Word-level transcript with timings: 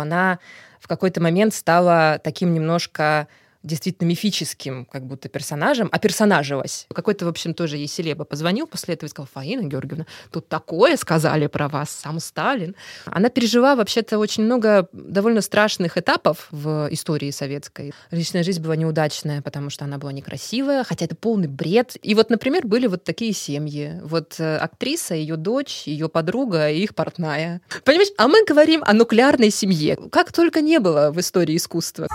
Она 0.00 0.38
в 0.80 0.88
какой-то 0.88 1.20
момент 1.20 1.54
стала 1.54 2.20
таким 2.22 2.52
немножко 2.54 3.28
действительно 3.62 4.08
мифическим 4.08 4.86
как 4.86 5.04
будто 5.04 5.28
персонажем, 5.28 5.88
а 5.92 5.98
персонажилась. 5.98 6.86
Какой-то, 6.94 7.26
в 7.26 7.28
общем, 7.28 7.54
тоже 7.54 7.76
ей 7.76 7.86
селеба 7.86 8.24
позвонил 8.24 8.66
после 8.66 8.94
этого 8.94 9.08
и 9.08 9.10
сказал, 9.10 9.28
Фаина 9.32 9.62
Георгиевна, 9.62 10.06
тут 10.30 10.48
такое 10.48 10.96
сказали 10.96 11.46
про 11.46 11.68
вас, 11.68 11.90
сам 11.90 12.20
Сталин. 12.20 12.74
Она 13.04 13.28
пережила 13.28 13.76
вообще-то 13.76 14.18
очень 14.18 14.44
много 14.44 14.88
довольно 14.92 15.40
страшных 15.40 15.98
этапов 15.98 16.48
в 16.50 16.88
истории 16.90 17.30
советской. 17.30 17.92
Личная 18.10 18.42
жизнь 18.42 18.62
была 18.62 18.76
неудачная, 18.76 19.42
потому 19.42 19.70
что 19.70 19.84
она 19.84 19.98
была 19.98 20.12
некрасивая, 20.12 20.84
хотя 20.84 21.04
это 21.04 21.14
полный 21.14 21.48
бред. 21.48 21.96
И 22.02 22.14
вот, 22.14 22.30
например, 22.30 22.66
были 22.66 22.86
вот 22.86 23.04
такие 23.04 23.32
семьи. 23.32 24.00
Вот 24.02 24.36
э, 24.38 24.56
актриса, 24.56 25.14
ее 25.14 25.36
дочь, 25.36 25.82
ее 25.86 26.08
подруга 26.08 26.70
и 26.70 26.80
их 26.80 26.94
портная. 26.94 27.60
Понимаешь, 27.84 28.10
а 28.16 28.28
мы 28.28 28.44
говорим 28.44 28.82
о 28.84 28.92
нуклеарной 28.92 29.50
семье. 29.50 29.98
Как 30.10 30.32
только 30.32 30.60
не 30.60 30.78
было 30.78 31.10
в 31.12 31.20
истории 31.20 31.56
искусства. 31.56 32.08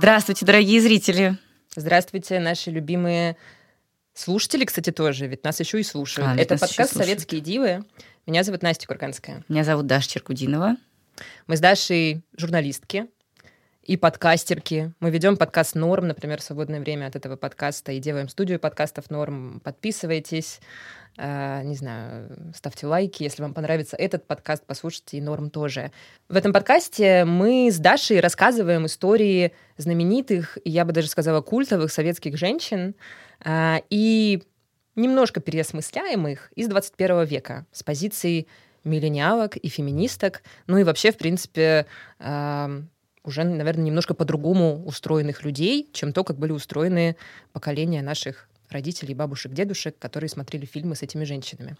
Здравствуйте, 0.00 0.46
дорогие 0.46 0.80
зрители. 0.80 1.36
Здравствуйте, 1.76 2.40
наши 2.40 2.70
любимые 2.70 3.36
слушатели, 4.14 4.64
кстати, 4.64 4.92
тоже, 4.92 5.26
ведь 5.26 5.44
нас 5.44 5.60
еще 5.60 5.78
и 5.78 5.82
слушают. 5.82 6.26
А, 6.26 6.40
Это 6.40 6.56
подкаст 6.56 6.96
«Советские 6.96 7.42
дивы». 7.42 7.84
Меня 8.26 8.42
зовут 8.42 8.62
Настя 8.62 8.86
Курганская. 8.86 9.44
Меня 9.50 9.62
зовут 9.62 9.86
Даша 9.86 10.08
Черкудинова. 10.08 10.76
Мы 11.46 11.54
с 11.58 11.60
Дашей 11.60 12.22
журналистки 12.34 13.08
и 13.82 13.98
подкастерки. 13.98 14.90
Мы 15.00 15.10
ведем 15.10 15.36
подкаст 15.36 15.74
«Норм», 15.74 16.08
например, 16.08 16.40
в 16.40 16.44
свободное 16.44 16.80
время 16.80 17.04
от 17.04 17.16
этого 17.16 17.36
подкаста, 17.36 17.92
и 17.92 17.98
делаем 17.98 18.30
студию 18.30 18.58
подкастов 18.58 19.10
«Норм». 19.10 19.60
Подписывайтесь, 19.62 20.60
не 21.20 21.74
знаю, 21.74 22.52
ставьте 22.54 22.86
лайки. 22.86 23.22
Если 23.22 23.42
вам 23.42 23.52
понравится 23.52 23.96
этот 23.96 24.26
подкаст, 24.26 24.64
послушайте 24.66 25.18
и 25.18 25.20
«Норм» 25.20 25.50
тоже. 25.50 25.92
В 26.28 26.36
этом 26.36 26.52
подкасте 26.52 27.24
мы 27.24 27.68
с 27.70 27.78
Дашей 27.78 28.20
рассказываем 28.20 28.86
истории 28.86 29.52
знаменитых, 29.76 30.56
я 30.64 30.84
бы 30.84 30.92
даже 30.92 31.08
сказала, 31.08 31.42
культовых 31.42 31.92
советских 31.92 32.38
женщин, 32.38 32.94
э, 33.44 33.80
и 33.90 34.42
немножко 34.96 35.40
переосмысляем 35.40 36.26
их 36.26 36.52
из 36.56 36.68
21 36.68 37.24
века 37.24 37.66
с 37.72 37.82
позиции 37.82 38.46
миллениалок 38.84 39.56
и 39.56 39.68
феминисток, 39.68 40.42
ну 40.66 40.78
и 40.78 40.84
вообще, 40.84 41.12
в 41.12 41.18
принципе, 41.18 41.86
э, 42.18 42.82
уже, 43.22 43.44
наверное, 43.44 43.84
немножко 43.84 44.14
по-другому 44.14 44.82
устроенных 44.86 45.44
людей, 45.44 45.88
чем 45.92 46.12
то, 46.12 46.24
как 46.24 46.38
были 46.38 46.52
устроены 46.52 47.16
поколения 47.52 48.02
наших 48.02 48.49
родителей, 48.70 49.14
бабушек, 49.14 49.52
дедушек, 49.52 49.96
которые 49.98 50.28
смотрели 50.28 50.64
фильмы 50.64 50.94
с 50.94 51.02
этими 51.02 51.24
женщинами. 51.24 51.76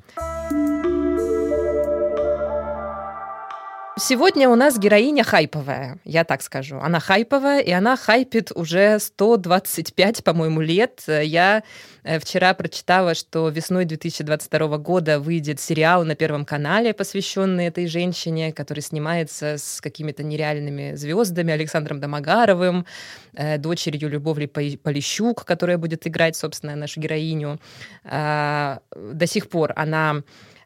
Сегодня 3.99 4.49
у 4.49 4.55
нас 4.55 4.79
героиня 4.79 5.25
хайповая, 5.25 5.99
я 6.05 6.25
так 6.25 6.43
скажу. 6.43 6.79
Она 6.79 7.01
хайповая, 7.01 7.61
и 7.61 7.71
она 7.73 7.97
хайпит 7.97 8.53
уже 8.55 8.99
125, 8.99 10.25
по-моему, 10.25 10.61
лет. 10.61 11.03
Я 11.07 11.65
э, 12.05 12.19
вчера 12.21 12.55
прочитала, 12.55 13.15
что 13.15 13.49
весной 13.49 13.85
2022 13.85 14.79
года 14.79 15.19
выйдет 15.19 15.61
сериал 15.61 16.05
на 16.05 16.15
Первом 16.15 16.45
канале, 16.45 16.95
посвященный 16.95 17.67
этой 17.67 17.89
женщине, 17.89 18.53
который 18.53 18.81
снимается 18.81 19.59
с 19.59 19.81
какими-то 19.81 20.23
нереальными 20.23 20.95
звездами, 20.95 21.53
Александром 21.53 22.01
Домогаровым, 22.01 22.87
э, 23.35 23.59
дочерью 23.59 24.09
Любовли 24.09 24.47
Полищук, 24.47 25.45
которая 25.45 25.79
будет 25.79 26.07
играть, 26.07 26.37
собственно, 26.37 26.77
нашу 26.77 27.01
героиню. 27.01 27.61
А, 28.05 28.81
до 28.95 29.27
сих 29.27 29.49
пор 29.49 29.73
она 29.77 30.23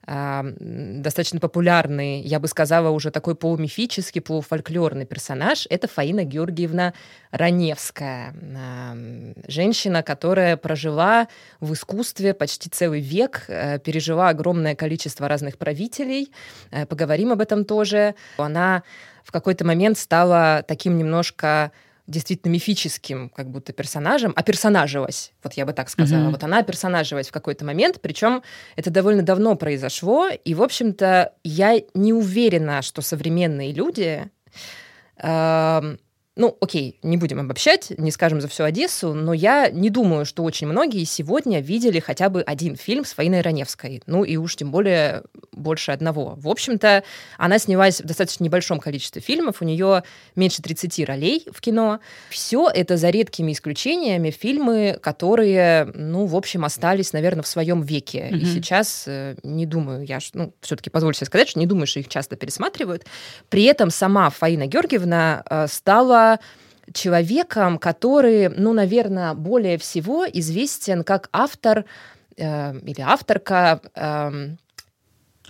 достаточно 0.06 1.40
популярный, 1.40 2.20
я 2.20 2.38
бы 2.38 2.48
сказала, 2.48 2.90
уже 2.90 3.10
такой 3.10 3.34
полумифический, 3.34 4.20
полуфольклорный 4.20 5.06
персонаж, 5.06 5.66
это 5.70 5.88
Фаина 5.88 6.24
Георгиевна 6.24 6.92
Раневская. 7.30 8.34
Женщина, 9.46 10.02
которая 10.02 10.56
прожила 10.56 11.28
в 11.60 11.72
искусстве 11.72 12.34
почти 12.34 12.68
целый 12.68 13.00
век, 13.00 13.44
э, 13.48 13.78
пережила 13.78 14.28
огромное 14.28 14.74
количество 14.74 15.28
разных 15.28 15.58
правителей. 15.58 16.30
Э, 16.70 16.86
поговорим 16.86 17.32
об 17.32 17.40
этом 17.40 17.64
тоже. 17.64 18.14
Она 18.36 18.82
в 19.24 19.32
какой-то 19.32 19.64
момент 19.64 19.98
стала 19.98 20.64
таким 20.66 20.98
немножко 20.98 21.72
действительно 22.06 22.52
мифическим 22.52 23.30
как 23.30 23.50
будто 23.50 23.72
персонажем, 23.72 24.32
а 24.36 24.42
персонажилась, 24.42 25.32
вот 25.42 25.54
я 25.54 25.64
бы 25.64 25.72
так 25.72 25.88
сказала. 25.88 26.24
Mm-hmm. 26.24 26.30
Вот 26.30 26.44
она 26.44 26.62
персонажилась 26.62 27.28
в 27.28 27.32
какой-то 27.32 27.64
момент, 27.64 28.00
причем 28.00 28.42
это 28.76 28.90
довольно 28.90 29.22
давно 29.22 29.56
произошло, 29.56 30.28
и, 30.28 30.54
в 30.54 30.62
общем-то, 30.62 31.32
я 31.42 31.80
не 31.94 32.12
уверена, 32.12 32.82
что 32.82 33.00
современные 33.00 33.72
люди 33.72 34.30
э, 35.16 35.96
ну, 36.36 36.56
окей, 36.60 36.98
не 37.04 37.16
будем 37.16 37.38
обобщать, 37.38 37.92
не 37.96 38.10
скажем 38.10 38.40
за 38.40 38.48
всю 38.48 38.64
Одессу, 38.64 39.14
но 39.14 39.32
я 39.32 39.70
не 39.70 39.88
думаю, 39.88 40.24
что 40.24 40.42
очень 40.42 40.66
многие 40.66 41.04
сегодня 41.04 41.60
видели 41.60 42.00
хотя 42.00 42.28
бы 42.28 42.42
один 42.42 42.74
фильм 42.74 43.04
с 43.04 43.12
Фаиной 43.12 43.40
Раневской. 43.40 44.02
Ну 44.06 44.24
и 44.24 44.36
уж 44.36 44.56
тем 44.56 44.72
более 44.72 45.22
больше 45.52 45.92
одного. 45.92 46.34
В 46.36 46.48
общем-то, 46.48 47.04
она 47.38 47.58
снялась 47.60 48.00
в 48.00 48.04
достаточно 48.04 48.42
небольшом 48.42 48.80
количестве 48.80 49.22
фильмов, 49.22 49.62
у 49.62 49.64
нее 49.64 50.02
меньше 50.34 50.60
30 50.60 51.06
ролей 51.06 51.46
в 51.52 51.60
кино. 51.60 52.00
Все 52.30 52.68
это 52.68 52.96
за 52.96 53.10
редкими 53.10 53.52
исключениями 53.52 54.30
фильмы, 54.30 54.98
которые, 55.00 55.84
ну, 55.94 56.26
в 56.26 56.34
общем, 56.34 56.64
остались, 56.64 57.12
наверное, 57.12 57.44
в 57.44 57.46
своем 57.46 57.82
веке. 57.82 58.28
Mm-hmm. 58.32 58.38
И 58.38 58.44
сейчас 58.46 59.04
э, 59.06 59.36
не 59.44 59.66
думаю, 59.66 60.04
я, 60.04 60.18
ну, 60.32 60.52
все-таки 60.60 60.90
позволю 60.90 61.14
себе 61.14 61.26
сказать, 61.26 61.48
что 61.48 61.60
не 61.60 61.66
думаю, 61.66 61.86
что 61.86 62.00
их 62.00 62.08
часто 62.08 62.34
пересматривают. 62.34 63.04
При 63.50 63.62
этом 63.64 63.90
сама 63.90 64.30
Фаина 64.30 64.66
Георгиевна 64.66 65.44
э, 65.48 65.66
человеком, 66.92 67.78
который, 67.78 68.48
ну, 68.48 68.72
наверное, 68.72 69.34
более 69.34 69.78
всего 69.78 70.26
известен 70.26 71.02
как 71.02 71.28
автор 71.32 71.84
э, 72.36 72.78
или 72.78 73.00
авторка 73.00 73.80
э, 73.94 74.54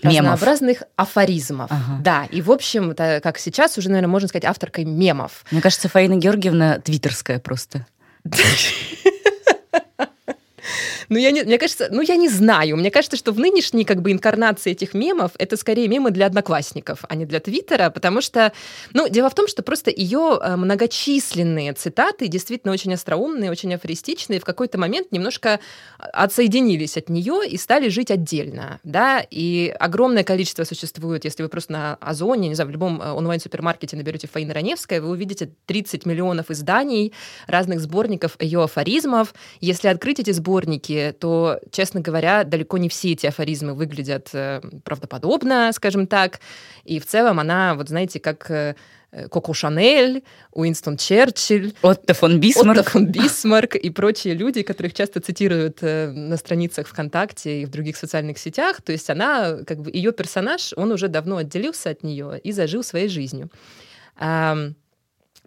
разнообразных 0.03 0.83
афоризмов. 0.97 1.71
Ага. 1.71 2.01
Да, 2.01 2.25
и, 2.31 2.41
в 2.43 2.51
общем, 2.51 2.95
как 2.95 3.39
сейчас 3.39 3.79
уже, 3.79 3.89
наверное, 3.89 4.11
можно 4.11 4.29
сказать, 4.29 4.45
авторкой 4.45 4.85
мемов. 4.85 5.45
Мне 5.51 5.61
кажется, 5.61 5.89
Фаина 5.89 6.17
Георгиевна 6.17 6.79
твиттерская 6.79 7.39
просто. 7.41 7.87
Ну, 11.09 11.19
я 11.19 11.31
не, 11.31 11.43
мне 11.43 11.59
кажется, 11.59 11.89
ну, 11.91 12.03
я 12.03 12.17
не 12.17 12.29
знаю. 12.29 12.77
Мне 12.77 12.91
кажется, 12.91 13.17
что 13.17 13.33
в 13.33 13.39
нынешней 13.39 13.85
как 13.85 14.03
бы 14.03 14.13
инкарнации 14.13 14.73
этих 14.73 14.95
мемов 14.95 15.33
это 15.39 15.57
скорее 15.57 15.89
мемы 15.89 16.11
для 16.11 16.27
одноклассников, 16.27 17.05
а 17.09 17.15
не 17.15 17.27
для 17.27 17.41
Твиттера, 17.41 17.91
потому 17.91 18.21
что, 18.21 18.53
ну, 18.93 19.09
дело 19.09 19.31
в 19.31 19.35
том, 19.35 19.49
что 19.49 19.63
просто 19.63 19.91
ее 19.91 20.39
э, 20.41 20.57
многочисленные 20.57 21.73
цитаты 21.73 22.29
действительно 22.29 22.73
очень 22.73 22.95
остроумные, 22.95 23.51
очень 23.51 23.75
афористичные, 23.75 24.41
в 24.41 24.45
какой-то 24.45 24.79
момент 24.79 25.13
немножко 25.13 25.61
отсоединились 25.99 26.97
от 26.97 27.09
нее 27.09 27.47
и 27.49 27.57
стали 27.57 27.89
жить 27.89 28.11
отдельно, 28.11 28.81
да, 28.85 29.25
и 29.31 29.75
огромное 29.79 30.25
количество 30.25 30.65
существует, 30.65 31.25
если 31.25 31.43
вы 31.43 31.49
просто 31.49 31.73
на 31.73 31.95
Озоне, 32.01 32.49
не 32.49 32.55
знаю, 32.55 32.69
в 32.69 32.73
любом 32.73 33.01
э, 33.01 33.11
онлайн-супермаркете 33.13 33.97
наберете 33.97 34.29
Фаина 34.29 34.55
Раневская, 34.55 35.01
вы 35.01 35.11
увидите 35.11 35.51
30 35.67 36.07
миллионов 36.07 36.51
изданий, 36.51 37.13
разных 37.47 37.81
сборников 37.81 38.37
ее 38.41 38.63
афоризмов. 38.63 39.35
Если 39.61 39.89
открыть 39.89 40.21
эти 40.21 40.31
сборники, 40.31 40.93
то, 41.19 41.61
честно 41.71 42.01
говоря, 42.01 42.45
далеко 42.45 42.79
не 42.79 42.89
все 42.89 43.13
эти 43.13 43.27
афоризмы 43.27 43.75
выглядят 43.75 44.31
э, 44.33 44.61
правдоподобно, 44.85 45.71
скажем 45.73 46.07
так. 46.07 46.41
И 46.85 46.99
в 46.99 47.07
целом 47.07 47.41
она, 47.41 47.75
вот 47.75 47.89
знаете, 47.89 48.21
как 48.21 48.51
э, 48.51 48.75
Коко 49.31 49.55
Шанель, 49.55 50.25
Уинстон 50.53 50.97
Черчилль, 50.97 51.73
Отто 51.83 52.15
фон 52.15 52.41
Бисмарк. 52.41 52.79
Отто 52.79 52.91
фон 52.91 53.07
Бисмарк 53.07 53.77
и 53.77 53.91
прочие 53.91 54.35
люди, 54.35 54.63
которых 54.63 54.95
часто 54.95 55.21
цитируют 55.21 55.79
э, 55.83 56.11
на 56.11 56.37
страницах 56.37 56.87
ВКонтакте 56.89 57.63
и 57.63 57.67
в 57.67 57.71
других 57.71 57.97
социальных 57.97 58.39
сетях. 58.39 58.83
То 58.83 58.93
есть 58.93 59.09
она, 59.11 59.59
как 59.67 59.81
бы 59.81 59.91
ее 59.91 60.13
персонаж, 60.13 60.73
он 60.77 60.93
уже 60.93 61.09
давно 61.09 61.37
отделился 61.39 61.91
от 61.91 62.03
нее 62.03 62.41
и 62.43 62.53
зажил 62.53 62.83
своей 62.83 63.09
жизнью. 63.09 63.51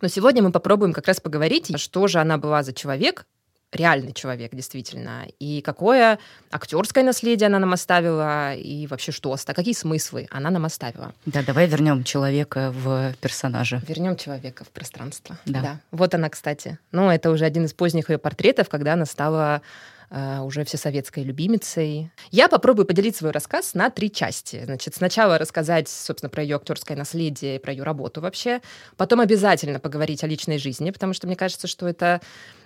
Но 0.02 0.08
сегодня 0.10 0.44
мы 0.44 0.52
попробуем 0.52 0.94
как 0.94 1.08
раз 1.08 1.20
поговорить, 1.20 1.72
что 1.80 2.08
же 2.08 2.20
она 2.20 2.38
была 2.38 2.62
за 2.62 2.74
человек, 2.74 3.26
реальный 3.72 4.14
человек, 4.14 4.54
действительно. 4.54 5.28
И 5.40 5.62
какое 5.62 6.20
актерское 6.52 7.04
наследие 7.04 7.48
она 7.48 7.60
нам 7.60 7.74
оставила, 7.74 8.54
и 8.56 8.88
вообще 8.88 9.12
что, 9.12 9.36
какие 9.46 9.74
смыслы 9.74 10.28
она 10.32 10.50
нам 10.50 10.66
оставила. 10.66 11.14
Да, 11.26 11.44
давай 11.44 11.68
вернем 11.68 12.04
человека 12.04 12.72
в 12.72 13.14
персонажа. 13.20 13.82
Вернем 13.88 14.16
человека 14.16 14.64
в 14.64 14.70
пространство. 14.70 15.38
Да. 15.46 15.62
да. 15.62 15.80
Вот 15.92 16.14
она, 16.16 16.30
кстати. 16.30 16.80
Ну, 16.92 17.10
это 17.10 17.30
уже 17.30 17.46
один 17.46 17.66
из 17.66 17.74
поздних 17.74 18.10
ее 18.10 18.18
портретов, 18.18 18.70
когда 18.70 18.94
она 18.94 19.06
стала 19.06 19.62
уже 20.10 20.64
всесоветской 20.64 21.24
любимицей. 21.24 22.12
Я 22.32 22.48
попробую 22.48 22.86
поделить 22.86 23.18
свой 23.18 23.32
рассказ 23.32 23.74
на 23.74 23.90
три 23.90 24.10
части. 24.10 24.62
Значит, 24.64 24.96
сначала 24.96 25.38
рассказать, 25.38 25.90
собственно, 25.90 26.30
про 26.30 26.44
ее 26.44 26.56
актерское 26.56 26.96
наследие 26.96 27.60
про 27.60 27.74
ее 27.74 27.84
работу 27.84 28.22
вообще. 28.22 28.62
Потом 28.96 29.20
обязательно 29.20 29.80
поговорить 29.80 30.24
о 30.24 30.28
личной 30.28 30.60
жизни, 30.60 30.92
потому 30.92 31.14
что 31.14 31.28
мне 31.28 31.36
кажется, 31.36 31.68
что 31.68 31.88
это 31.88 32.22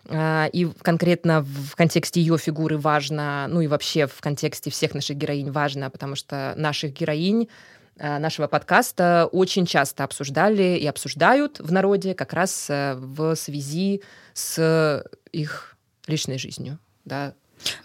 э, 0.06 0.50
и 0.54 0.70
конкретно 0.82 1.42
в 1.42 1.76
контексте 1.76 2.22
ее 2.22 2.38
фигуры 2.38 2.78
важно, 2.78 3.48
ну 3.50 3.62
и 3.62 3.68
вообще 3.68 4.06
в 4.06 4.22
контексте 4.22 4.70
всех 4.70 4.94
наших 4.94 5.18
героинь 5.18 5.52
важно, 5.52 5.90
потому 5.90 6.16
что 6.16 6.54
наших 6.58 6.94
героинь 6.94 7.48
Э, 7.98 8.18
нашего 8.18 8.48
подкаста 8.48 9.30
очень 9.32 9.66
часто 9.66 10.04
обсуждали 10.04 10.78
и 10.78 10.88
обсуждают 10.88 11.60
в 11.60 11.72
народе 11.72 12.16
как 12.16 12.34
раз 12.34 12.68
э, 12.70 12.96
в 12.96 13.36
связи 13.36 14.02
с 14.34 15.04
их 15.32 15.78
личной 16.08 16.40
жизнью. 16.40 16.80
Да, 17.06 17.34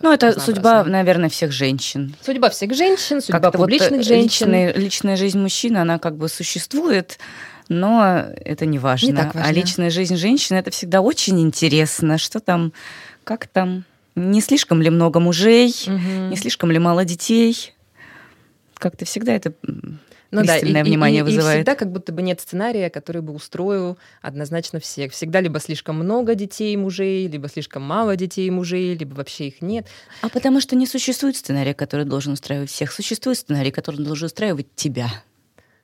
ну, 0.01 0.13
это 0.13 0.39
судьба, 0.41 0.85
наверное, 0.85 1.29
всех 1.29 1.53
женщин. 1.53 2.15
Судьба 2.23 2.51
всех 2.51 2.75
женщин, 2.75 3.21
судьба 3.21 3.51
публичных 3.51 3.99
вот 3.99 4.05
женщин. 4.05 4.47
Личная, 4.47 4.73
личная 4.73 5.17
жизнь 5.17 5.39
мужчины, 5.39 5.79
она 5.79 5.99
как 5.99 6.17
бы 6.17 6.29
существует, 6.29 7.19
но 7.69 8.25
это 8.45 8.67
не 8.67 8.79
важно. 8.79 9.07
Не 9.09 9.13
так 9.13 9.35
важно. 9.35 9.49
А 9.49 9.53
личная 9.53 9.91
жизнь 9.91 10.17
женщины 10.17 10.57
это 10.57 10.71
всегда 10.71 11.01
очень 11.01 11.41
интересно. 11.41 12.19
Что 12.19 12.41
там, 12.41 12.73
как 13.25 13.47
там, 13.47 13.85
не 14.15 14.41
слишком 14.41 14.81
ли 14.81 14.91
много 14.91 15.21
мужей, 15.21 15.75
угу. 15.87 16.29
не 16.31 16.37
слишком 16.37 16.71
ли 16.71 16.79
мало 16.79 17.05
детей. 17.05 17.75
Как-то 18.75 19.05
всегда 19.05 19.33
это 19.33 19.55
ну, 20.31 20.41
пристальное 20.41 20.83
да, 20.83 20.89
и, 20.89 20.91
внимание 20.91 21.21
и, 21.21 21.23
вызывает. 21.23 21.57
И 21.57 21.59
всегда 21.61 21.75
как 21.75 21.91
будто 21.93 22.13
бы 22.13 22.23
нет 22.23 22.41
сценария, 22.41 22.91
который 22.91 23.23
бы 23.23 23.33
устроил 23.33 23.99
однозначно 24.23 24.81
всех. 24.81 25.13
Всегда 25.13 25.41
либо 25.41 25.61
слишком 25.61 25.97
много 25.97 26.35
детей 26.35 26.75
и 26.75 26.77
мужей, 26.77 27.29
либо 27.29 27.49
слишком 27.49 27.83
мало 27.83 28.17
детей 28.17 28.47
и 28.47 28.51
мужей, 28.51 28.97
либо 28.97 29.15
вообще 29.15 29.49
их 29.49 29.63
нет. 29.63 29.87
А 30.23 30.29
потому 30.29 30.61
что 30.61 30.77
не 30.77 30.87
существует 30.87 31.37
сценария, 31.37 31.75
который 31.75 32.05
должен 32.05 32.33
устраивать 32.33 32.71
всех. 32.71 32.93
Существует 32.93 33.39
сценарий, 33.39 33.71
который 33.71 34.05
должен 34.05 34.27
устраивать 34.27 34.67
тебя. 34.75 35.09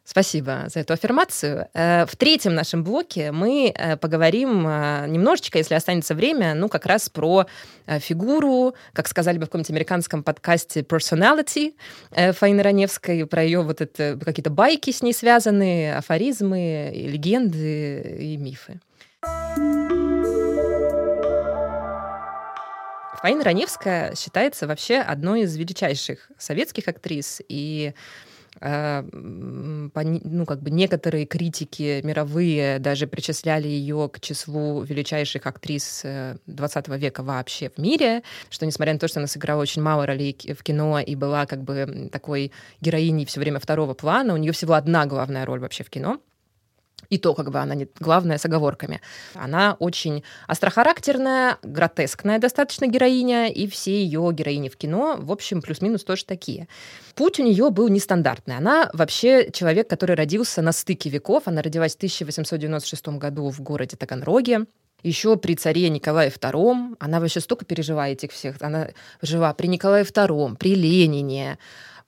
Спасибо 0.05 0.65
за 0.67 0.81
эту 0.81 0.95
аффирмацию. 0.95 1.69
Э, 1.75 2.07
в 2.07 2.17
третьем 2.17 2.55
нашем 2.55 2.83
блоке 2.83 3.31
мы 3.31 3.73
э, 3.73 3.97
поговорим 3.97 4.67
э, 4.67 5.07
немножечко, 5.07 5.59
если 5.59 5.75
останется 5.75 6.17
время, 6.17 6.55
ну, 6.55 6.69
как 6.69 6.87
раз 6.87 7.09
про 7.09 7.47
фигуру, 7.87 8.75
как 8.93 9.09
сказали 9.09 9.39
бы 9.39 9.45
в 9.45 9.47
каком-нибудь 9.47 9.71
американском 9.71 10.23
подкасте 10.23 10.81
personality 10.81 11.75
Фаины 12.11 12.63
Раневской, 12.63 13.27
про 13.27 13.43
ее 13.43 13.63
вот 13.63 13.81
это 13.81 14.19
какие-то 14.25 14.51
байки 14.51 14.93
с 14.93 15.03
ней 15.03 15.13
связанные, 15.13 15.97
афоризмы, 15.97 16.93
легенды 16.95 18.19
и 18.21 18.37
мифы. 18.37 18.81
Фаина 23.21 23.45
Раневская 23.45 24.15
считается 24.15 24.67
вообще 24.67 24.99
одной 24.99 25.43
из 25.43 25.57
величайших 25.57 26.31
советских 26.39 26.89
актрис, 26.89 27.41
и 27.49 27.95
ну, 28.61 30.47
как 30.47 30.63
бы 30.63 30.71
некоторые 30.71 31.27
критики 31.27 32.01
мировые 32.05 32.79
даже 32.79 33.07
причисляли 33.07 33.67
ее 33.67 34.09
к 34.13 34.21
числу 34.21 34.83
величайших 34.83 35.47
актрис 35.47 36.05
20 36.47 36.89
э, 36.89 36.99
века 36.99 37.23
вообще 37.23 37.71
в 37.71 37.79
мире, 37.79 38.23
что 38.51 38.67
несмотря 38.67 38.93
на 38.93 38.99
то, 38.99 39.09
что 39.09 39.21
она 39.21 39.27
сыграла 39.27 39.63
очень 39.63 39.83
мало 39.83 40.07
ролей 40.07 40.37
в 40.57 40.63
кино 40.63 41.01
и 41.01 41.15
была 41.15 41.47
как 41.47 41.63
бы 41.63 42.09
такой 42.13 42.53
героиней 42.81 43.27
все 43.27 43.41
время 43.41 43.59
второго 43.59 43.95
плана, 43.95 44.35
у 44.35 44.37
нее 44.37 44.53
всего 44.53 44.75
одна 44.75 45.07
главная 45.07 45.45
роль 45.45 45.61
вообще 45.61 45.85
в 45.85 45.91
кино— 45.91 46.21
и 47.11 47.19
то 47.19 47.35
как 47.35 47.51
бы 47.51 47.59
она 47.59 47.75
не 47.75 47.89
главная 48.01 48.39
с 48.39 48.45
оговорками. 48.45 49.01
Она 49.35 49.77
очень 49.79 50.23
острохарактерная, 50.47 51.59
гротескная 51.63 52.39
достаточно 52.39 52.87
героиня, 52.87 53.49
и 53.49 53.67
все 53.67 54.03
ее 54.03 54.31
героини 54.33 54.69
в 54.69 54.77
кино, 54.77 55.17
в 55.19 55.31
общем, 55.31 55.63
плюс-минус 55.63 56.05
тоже 56.05 56.25
такие. 56.25 56.69
Путь 57.15 57.41
у 57.41 57.43
нее 57.43 57.71
был 57.71 57.89
нестандартный. 57.89 58.57
Она 58.57 58.91
вообще 58.93 59.51
человек, 59.53 59.89
который 59.89 60.17
родился 60.17 60.63
на 60.63 60.73
стыке 60.73 61.11
веков. 61.11 61.45
Она 61.47 61.63
родилась 61.63 61.93
в 61.93 61.97
1896 61.97 63.09
году 63.09 63.51
в 63.51 63.61
городе 63.61 63.97
Таганроге 63.97 64.67
еще 65.03 65.37
при 65.37 65.55
царе 65.57 65.89
Николае 65.89 66.31
II, 66.31 66.97
она 66.99 67.21
вообще 67.21 67.41
столько 67.41 67.65
пережила 67.65 68.09
этих 68.09 68.33
всех, 68.33 68.57
она 68.61 68.89
жила 69.21 69.53
при 69.55 69.67
Николае 69.67 70.05
II, 70.05 70.57
при 70.57 70.75
Ленине, 70.75 71.59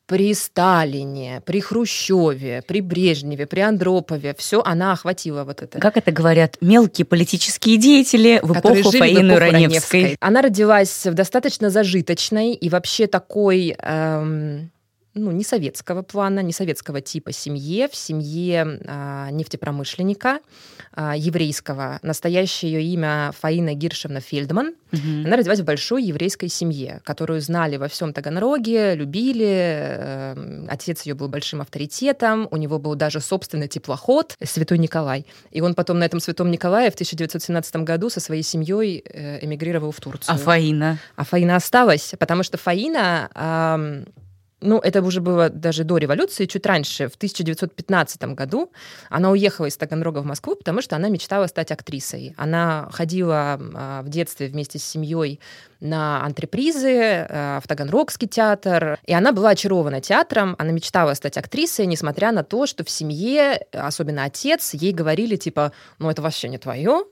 при 0.06 0.34
Сталине, 0.34 1.42
при 1.44 1.60
Хрущеве, 1.60 2.62
при 2.66 2.80
Брежневе, 2.80 3.46
при 3.46 3.60
Андропове, 3.60 4.34
все 4.36 4.62
она 4.62 4.92
охватила 4.92 5.44
вот 5.44 5.62
это. 5.62 5.78
Как 5.78 5.96
это 5.96 6.12
говорят, 6.12 6.58
мелкие 6.60 7.04
политические 7.04 7.78
деятели 7.78 8.40
в 8.42 8.52
эпоху 8.52 8.90
Фаины 8.90 9.38
Раневской. 9.38 10.16
Она 10.20 10.42
родилась 10.42 11.06
в 11.06 11.14
достаточно 11.14 11.70
зажиточной 11.70 12.52
и 12.52 12.68
вообще 12.68 13.06
такой 13.06 13.76
эм, 13.78 14.70
ну, 15.14 15.30
не 15.30 15.44
советского 15.44 16.02
плана, 16.02 16.40
не 16.40 16.52
советского 16.52 17.00
типа 17.00 17.32
семье, 17.32 17.88
в 17.88 17.94
семье 17.94 18.80
а, 18.86 19.30
нефтепромышленника 19.30 20.40
а, 20.92 21.16
еврейского. 21.16 22.00
Настоящее 22.02 22.72
ее 22.72 22.82
имя 22.94 23.32
Фаина 23.40 23.74
Гиршевна 23.74 24.20
Фельдман. 24.20 24.74
Угу. 24.92 25.26
Она 25.26 25.36
родилась 25.36 25.60
в 25.60 25.64
большой 25.64 26.04
еврейской 26.04 26.48
семье, 26.48 27.00
которую 27.04 27.40
знали 27.40 27.76
во 27.76 27.88
всем 27.88 28.12
Таганроге, 28.12 28.94
любили. 28.94 29.46
Э, 29.46 30.66
отец 30.68 31.02
ее 31.02 31.14
был 31.14 31.28
большим 31.28 31.60
авторитетом, 31.60 32.48
у 32.50 32.56
него 32.56 32.78
был 32.78 32.94
даже 32.94 33.20
собственный 33.20 33.68
теплоход 33.68 34.36
Святой 34.42 34.78
Николай. 34.78 35.26
И 35.50 35.60
он 35.60 35.74
потом 35.74 35.98
на 35.98 36.04
этом 36.04 36.20
Святом 36.20 36.50
Николае 36.50 36.90
в 36.90 36.94
1917 36.94 37.76
году 37.76 38.10
со 38.10 38.20
своей 38.20 38.42
семьей 38.42 39.02
э, 39.04 39.44
эмигрировал 39.44 39.92
в 39.92 40.00
Турцию. 40.00 40.34
А 40.34 40.38
Фаина? 40.38 40.98
А 41.16 41.24
Фаина 41.24 41.56
осталась, 41.56 42.14
потому 42.18 42.42
что 42.42 42.58
Фаина... 42.58 43.30
Э, 43.34 44.04
ну, 44.64 44.78
это 44.78 45.02
уже 45.02 45.20
было 45.20 45.50
даже 45.50 45.84
до 45.84 45.98
революции, 45.98 46.46
чуть 46.46 46.66
раньше, 46.66 47.08
в 47.08 47.14
1915 47.16 48.22
году, 48.34 48.72
она 49.10 49.30
уехала 49.30 49.66
из 49.66 49.76
Таганрога 49.76 50.18
в 50.18 50.24
Москву, 50.24 50.56
потому 50.56 50.80
что 50.80 50.96
она 50.96 51.08
мечтала 51.08 51.46
стать 51.46 51.70
актрисой. 51.70 52.34
Она 52.36 52.88
ходила 52.92 53.60
а, 53.74 54.02
в 54.02 54.08
детстве 54.08 54.46
вместе 54.46 54.78
с 54.78 54.84
семьей 54.84 55.38
на 55.80 56.24
антрепризы, 56.24 57.26
а, 57.28 57.60
в 57.60 57.68
Таганрогский 57.68 58.26
театр, 58.26 58.98
и 59.04 59.12
она 59.12 59.32
была 59.32 59.50
очарована 59.50 60.00
театром, 60.00 60.56
она 60.58 60.72
мечтала 60.72 61.14
стать 61.14 61.36
актрисой, 61.36 61.86
несмотря 61.86 62.32
на 62.32 62.42
то, 62.42 62.66
что 62.66 62.84
в 62.84 62.90
семье, 62.90 63.66
особенно 63.72 64.24
отец, 64.24 64.74
ей 64.74 64.92
говорили, 64.92 65.36
типа, 65.36 65.72
ну, 65.98 66.08
это 66.08 66.22
вообще 66.22 66.48
не 66.48 66.58
твое, 66.58 67.04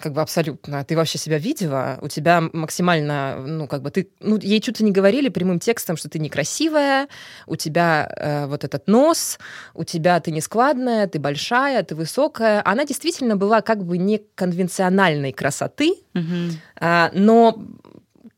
как 0.00 0.12
бы 0.12 0.20
абсолютно. 0.22 0.84
Ты 0.84 0.96
вообще 0.96 1.18
себя 1.18 1.38
видела? 1.38 1.98
У 2.00 2.08
тебя 2.08 2.42
максимально, 2.52 3.36
ну, 3.46 3.66
как 3.66 3.82
бы 3.82 3.90
ты... 3.90 4.08
Ну, 4.20 4.38
ей 4.38 4.62
что-то 4.62 4.84
не 4.84 4.90
говорили 4.90 5.28
прямым 5.28 5.58
текстом, 5.58 5.96
что 5.96 6.08
ты 6.08 6.18
некрасивая, 6.18 7.08
у 7.46 7.56
тебя 7.56 8.10
э, 8.16 8.46
вот 8.46 8.64
этот 8.64 8.88
нос, 8.88 9.38
у 9.74 9.84
тебя 9.84 10.18
ты 10.20 10.30
нескладная, 10.30 11.06
ты 11.08 11.18
большая, 11.18 11.82
ты 11.82 11.94
высокая. 11.94 12.62
Она 12.64 12.84
действительно 12.84 13.36
была 13.36 13.60
как 13.60 13.84
бы 13.84 13.98
не 13.98 14.22
конвенциональной 14.34 15.32
красоты, 15.32 15.94
угу. 16.14 16.56
э, 16.80 17.10
но 17.12 17.62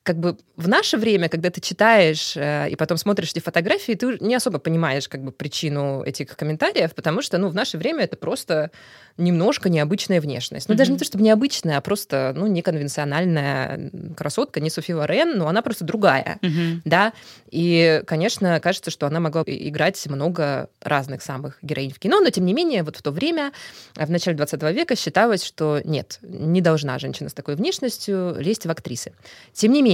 как 0.05 0.19
бы 0.19 0.37
в 0.57 0.69
наше 0.69 0.99
время, 0.99 1.29
когда 1.29 1.51
ты 1.51 1.61
читаешь 1.61 2.37
э, 2.37 2.69
и 2.71 2.77
потом 2.77 2.99
смотришь 2.99 3.31
эти 3.31 3.41
фотографии, 3.41 3.95
ты 3.95 4.19
не 4.21 4.35
особо 4.35 4.59
понимаешь 4.59 5.09
как 5.09 5.25
бы 5.25 5.33
причину 5.33 6.03
этих 6.03 6.37
комментариев, 6.37 6.95
потому 6.95 7.23
что, 7.23 7.39
ну, 7.39 7.49
в 7.49 7.55
наше 7.55 7.79
время 7.79 8.05
это 8.05 8.17
просто 8.17 8.71
немножко 9.17 9.69
необычная 9.71 10.21
внешность. 10.21 10.69
Ну, 10.69 10.75
mm-hmm. 10.75 10.79
даже 10.79 10.93
не 10.93 10.99
то, 10.99 11.05
чтобы 11.05 11.25
необычная, 11.25 11.79
а 11.79 11.81
просто, 11.81 12.33
ну, 12.37 12.47
неконвенциональная 12.47 13.91
красотка, 14.17 14.61
не 14.61 14.71
Софи 14.71 14.93
Лорен, 14.93 15.39
но 15.39 15.49
она 15.49 15.63
просто 15.63 15.85
другая, 15.85 16.39
mm-hmm. 16.43 16.81
да. 16.85 17.13
И, 17.51 18.03
конечно, 18.07 18.61
кажется, 18.61 18.91
что 18.91 19.07
она 19.07 19.21
могла 19.21 19.43
играть 19.47 20.05
много 20.07 20.69
разных 20.83 21.23
самых 21.23 21.59
героинь 21.63 21.93
в 21.93 21.99
кино, 21.99 22.21
но, 22.21 22.29
тем 22.31 22.45
не 22.45 22.53
менее, 22.53 22.83
вот 22.83 22.97
в 22.97 23.03
то 23.03 23.11
время, 23.11 23.53
в 23.95 24.11
начале 24.11 24.37
20 24.37 24.63
века, 24.75 24.97
считалось, 24.97 25.45
что 25.45 25.81
нет, 25.85 26.19
не 26.23 26.61
должна 26.61 26.99
женщина 26.99 27.31
с 27.31 27.35
такой 27.35 27.55
внешностью 27.55 28.37
лезть 28.39 28.67
в 28.67 28.71
актрисы. 28.71 29.13
Тем 29.53 29.73
не 29.73 29.81
менее, 29.81 29.94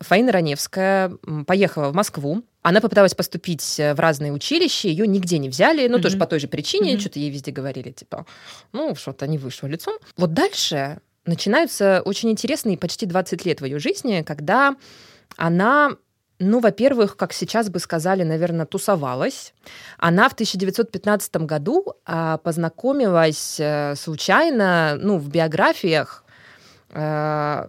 Фаина 0.00 0.32
Раневская 0.32 1.12
поехала 1.46 1.90
в 1.90 1.94
Москву, 1.94 2.42
она 2.62 2.80
попыталась 2.80 3.14
поступить 3.14 3.80
э, 3.80 3.94
в 3.94 4.00
разные 4.00 4.32
училища, 4.32 4.88
ее 4.88 5.06
нигде 5.06 5.38
не 5.38 5.48
взяли, 5.48 5.88
ну, 5.88 5.96
mm-hmm. 5.96 6.02
тоже 6.02 6.18
по 6.18 6.26
той 6.26 6.40
же 6.40 6.48
причине, 6.48 6.94
mm-hmm. 6.94 7.00
что-то 7.00 7.18
ей 7.18 7.30
везде 7.30 7.50
говорили, 7.50 7.90
типа, 7.90 8.26
ну, 8.72 8.94
что-то 8.94 9.26
не 9.26 9.38
вышло 9.38 9.66
лицом. 9.66 9.96
Вот 10.16 10.34
дальше 10.34 10.98
начинаются 11.24 12.02
очень 12.04 12.30
интересные 12.30 12.76
почти 12.76 13.06
20 13.06 13.44
лет 13.46 13.60
в 13.60 13.64
ее 13.64 13.78
жизни, 13.78 14.22
когда 14.26 14.76
она 15.36 15.96
ну, 16.42 16.60
во-первых, 16.60 17.18
как 17.18 17.34
сейчас 17.34 17.68
бы 17.68 17.78
сказали, 17.78 18.22
наверное, 18.22 18.64
тусовалась. 18.64 19.52
Она 19.98 20.26
в 20.30 20.32
1915 20.32 21.36
году 21.36 21.96
а, 22.06 22.38
познакомилась 22.38 23.58
а, 23.60 23.94
случайно, 23.94 24.96
ну, 24.98 25.18
в 25.18 25.28
биографиях 25.28 26.24
а, 26.88 27.68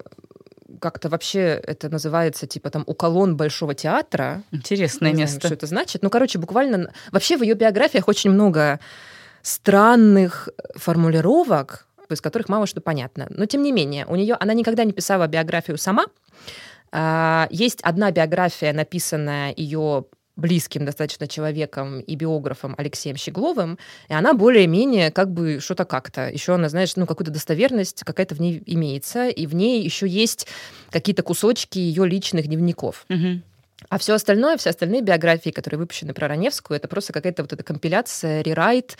как-то 0.81 1.07
вообще 1.07 1.61
это 1.63 1.89
называется 1.89 2.47
типа 2.47 2.69
там 2.69 2.83
у 2.87 2.93
колонн 2.93 3.37
Большого 3.37 3.73
театра. 3.73 4.43
Интересное 4.51 5.11
Не 5.11 5.19
место. 5.19 5.39
Знаю, 5.39 5.47
что 5.47 5.53
это 5.55 5.67
значит. 5.67 6.03
Ну, 6.03 6.09
короче, 6.09 6.39
буквально... 6.39 6.91
Вообще 7.11 7.37
в 7.37 7.43
ее 7.43 7.53
биографиях 7.53 8.07
очень 8.07 8.31
много 8.31 8.79
странных 9.43 10.49
формулировок, 10.75 11.87
из 12.09 12.19
которых 12.19 12.49
мало 12.49 12.67
что 12.67 12.81
понятно. 12.81 13.27
Но 13.29 13.45
тем 13.45 13.61
не 13.61 13.71
менее, 13.71 14.05
у 14.07 14.15
нее 14.15 14.35
она 14.39 14.53
никогда 14.53 14.83
не 14.83 14.91
писала 14.91 15.27
биографию 15.27 15.77
сама, 15.77 16.05
А, 16.91 17.47
есть 17.49 17.81
одна 17.83 18.11
биография, 18.11 18.73
написанная 18.73 19.53
ее 19.55 20.05
близким 20.35 20.85
достаточно 20.85 21.27
человеком 21.27 21.99
и 21.99 22.15
биографом 22.15 22.75
Алексеем 22.77 23.17
Щегловым, 23.17 23.77
и 24.09 24.13
она 24.13 24.33
более-менее 24.33 25.11
как 25.11 25.31
бы 25.31 25.59
что-то 25.59 25.85
как-то. 25.85 26.29
Еще 26.29 26.53
она, 26.53 26.69
знаешь, 26.69 26.95
ну, 26.95 27.05
какую-то 27.05 27.31
достоверность 27.31 28.03
какая-то 28.03 28.35
в 28.35 28.41
ней 28.41 28.61
имеется, 28.65 29.27
и 29.27 29.45
в 29.45 29.55
ней 29.55 29.83
еще 29.83 30.07
есть 30.07 30.47
какие-то 30.89 31.23
кусочки 31.23 31.79
ее 31.79 32.07
личных 32.07 32.47
дневников. 32.47 33.05
Угу. 33.09 33.41
А 33.91 33.97
все 33.97 34.13
остальное, 34.13 34.55
все 34.55 34.69
остальные 34.69 35.01
биографии, 35.01 35.49
которые 35.49 35.77
выпущены 35.77 36.13
про 36.13 36.29
Раневскую, 36.29 36.77
это 36.77 36.87
просто 36.87 37.11
какая-то 37.11 37.41
вот 37.41 37.51
эта 37.51 37.61
компиляция, 37.61 38.41
рерайт 38.41 38.97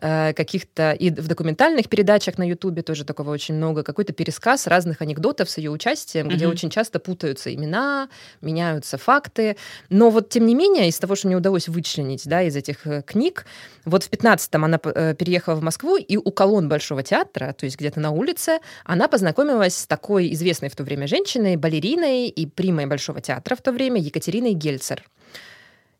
э, 0.00 0.32
каких-то... 0.32 0.94
И 0.94 1.10
в 1.10 1.28
документальных 1.28 1.88
передачах 1.88 2.38
на 2.38 2.48
Ютубе 2.48 2.82
тоже 2.82 3.04
такого 3.04 3.30
очень 3.30 3.54
много. 3.54 3.84
Какой-то 3.84 4.12
пересказ 4.12 4.66
разных 4.66 5.00
анекдотов 5.00 5.48
с 5.48 5.58
ее 5.58 5.70
участием, 5.70 6.26
mm-hmm. 6.26 6.34
где 6.34 6.48
очень 6.48 6.70
часто 6.70 6.98
путаются 6.98 7.54
имена, 7.54 8.08
меняются 8.40 8.98
факты. 8.98 9.56
Но 9.90 10.10
вот, 10.10 10.28
тем 10.28 10.44
не 10.44 10.56
менее, 10.56 10.88
из 10.88 10.98
того, 10.98 11.14
что 11.14 11.28
мне 11.28 11.36
удалось 11.36 11.68
вычленить 11.68 12.26
да, 12.26 12.42
из 12.42 12.56
этих 12.56 12.84
э, 12.84 13.02
книг, 13.02 13.46
вот 13.84 14.02
в 14.02 14.10
15-м 14.10 14.64
она 14.64 14.80
э, 14.82 15.14
переехала 15.14 15.54
в 15.54 15.62
Москву, 15.62 15.96
и 15.96 16.16
у 16.16 16.32
колонн 16.32 16.68
Большого 16.68 17.04
театра, 17.04 17.52
то 17.52 17.64
есть 17.64 17.78
где-то 17.78 18.00
на 18.00 18.10
улице, 18.10 18.58
она 18.84 19.06
познакомилась 19.06 19.76
с 19.76 19.86
такой 19.86 20.32
известной 20.32 20.68
в 20.68 20.74
то 20.74 20.82
время 20.82 21.06
женщиной, 21.06 21.54
балериной 21.54 22.26
и 22.26 22.46
примой 22.46 22.86
Большого 22.86 23.20
театра 23.20 23.54
в 23.54 23.62
то 23.62 23.70
время, 23.70 24.00
Екатериной 24.00 24.31
Гельцер. 24.40 25.04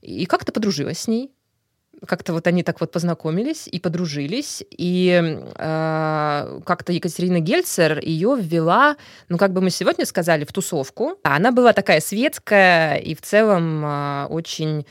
И 0.01 0.27
как-то 0.27 0.53
подружилась 0.53 1.01
с 1.01 1.09
ней. 1.09 1.31
Как-то 2.07 2.33
вот 2.33 2.49
они 2.49 2.65
так 2.65 2.81
вот 2.81 2.91
познакомились 2.91 3.69
и 3.69 3.79
подружились, 3.79 4.65
и 4.71 5.39
э, 5.57 6.61
как-то 6.67 6.93
Екатерина 6.93 7.39
Гельцер 7.39 8.01
ее 8.01 8.37
ввела, 8.41 8.97
ну 9.29 9.39
как 9.39 9.53
бы 9.53 9.61
мы 9.61 9.71
сегодня 9.71 10.05
сказали, 10.05 10.45
в 10.45 10.53
тусовку. 10.53 11.17
Она 11.23 11.53
была 11.53 11.73
такая 11.73 12.01
светская 12.01 12.97
и 12.97 13.15
в 13.15 13.21
целом 13.21 13.85
э, 13.85 14.27
очень 14.31 14.85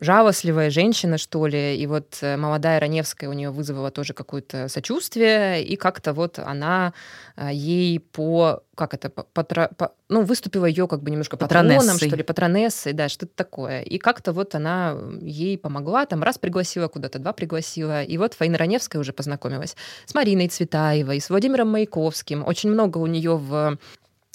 жалостливая 0.00 0.70
женщина, 0.70 1.18
что 1.18 1.46
ли. 1.46 1.76
И 1.76 1.86
вот 1.86 2.18
э, 2.20 2.36
молодая 2.36 2.80
Раневская 2.80 3.28
у 3.28 3.32
нее 3.32 3.50
вызвала 3.50 3.90
тоже 3.90 4.12
какое-то 4.12 4.68
сочувствие, 4.68 5.64
и 5.64 5.76
как-то 5.76 6.12
вот 6.12 6.38
она 6.38 6.92
э, 7.36 7.50
ей 7.52 8.00
по 8.00 8.62
как 8.78 8.94
это, 8.94 9.10
по, 9.10 9.24
по, 9.42 9.92
ну, 10.08 10.22
выступила 10.22 10.64
ее 10.64 10.86
как 10.86 11.02
бы 11.02 11.10
немножко 11.10 11.36
патроном, 11.36 11.96
что 11.96 12.14
ли, 12.14 12.22
патронессой, 12.22 12.92
да, 12.92 13.08
что-то 13.08 13.32
такое. 13.34 13.82
И 13.82 13.98
как-то 13.98 14.32
вот 14.32 14.54
она 14.54 14.96
ей 15.20 15.58
помогла, 15.58 16.06
там 16.06 16.22
раз 16.22 16.38
пригласила 16.38 16.86
куда-то, 16.86 17.18
два 17.18 17.32
пригласила. 17.32 18.04
И 18.04 18.16
вот 18.18 18.34
Фаина 18.34 18.56
Раневская 18.56 19.00
уже 19.00 19.12
познакомилась 19.12 19.76
с 20.06 20.14
Мариной 20.14 20.46
Цветаевой, 20.46 21.20
с 21.20 21.28
Владимиром 21.28 21.72
Маяковским. 21.72 22.46
Очень 22.46 22.70
много 22.70 22.98
у 22.98 23.06
нее 23.06 23.36
в 23.36 23.78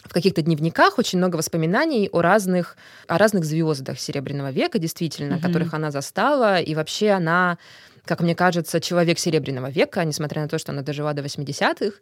в 0.03 0.13
каких-то 0.13 0.41
дневниках 0.41 0.99
очень 0.99 1.17
много 1.17 1.37
воспоминаний 1.37 2.09
о 2.11 2.21
разных, 2.21 2.77
о 3.07 3.17
разных 3.17 3.45
звездах 3.45 3.99
Серебряного 3.99 4.51
века, 4.51 4.79
действительно, 4.79 5.35
mm-hmm. 5.35 5.41
которых 5.41 5.73
она 5.73 5.91
застала. 5.91 6.59
И 6.59 6.75
вообще 6.75 7.11
она 7.11 7.57
как 8.05 8.21
мне 8.21 8.35
кажется, 8.35 8.81
человек 8.81 9.19
Серебряного 9.19 9.69
века, 9.69 10.03
несмотря 10.03 10.41
на 10.41 10.47
то, 10.47 10.57
что 10.57 10.71
она 10.71 10.81
дожила 10.81 11.13
до 11.13 11.21
80-х, 11.21 11.97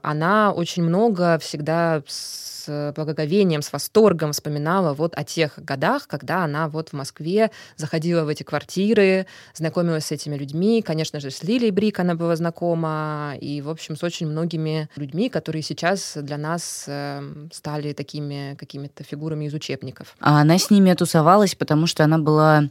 она 0.00 0.52
очень 0.52 0.82
много 0.82 1.38
всегда 1.38 2.02
с 2.06 2.92
благоговением, 2.96 3.60
с 3.60 3.72
восторгом 3.72 4.32
вспоминала 4.32 4.94
вот 4.94 5.14
о 5.16 5.24
тех 5.24 5.58
годах, 5.58 6.06
когда 6.06 6.44
она 6.44 6.68
вот 6.68 6.90
в 6.90 6.92
Москве 6.92 7.50
заходила 7.76 8.24
в 8.24 8.28
эти 8.28 8.44
квартиры, 8.44 9.26
знакомилась 9.54 10.06
с 10.06 10.12
этими 10.12 10.36
людьми. 10.36 10.80
Конечно 10.80 11.20
же, 11.20 11.30
с 11.30 11.42
Лилией 11.42 11.72
Брик 11.72 11.98
она 11.98 12.14
была 12.14 12.36
знакома, 12.36 13.34
и, 13.40 13.60
в 13.60 13.68
общем, 13.68 13.96
с 13.96 14.04
очень 14.04 14.28
многими 14.28 14.88
людьми, 14.96 15.28
которые 15.28 15.62
сейчас 15.62 16.16
для 16.16 16.38
нас 16.38 16.84
эм, 16.86 17.50
стали 17.52 17.92
такими 17.92 18.54
какими-то 18.58 19.02
фигурами 19.02 19.46
из 19.46 19.54
учебников. 19.54 20.14
А 20.20 20.40
она 20.40 20.56
с 20.58 20.70
ними 20.70 20.92
тусовалась, 20.94 21.54
потому 21.54 21.86
что 21.86 22.04
она 22.04 22.18
была 22.18 22.68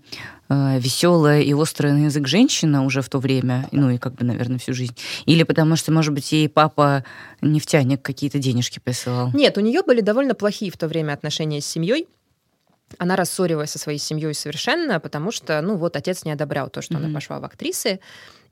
э, 0.49 0.79
веселая 0.79 1.41
и 1.41 1.53
острая 1.53 1.93
на 1.93 2.05
язык 2.05 2.27
женщина 2.27 2.70
уже 2.79 3.01
в 3.01 3.09
то 3.09 3.19
время, 3.19 3.67
ну 3.71 3.89
и 3.89 3.97
как 3.97 4.15
бы, 4.15 4.25
наверное, 4.25 4.57
всю 4.57 4.73
жизнь. 4.73 4.95
Или 5.25 5.43
потому 5.43 5.75
что, 5.75 5.91
может 5.91 6.13
быть, 6.13 6.31
ей 6.31 6.47
папа 6.49 7.03
нефтяник 7.41 8.01
какие-то 8.01 8.39
денежки 8.39 8.79
присылал. 8.79 9.31
Нет, 9.33 9.57
у 9.57 9.61
нее 9.61 9.83
были 9.83 10.01
довольно 10.01 10.33
плохие 10.33 10.71
в 10.71 10.77
то 10.77 10.87
время 10.87 11.13
отношения 11.13 11.61
с 11.61 11.65
семьей. 11.65 12.07
Она 12.97 13.15
рассорилась 13.15 13.71
со 13.71 13.79
своей 13.79 13.99
семьей 13.99 14.33
совершенно, 14.33 14.99
потому 14.99 15.31
что, 15.31 15.61
ну 15.61 15.75
вот, 15.75 15.95
отец 15.95 16.25
не 16.25 16.31
одобрял 16.31 16.69
то, 16.69 16.81
что 16.81 16.95
mm-hmm. 16.95 16.97
она 16.97 17.13
пошла 17.13 17.39
в 17.39 17.45
актрисы. 17.45 17.99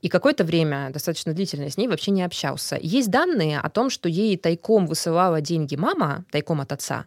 И 0.02 0.08
какое-то 0.08 0.44
время, 0.44 0.90
достаточно 0.90 1.34
длительное, 1.34 1.68
с 1.68 1.76
ней 1.76 1.86
вообще 1.86 2.10
не 2.10 2.22
общался. 2.22 2.78
Есть 2.80 3.10
данные 3.10 3.60
о 3.60 3.68
том, 3.68 3.90
что 3.90 4.08
ей 4.08 4.36
тайком 4.38 4.86
высылала 4.86 5.42
деньги 5.42 5.76
мама, 5.76 6.24
тайком 6.30 6.60
от 6.62 6.72
отца, 6.72 7.04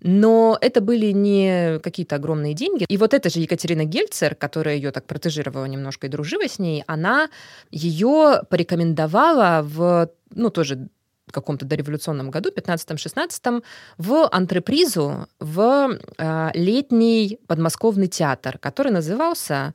но 0.00 0.58
это 0.60 0.80
были 0.80 1.12
не 1.12 1.78
какие-то 1.80 2.16
огромные 2.16 2.54
деньги. 2.54 2.84
И 2.88 2.96
вот 2.96 3.14
эта 3.14 3.30
же 3.30 3.40
Екатерина 3.40 3.84
Гельцер, 3.84 4.34
которая 4.34 4.76
ее 4.76 4.90
так 4.90 5.06
протежировала 5.06 5.64
немножко 5.64 6.06
и 6.06 6.10
дружила 6.10 6.48
с 6.48 6.58
ней, 6.58 6.84
она 6.86 7.28
ее 7.70 8.42
порекомендовала 8.48 9.62
в, 9.62 10.10
ну, 10.34 10.50
тоже 10.50 10.88
каком-то 11.36 11.66
дореволюционном 11.66 12.30
году, 12.30 12.50
15-16, 12.50 13.62
в 13.98 14.28
антрепризу 14.32 15.28
в 15.38 15.98
э, 16.18 16.50
летний 16.54 17.38
подмосковный 17.46 18.08
театр, 18.08 18.58
который 18.58 18.90
назывался 18.90 19.74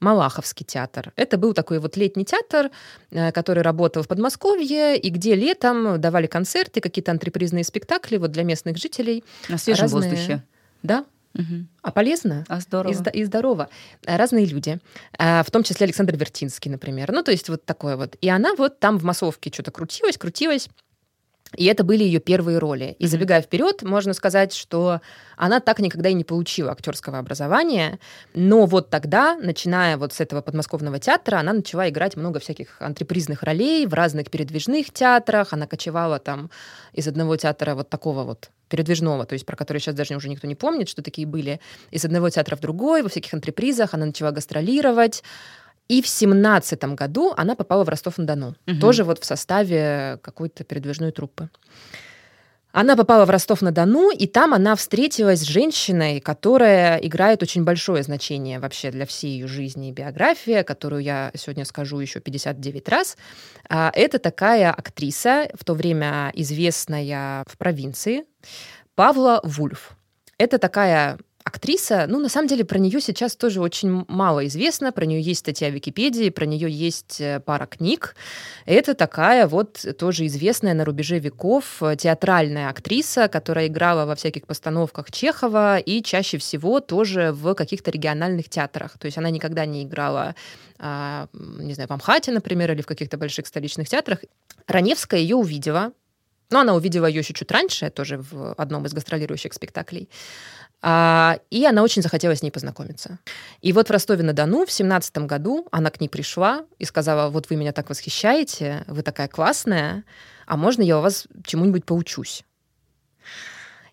Малаховский 0.00 0.64
театр. 0.66 1.12
Это 1.16 1.38
был 1.38 1.54
такой 1.54 1.78
вот 1.78 1.96
летний 1.96 2.24
театр, 2.24 2.70
э, 3.10 3.32
который 3.32 3.62
работал 3.62 4.02
в 4.02 4.08
Подмосковье, 4.08 4.96
и 4.96 5.08
где 5.10 5.34
летом 5.34 6.00
давали 6.00 6.26
концерты, 6.26 6.80
какие-то 6.80 7.12
антрепризные 7.12 7.64
спектакли 7.64 8.18
вот 8.18 8.30
для 8.30 8.42
местных 8.42 8.76
жителей. 8.76 9.24
На 9.48 9.58
свежем 9.58 9.82
разные... 9.82 10.10
воздухе. 10.10 10.42
Да, 10.82 11.04
Угу. 11.36 11.66
А 11.82 11.90
полезно? 11.92 12.44
А 12.48 12.60
здорово. 12.60 12.92
И, 13.12 13.18
и 13.18 13.24
здорово. 13.24 13.68
Разные 14.06 14.46
люди. 14.46 14.78
А, 15.18 15.42
в 15.42 15.50
том 15.50 15.62
числе 15.62 15.84
Александр 15.84 16.16
Вертинский, 16.16 16.70
например. 16.70 17.12
Ну, 17.12 17.22
то 17.22 17.30
есть 17.30 17.48
вот 17.48 17.64
такое 17.64 17.96
вот. 17.96 18.16
И 18.20 18.28
она 18.28 18.54
вот 18.56 18.80
там 18.80 18.98
в 18.98 19.04
массовке 19.04 19.50
что-то 19.52 19.70
крутилась, 19.70 20.16
крутилась. 20.16 20.68
И 21.54 21.64
это 21.66 21.84
были 21.84 22.02
ее 22.02 22.18
первые 22.18 22.58
роли. 22.58 22.96
И 22.98 23.06
забегая 23.06 23.40
вперед, 23.40 23.82
можно 23.82 24.12
сказать, 24.14 24.52
что 24.52 25.00
она 25.36 25.60
так 25.60 25.78
никогда 25.78 26.08
и 26.08 26.14
не 26.14 26.24
получила 26.24 26.72
актерского 26.72 27.18
образования, 27.18 27.98
но 28.34 28.66
вот 28.66 28.90
тогда, 28.90 29.36
начиная 29.36 29.96
вот 29.96 30.12
с 30.12 30.20
этого 30.20 30.40
подмосковного 30.40 30.98
театра, 30.98 31.38
она 31.38 31.52
начала 31.52 31.88
играть 31.88 32.16
много 32.16 32.40
всяких 32.40 32.80
антрепризных 32.80 33.42
ролей 33.42 33.86
в 33.86 33.94
разных 33.94 34.30
передвижных 34.30 34.92
театрах. 34.92 35.52
Она 35.52 35.66
кочевала 35.66 36.18
там 36.18 36.50
из 36.92 37.06
одного 37.06 37.36
театра 37.36 37.74
вот 37.74 37.88
такого 37.88 38.24
вот 38.24 38.50
передвижного, 38.68 39.24
то 39.26 39.34
есть 39.34 39.46
про 39.46 39.56
который 39.56 39.78
сейчас 39.78 39.94
даже 39.94 40.16
уже 40.16 40.28
никто 40.28 40.48
не 40.48 40.56
помнит, 40.56 40.88
что 40.88 41.02
такие 41.02 41.26
были, 41.26 41.60
из 41.92 42.04
одного 42.04 42.30
театра 42.30 42.56
в 42.56 42.60
другой, 42.60 43.02
во 43.02 43.08
всяких 43.08 43.32
антрепризах. 43.32 43.94
Она 43.94 44.06
начала 44.06 44.32
гастролировать. 44.32 45.22
И 45.88 46.02
в 46.02 46.08
семнадцатом 46.08 46.96
году 46.96 47.32
она 47.36 47.54
попала 47.54 47.84
в 47.84 47.88
Ростов-на-Дону, 47.88 48.54
угу. 48.66 48.80
тоже 48.80 49.04
вот 49.04 49.20
в 49.20 49.24
составе 49.24 50.18
какой-то 50.22 50.64
передвижной 50.64 51.12
труппы. 51.12 51.48
Она 52.72 52.94
попала 52.94 53.24
в 53.24 53.30
Ростов-на-Дону, 53.30 54.10
и 54.10 54.26
там 54.26 54.52
она 54.52 54.76
встретилась 54.76 55.40
с 55.40 55.44
женщиной, 55.44 56.20
которая 56.20 56.98
играет 56.98 57.42
очень 57.42 57.64
большое 57.64 58.02
значение 58.02 58.58
вообще 58.58 58.90
для 58.90 59.06
всей 59.06 59.30
ее 59.30 59.46
жизни 59.46 59.88
и 59.88 59.92
биографии, 59.92 60.62
которую 60.62 61.02
я 61.02 61.30
сегодня 61.34 61.64
скажу 61.64 61.98
еще 62.00 62.20
59 62.20 62.88
раз. 62.90 63.16
А, 63.70 63.90
это 63.94 64.18
такая 64.18 64.72
актриса, 64.72 65.48
в 65.54 65.64
то 65.64 65.72
время 65.72 66.30
известная 66.34 67.44
в 67.46 67.56
провинции, 67.56 68.24
Павла 68.94 69.40
Вульф. 69.42 69.96
Это 70.36 70.58
такая 70.58 71.18
актриса, 71.46 72.06
ну, 72.08 72.18
на 72.18 72.28
самом 72.28 72.48
деле, 72.48 72.64
про 72.64 72.78
нее 72.78 73.00
сейчас 73.00 73.36
тоже 73.36 73.60
очень 73.60 74.04
мало 74.08 74.46
известно. 74.46 74.90
Про 74.90 75.06
нее 75.06 75.20
есть 75.20 75.40
статья 75.40 75.70
в 75.70 75.74
Википедии, 75.74 76.30
про 76.30 76.44
нее 76.44 76.68
есть 76.68 77.20
э, 77.20 77.38
пара 77.38 77.66
книг. 77.66 78.16
Это 78.64 78.94
такая 78.94 79.46
вот 79.46 79.84
тоже 79.96 80.26
известная 80.26 80.74
на 80.74 80.84
рубеже 80.84 81.20
веков 81.20 81.80
э, 81.82 81.94
театральная 81.96 82.68
актриса, 82.68 83.28
которая 83.28 83.68
играла 83.68 84.06
во 84.06 84.16
всяких 84.16 84.44
постановках 84.46 85.12
Чехова 85.12 85.78
и 85.78 86.02
чаще 86.02 86.38
всего 86.38 86.80
тоже 86.80 87.30
в 87.30 87.54
каких-то 87.54 87.92
региональных 87.92 88.48
театрах. 88.48 88.98
То 88.98 89.06
есть 89.06 89.16
она 89.16 89.30
никогда 89.30 89.66
не 89.66 89.84
играла 89.84 90.34
а, 90.78 91.28
не 91.32 91.74
знаю, 91.74 91.88
в 91.88 91.92
Амхате, 91.92 92.32
например, 92.32 92.72
или 92.72 92.82
в 92.82 92.86
каких-то 92.86 93.16
больших 93.16 93.46
столичных 93.46 93.88
театрах. 93.88 94.18
Раневская 94.66 95.20
ее 95.20 95.36
увидела, 95.36 95.92
но 96.50 96.60
она 96.60 96.74
увидела 96.74 97.06
ее 97.06 97.20
еще 97.20 97.34
чуть 97.34 97.50
раньше, 97.50 97.90
тоже 97.90 98.18
в 98.18 98.52
одном 98.54 98.84
из 98.86 98.92
гастролирующих 98.92 99.52
спектаклей. 99.52 100.08
А, 100.82 101.38
и 101.50 101.64
она 101.64 101.82
очень 101.82 102.02
захотела 102.02 102.34
с 102.34 102.42
ней 102.42 102.50
познакомиться. 102.50 103.18
И 103.60 103.72
вот 103.72 103.88
в 103.88 103.90
Ростове-на-Дону 103.90 104.66
в 104.66 104.70
семнадцатом 104.70 105.26
году 105.26 105.66
она 105.72 105.90
к 105.90 106.00
ней 106.00 106.08
пришла 106.08 106.64
и 106.78 106.84
сказала, 106.84 107.30
вот 107.30 107.50
вы 107.50 107.56
меня 107.56 107.72
так 107.72 107.88
восхищаете, 107.88 108.84
вы 108.86 109.02
такая 109.02 109.28
классная, 109.28 110.04
а 110.46 110.56
можно 110.56 110.82
я 110.82 110.98
у 110.98 111.02
вас 111.02 111.26
чему-нибудь 111.44 111.84
поучусь? 111.84 112.44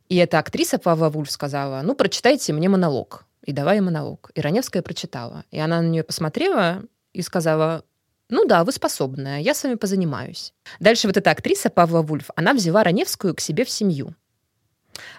И 0.09 0.17
эта 0.17 0.39
актриса 0.39 0.77
Павла 0.77 1.09
Вульф 1.09 1.31
сказала, 1.31 1.81
ну, 1.81 1.95
прочитайте 1.95 2.53
мне 2.53 2.69
монолог. 2.69 3.25
И 3.45 3.51
давай 3.51 3.81
монолог. 3.81 4.31
И 4.35 4.41
Раневская 4.41 4.81
прочитала. 4.81 5.43
И 5.51 5.59
она 5.59 5.81
на 5.81 5.87
нее 5.87 6.03
посмотрела 6.03 6.83
и 7.13 7.21
сказала, 7.21 7.83
ну 8.29 8.45
да, 8.45 8.63
вы 8.63 8.71
способная, 8.71 9.39
я 9.39 9.53
с 9.53 9.63
вами 9.63 9.75
позанимаюсь. 9.75 10.53
Дальше 10.79 11.07
вот 11.07 11.17
эта 11.17 11.31
актриса 11.31 11.69
Павла 11.69 12.01
Вульф, 12.01 12.29
она 12.35 12.53
взяла 12.53 12.83
Раневскую 12.83 13.35
к 13.35 13.39
себе 13.39 13.65
в 13.65 13.69
семью. 13.69 14.15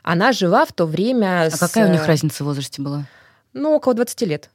Она 0.02 0.32
жила 0.32 0.64
в 0.64 0.72
то 0.72 0.86
время... 0.86 1.46
А 1.46 1.50
с... 1.50 1.58
какая 1.58 1.88
у 1.88 1.92
них 1.92 2.06
разница 2.06 2.44
в 2.44 2.46
возрасте 2.46 2.82
была? 2.82 3.06
Ну, 3.52 3.74
около 3.74 3.94
20 3.94 4.22
лет. 4.22 4.50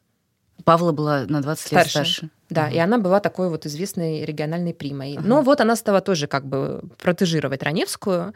Павла 0.66 0.92
была 0.92 1.26
на 1.28 1.42
20 1.42 1.68
старше. 1.68 1.76
лет 1.78 1.90
старше. 1.90 2.30
Да, 2.50 2.66
угу. 2.66 2.74
и 2.74 2.78
она 2.80 2.98
была 2.98 3.20
такой 3.20 3.50
вот 3.50 3.66
известной 3.66 4.26
региональной 4.26 4.74
примой. 4.74 5.18
Ага. 5.18 5.28
Но 5.28 5.42
вот 5.42 5.62
она 5.62 5.76
стала 5.76 6.02
тоже 6.02 6.28
как 6.28 6.46
бы 6.46 6.82
протежировать 6.98 7.62
Раневскую. 7.62 8.34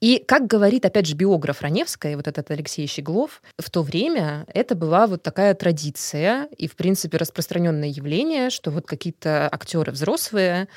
И, 0.00 0.22
как 0.26 0.46
говорит, 0.46 0.86
опять 0.86 1.06
же, 1.06 1.14
биограф 1.14 1.60
Раневской, 1.60 2.16
вот 2.16 2.26
этот 2.26 2.50
Алексей 2.50 2.86
Щеглов, 2.86 3.42
в 3.58 3.70
то 3.70 3.82
время 3.82 4.46
это 4.52 4.74
была 4.74 5.06
вот 5.06 5.22
такая 5.22 5.54
традиция 5.54 6.48
и, 6.56 6.68
в 6.68 6.74
принципе, 6.74 7.18
распространенное 7.18 7.88
явление, 7.88 8.48
что 8.48 8.70
вот 8.70 8.86
какие-то 8.86 9.48
актеры 9.52 9.92
взрослые 9.92 10.68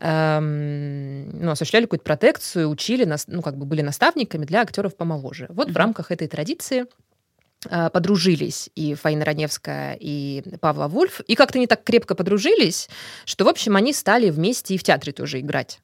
эм, 0.00 1.30
ну, 1.40 1.50
осуществляли 1.50 1.84
какую-то 1.84 2.04
протекцию, 2.04 2.68
учили, 2.68 3.04
нас, 3.04 3.26
ну, 3.28 3.42
как 3.42 3.56
бы 3.56 3.66
были 3.66 3.82
наставниками 3.82 4.44
для 4.44 4.62
актеров 4.62 4.96
помоложе. 4.96 5.46
Вот 5.50 5.68
mm 5.68 5.72
в 5.72 5.76
рамках 5.76 6.10
этой 6.10 6.26
традиции 6.26 6.86
э, 7.68 7.90
подружились 7.90 8.70
и 8.74 8.94
Фаина 8.94 9.24
Раневская, 9.24 9.96
и 10.00 10.42
Павла 10.60 10.88
Вульф, 10.88 11.20
и 11.20 11.34
как-то 11.34 11.58
не 11.58 11.66
так 11.66 11.84
крепко 11.84 12.14
подружились, 12.14 12.88
что, 13.24 13.44
в 13.44 13.48
общем, 13.48 13.76
они 13.76 13.92
стали 13.92 14.30
вместе 14.30 14.74
и 14.74 14.78
в 14.78 14.82
театре 14.82 15.12
тоже 15.12 15.40
играть. 15.40 15.80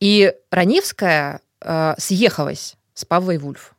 И 0.00 0.34
Раневская 0.50 1.40
э, 1.60 1.94
съехалась 1.98 2.76
с 2.94 3.04
Павлой 3.04 3.38
Вульф 3.38 3.74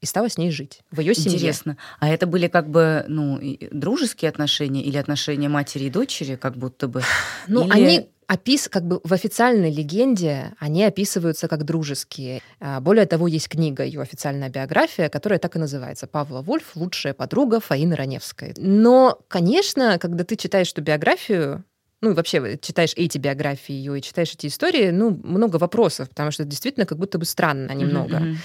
и 0.00 0.06
стала 0.06 0.28
с 0.28 0.36
ней 0.36 0.50
жить 0.50 0.80
в 0.90 1.00
ее 1.00 1.14
семье. 1.14 1.36
Интересно. 1.36 1.76
А 2.00 2.08
это 2.08 2.26
были 2.26 2.48
как 2.48 2.68
бы 2.68 3.04
ну, 3.08 3.40
дружеские 3.70 4.28
отношения 4.28 4.82
или 4.82 4.96
отношения 4.96 5.48
матери 5.48 5.84
и 5.84 5.90
дочери, 5.90 6.36
как 6.36 6.56
будто 6.56 6.88
бы? 6.88 7.02
Ну, 7.48 7.64
или... 7.64 7.70
они 7.72 8.10
опис, 8.28 8.68
как 8.68 8.84
бы 8.84 9.00
в 9.04 9.12
официальной 9.12 9.70
легенде 9.70 10.52
они 10.58 10.84
описываются 10.84 11.48
как 11.48 11.64
дружеские. 11.64 12.42
А, 12.60 12.80
более 12.80 13.06
того, 13.06 13.28
есть 13.28 13.48
книга, 13.48 13.84
ее 13.84 14.00
официальная 14.00 14.48
биография, 14.48 15.08
которая 15.08 15.38
так 15.38 15.56
и 15.56 15.58
называется 15.58 16.06
«Павла 16.06 16.42
Вольф. 16.42 16.72
Лучшая 16.74 17.14
подруга 17.14 17.60
Фаины 17.60 17.94
Раневской». 17.94 18.54
Но, 18.56 19.18
конечно, 19.28 19.98
когда 19.98 20.24
ты 20.24 20.36
читаешь 20.36 20.72
эту 20.72 20.82
биографию, 20.82 21.64
ну, 22.02 22.10
и 22.10 22.14
вообще 22.14 22.58
читаешь 22.60 22.92
эти 22.96 23.18
биографии 23.18 23.72
ее 23.72 23.98
и 23.98 24.02
читаешь 24.02 24.32
эти 24.32 24.48
истории, 24.48 24.90
ну, 24.90 25.18
много 25.22 25.56
вопросов, 25.56 26.08
потому 26.10 26.30
что 26.30 26.44
действительно 26.44 26.84
как 26.84 26.98
будто 26.98 27.18
бы 27.18 27.24
странно 27.24 27.72
немного. 27.72 28.18
Mm-hmm. 28.18 28.36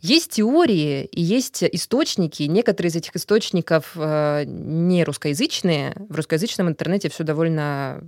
Есть 0.00 0.32
теории 0.32 1.04
и 1.04 1.20
есть 1.20 1.62
источники. 1.62 2.44
Некоторые 2.44 2.88
из 2.88 2.96
этих 2.96 3.16
источников 3.16 3.92
э, 3.96 4.44
не 4.46 5.04
русскоязычные. 5.04 5.94
В 6.08 6.16
русскоязычном 6.16 6.68
интернете 6.68 7.10
все 7.10 7.22
довольно 7.22 8.02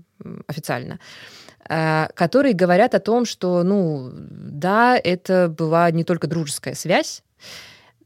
официально 0.46 0.98
э, 1.68 2.06
которые 2.14 2.54
говорят 2.54 2.94
о 2.94 3.00
том, 3.00 3.24
что, 3.24 3.62
ну, 3.62 4.10
да, 4.12 4.96
это 4.96 5.48
была 5.48 5.90
не 5.90 6.04
только 6.04 6.26
дружеская 6.26 6.74
связь, 6.74 7.22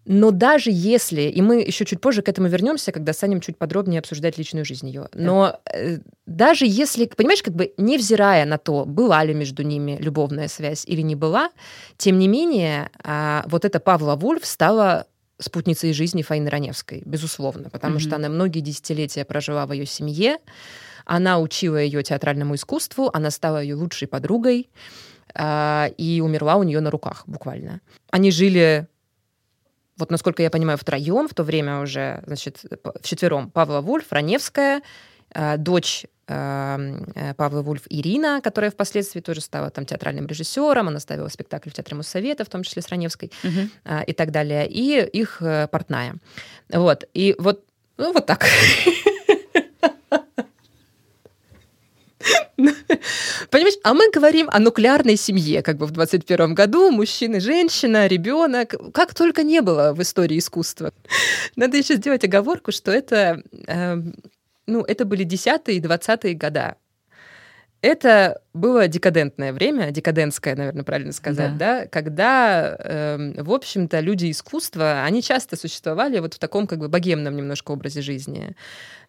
но 0.09 0.31
даже 0.31 0.71
если, 0.73 1.23
и 1.23 1.43
мы 1.43 1.61
еще 1.61 1.85
чуть 1.85 2.01
позже 2.01 2.23
к 2.23 2.29
этому 2.29 2.47
вернемся, 2.47 2.93
когда 2.93 3.13
станем 3.13 3.41
чуть 3.41 3.59
подробнее 3.59 3.99
обсуждать 3.99 4.39
личную 4.39 4.65
жизнь 4.65 4.87
ее, 4.87 5.09
но 5.13 5.59
э, 5.73 5.99
даже 6.27 6.65
если, 6.65 7.07
понимаешь, 7.07 7.43
как 7.43 7.55
бы 7.55 7.75
невзирая 7.77 8.45
на 8.45 8.57
то, 8.57 8.85
была 8.85 9.25
ли 9.25 9.35
между 9.35 9.65
ними 9.65 9.99
любовная 10.01 10.47
связь 10.47 10.85
или 10.87 11.01
не 11.01 11.17
была, 11.17 11.51
тем 11.97 12.21
не 12.21 12.29
менее, 12.29 12.91
э, 13.03 13.43
вот 13.47 13.65
эта 13.65 13.81
Павла 13.81 14.15
Вульф 14.15 14.47
стала 14.47 15.07
спутницей 15.41 15.93
жизни 15.93 16.23
Фаины 16.23 16.49
Раневской, 16.51 17.03
безусловно, 17.05 17.69
потому 17.69 17.97
mm-hmm. 17.97 18.01
что 18.01 18.17
она 18.17 18.29
многие 18.29 18.61
десятилетия 18.61 19.25
прожила 19.25 19.67
в 19.67 19.73
ее 19.73 19.87
семье, 19.87 20.39
она 21.05 21.41
учила 21.41 21.79
ее 21.79 22.05
театральному 22.05 22.55
искусству, 22.55 23.11
она 23.13 23.33
стала 23.33 23.61
ее 23.61 23.75
лучшей 23.75 24.07
подругой 24.07 24.71
э, 25.35 25.89
и 25.99 26.21
умерла 26.21 26.57
у 26.57 26.63
нее 26.63 26.81
на 26.81 26.93
руках 26.93 27.25
буквально. 27.27 27.81
Они 28.13 28.31
жили 28.31 28.87
вот 29.99 30.11
насколько 30.11 30.43
я 30.43 30.51
понимаю, 30.51 30.79
втроем 30.79 31.29
в 31.29 31.35
то 31.35 31.43
время 31.43 31.81
уже, 31.81 32.23
значит, 32.27 32.63
вчетвером 33.03 33.51
Павла 33.51 33.81
Вульф, 33.81 34.11
Раневская, 34.11 34.83
э, 35.35 35.57
дочь 35.57 36.05
э, 36.29 36.99
э, 37.15 37.35
Павла 37.35 37.63
Вульф 37.63 37.83
Ирина, 37.89 38.41
которая 38.43 38.71
впоследствии 38.71 39.21
тоже 39.21 39.41
стала 39.41 39.71
там 39.71 39.87
театральным 39.87 40.27
режиссером, 40.27 40.89
она 40.89 41.01
ставила 41.01 41.29
спектакль 41.29 41.71
в 41.71 41.75
Театре 41.75 41.97
Моссовета, 41.97 42.45
в 42.45 42.49
том 42.49 42.63
числе 42.63 42.83
с 42.83 42.89
Раневской 42.89 43.33
угу. 43.43 44.01
и 44.07 44.13
так 44.13 44.31
далее, 44.31 44.69
и 44.69 45.03
их 45.03 45.43
портная. 45.71 46.17
Вот, 46.69 47.05
и 47.15 47.35
вот, 47.39 47.65
ну, 47.97 48.13
вот 48.13 48.27
так. 48.27 48.47
Понимаешь, 53.57 53.79
а 53.85 53.95
мы 53.95 54.11
говорим 54.11 54.51
о 54.53 54.59
нуклеарной 54.59 55.17
семье, 55.17 55.63
как 55.63 55.79
бы 55.79 55.87
в 55.87 55.91
21 55.91 56.53
году, 56.53 56.91
мужчина, 56.91 57.41
женщина, 57.41 58.07
ребенок, 58.07 58.75
как 58.93 59.15
только 59.15 59.45
не 59.45 59.63
было 59.63 59.95
в 59.95 60.03
истории 60.03 60.37
искусства. 60.37 60.93
Надо 61.57 61.79
еще 61.79 61.95
сделать 61.95 62.23
оговорку, 62.23 62.71
что 62.71 62.91
это, 62.91 63.43
э, 63.67 63.97
ну, 64.67 64.83
это 64.83 65.07
были 65.07 65.25
10-е 65.25 65.75
и 65.75 65.81
20-е 65.81 66.35
года 66.35 66.77
это 67.83 68.41
было 68.55 68.89
декадентное 68.89 69.53
время, 69.53 69.91
декадентское, 69.91 70.57
наверное, 70.57 70.83
правильно 70.83 71.13
сказать, 71.13 71.57
да, 71.57 71.81
да 71.83 71.87
когда, 71.87 72.77
э, 72.79 73.43
в 73.43 73.53
общем-то, 73.53 74.01
люди 74.01 74.31
искусства, 74.31 75.05
они 75.05 75.23
часто 75.23 75.57
существовали 75.57 76.19
вот 76.19 76.35
в 76.35 76.39
таком 76.39 76.67
как 76.67 76.79
бы 76.79 76.89
богемном 76.89 77.37
немножко 77.37 77.73
образе 77.73 78.01
жизни. 78.01 78.57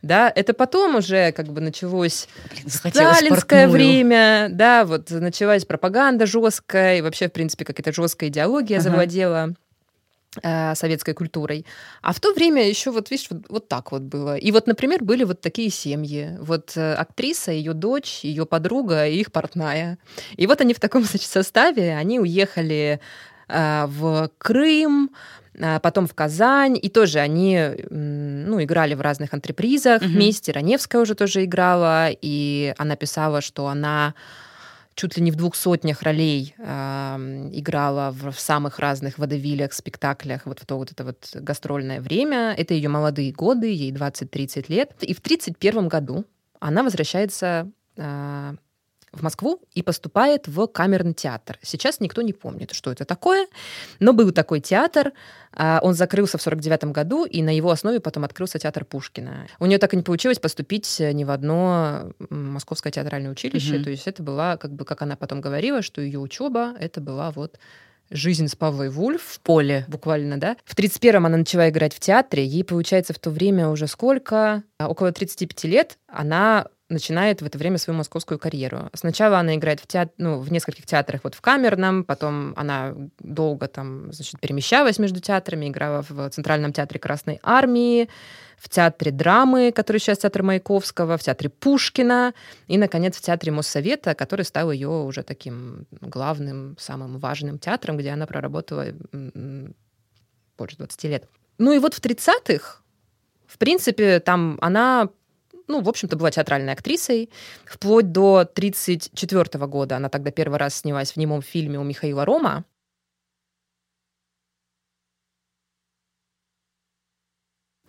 Да, 0.01 0.32
это 0.34 0.53
потом 0.53 0.95
уже 0.95 1.32
как 1.32 1.47
бы 1.47 1.62
началось 1.62 2.27
Блин, 2.51 2.69
сталинское 2.69 3.67
время, 3.67 4.49
да, 4.51 4.86
вот 4.86 5.10
началась 5.10 5.65
пропаганда 5.65 6.25
жесткая, 6.25 6.97
и 6.97 7.01
вообще, 7.01 7.30
в 7.30 7.32
принципе, 7.32 7.65
какая-то 7.65 7.93
жесткая 7.93 8.30
идеология 8.30 8.77
ага. 8.77 8.84
завладела 8.84 9.56
советской 10.76 11.13
культурой. 11.13 11.65
А 12.02 12.13
в 12.13 12.19
то 12.19 12.34
время 12.34 12.67
еще 12.67 12.91
вот, 12.91 13.12
видишь, 13.12 13.28
вот, 13.30 13.45
вот 13.50 13.67
так 13.67 13.91
вот 13.91 14.02
было. 14.02 14.38
И 14.38 14.52
вот, 14.52 14.67
например, 14.67 15.04
были 15.04 15.23
вот 15.23 15.41
такие 15.41 15.69
семьи. 15.69 16.38
Вот 16.39 16.73
э, 16.76 16.93
актриса, 16.93 17.52
ее 17.52 17.73
дочь, 17.73 18.21
ее 18.23 18.45
подруга 18.45 19.08
и 19.08 19.19
их 19.19 19.32
портная. 19.32 19.97
И 20.36 20.47
вот 20.47 20.62
они 20.62 20.73
в 20.73 20.80
таком 20.80 21.04
значит, 21.10 21.30
составе, 21.30 21.95
они 21.95 22.19
уехали 22.19 23.00
э, 23.47 23.86
в 23.88 24.30
Крым, 24.38 25.12
э, 25.54 25.80
потом 25.80 26.08
в 26.08 26.13
Казань, 26.13 26.78
и 26.82 26.89
тоже 26.89 27.19
они 27.19 27.60
ну, 27.89 28.62
играли 28.62 28.93
в 28.93 29.02
разных 29.02 29.34
антрепризах 29.34 30.02
угу. 30.02 30.10
вместе. 30.10 30.52
Раневская 30.52 31.02
уже 31.02 31.15
тоже 31.15 31.45
играла, 31.45 32.10
и 32.10 32.73
она 32.78 32.95
писала, 32.95 33.41
что 33.41 33.67
она 33.67 34.13
чуть 34.98 35.16
ли 35.16 35.24
не 35.24 35.32
в 35.32 35.36
двух 35.36 35.56
сотнях 35.56 36.02
ролей 36.02 36.56
э, 36.58 37.16
играла 37.54 38.12
в, 38.12 38.32
в 38.32 38.40
самых 38.40 38.80
разных 38.80 39.20
водовилях, 39.20 39.72
спектаклях 39.74 40.46
вот 40.46 40.60
в 40.60 40.66
то 40.66 40.76
вот 40.76 40.92
это 40.92 41.06
вот 41.06 41.30
гастрольное 41.36 42.02
время. 42.02 42.54
Это 42.58 42.74
ее 42.74 42.90
молодые 42.90 43.32
годы, 43.32 43.68
ей 43.68 43.92
20-30 43.92 44.66
лет. 44.70 44.92
И 45.02 45.14
в 45.14 45.22
31 45.22 45.88
году 45.88 46.26
она 46.60 46.82
возвращается 46.82 47.70
э, 47.96 48.56
в 49.17 49.23
Москву 49.23 49.62
и 49.73 49.84
поступает 49.84 50.47
в 50.47 50.67
камерный 50.67 51.13
театр. 51.13 51.60
Сейчас 51.62 51.99
никто 51.99 52.21
не 52.21 52.34
помнит, 52.34 52.71
что 52.71 52.91
это 52.91 53.06
такое, 53.06 53.47
но 53.99 54.13
был 54.13 54.32
такой 54.32 54.60
театр. 54.60 55.13
А, 55.51 55.80
он 55.82 55.93
закрылся 55.93 56.38
в 56.38 56.41
49 56.41 56.86
году, 56.86 57.25
и 57.25 57.41
на 57.41 57.56
его 57.56 57.71
основе 57.71 57.99
потом 57.99 58.23
открылся 58.23 58.60
театр 58.60 58.86
Пушкина. 58.86 59.47
У 59.60 59.65
нее 59.65 59.77
так 59.80 59.93
и 59.93 59.97
не 59.97 60.03
получилось 60.03 60.39
поступить 60.39 60.99
ни 60.99 61.23
в 61.23 61.32
одно 61.32 62.12
московское 62.30 62.91
театральное 62.91 63.32
училище. 63.32 63.77
Угу. 63.77 63.84
То 63.84 63.89
есть 63.89 64.08
это 64.08 64.23
была, 64.23 64.58
как 64.58 64.71
бы, 64.71 64.86
как 64.86 65.01
она 65.01 65.15
потом 65.15 65.41
говорила, 65.41 65.82
что 65.82 66.01
ее 66.01 66.19
учеба 66.19 66.73
это 66.80 67.01
была 67.01 67.32
вот 67.32 67.58
жизнь 68.10 68.47
с 68.47 68.56
Павлой 68.56 68.89
Вульф 68.89 69.21
в 69.21 69.39
поле, 69.41 69.86
буквально, 69.88 70.39
да. 70.39 70.58
В 70.63 70.77
31-м 70.77 71.25
она 71.25 71.38
начала 71.38 71.69
играть 71.69 71.93
в 71.93 71.99
театре. 71.99 72.45
Ей, 72.45 72.63
получается, 72.63 73.13
в 73.13 73.19
то 73.19 73.30
время 73.30 73.69
уже 73.69 73.88
сколько? 73.88 74.63
Около 74.80 75.12
35 75.12 75.63
лет. 75.65 75.97
Она 76.08 76.67
начинает 76.89 77.41
в 77.41 77.45
это 77.45 77.58
время 77.58 77.78
свою 77.78 77.97
московскую 77.97 78.39
карьеру. 78.39 78.89
Сначала 78.93 79.39
она 79.39 79.56
играет 79.56 79.80
в, 79.80 79.88
театр, 79.88 80.13
ну, 80.17 80.39
в 80.39 80.52
нескольких 80.52 80.86
театрах 80.86 81.21
вот 81.23 81.36
в 81.36 81.41
камерном, 81.41 82.04
потом 82.04 82.54
она 82.56 82.95
долго 83.19 83.67
там, 83.67 84.12
значит, 84.13 84.39
перемещалась 84.39 85.00
между 85.00 85.19
театрами, 85.19 85.67
играла 85.67 86.06
в 86.08 86.30
Центральном 86.30 86.71
театре 86.71 87.00
Красной 87.00 87.39
Армии, 87.43 88.10
в 88.58 88.69
театре 88.69 89.12
драмы, 89.12 89.71
который 89.71 90.00
сейчас 90.00 90.19
театр 90.19 90.43
Маяковского, 90.43 91.17
в 91.17 91.23
театре 91.23 91.50
Пушкина 91.50 92.34
и, 92.67 92.78
наконец, 92.78 93.17
в 93.17 93.21
театре 93.21 93.52
Моссовета, 93.52 94.15
который 94.15 94.45
стал 94.45 94.71
ее 94.71 94.89
уже 94.89 95.23
таким 95.23 95.86
главным, 96.02 96.76
самым 96.80 97.19
важным 97.19 97.60
театром, 97.60 97.97
где 97.97 98.12
она 98.12 98.26
проработала 98.26 98.86
больше 100.58 100.78
20 100.78 101.04
лет. 101.04 101.28
Ну 101.58 101.73
и 101.73 101.80
вот 101.80 101.93
в 101.93 102.02
30-х, 102.02 102.82
в 103.45 103.58
принципе, 103.58 104.19
там 104.19 104.58
она 104.62 105.10
ну, 105.67 105.82
в 105.82 105.89
общем-то, 105.89 106.15
была 106.15 106.32
театральной 106.32 106.73
актрисой. 106.73 107.30
Вплоть 107.65 108.12
до 108.12 108.39
1934 108.39 109.65
года 109.67 109.97
она 109.97 110.10
тогда 110.10 110.32
первый 110.32 110.58
раз 110.60 110.75
снялась 110.75 111.12
в 111.12 111.17
немом 111.17 111.41
фильме 111.41 111.80
у 111.80 111.84
Михаила 111.84 112.25
Рома. 112.25 112.65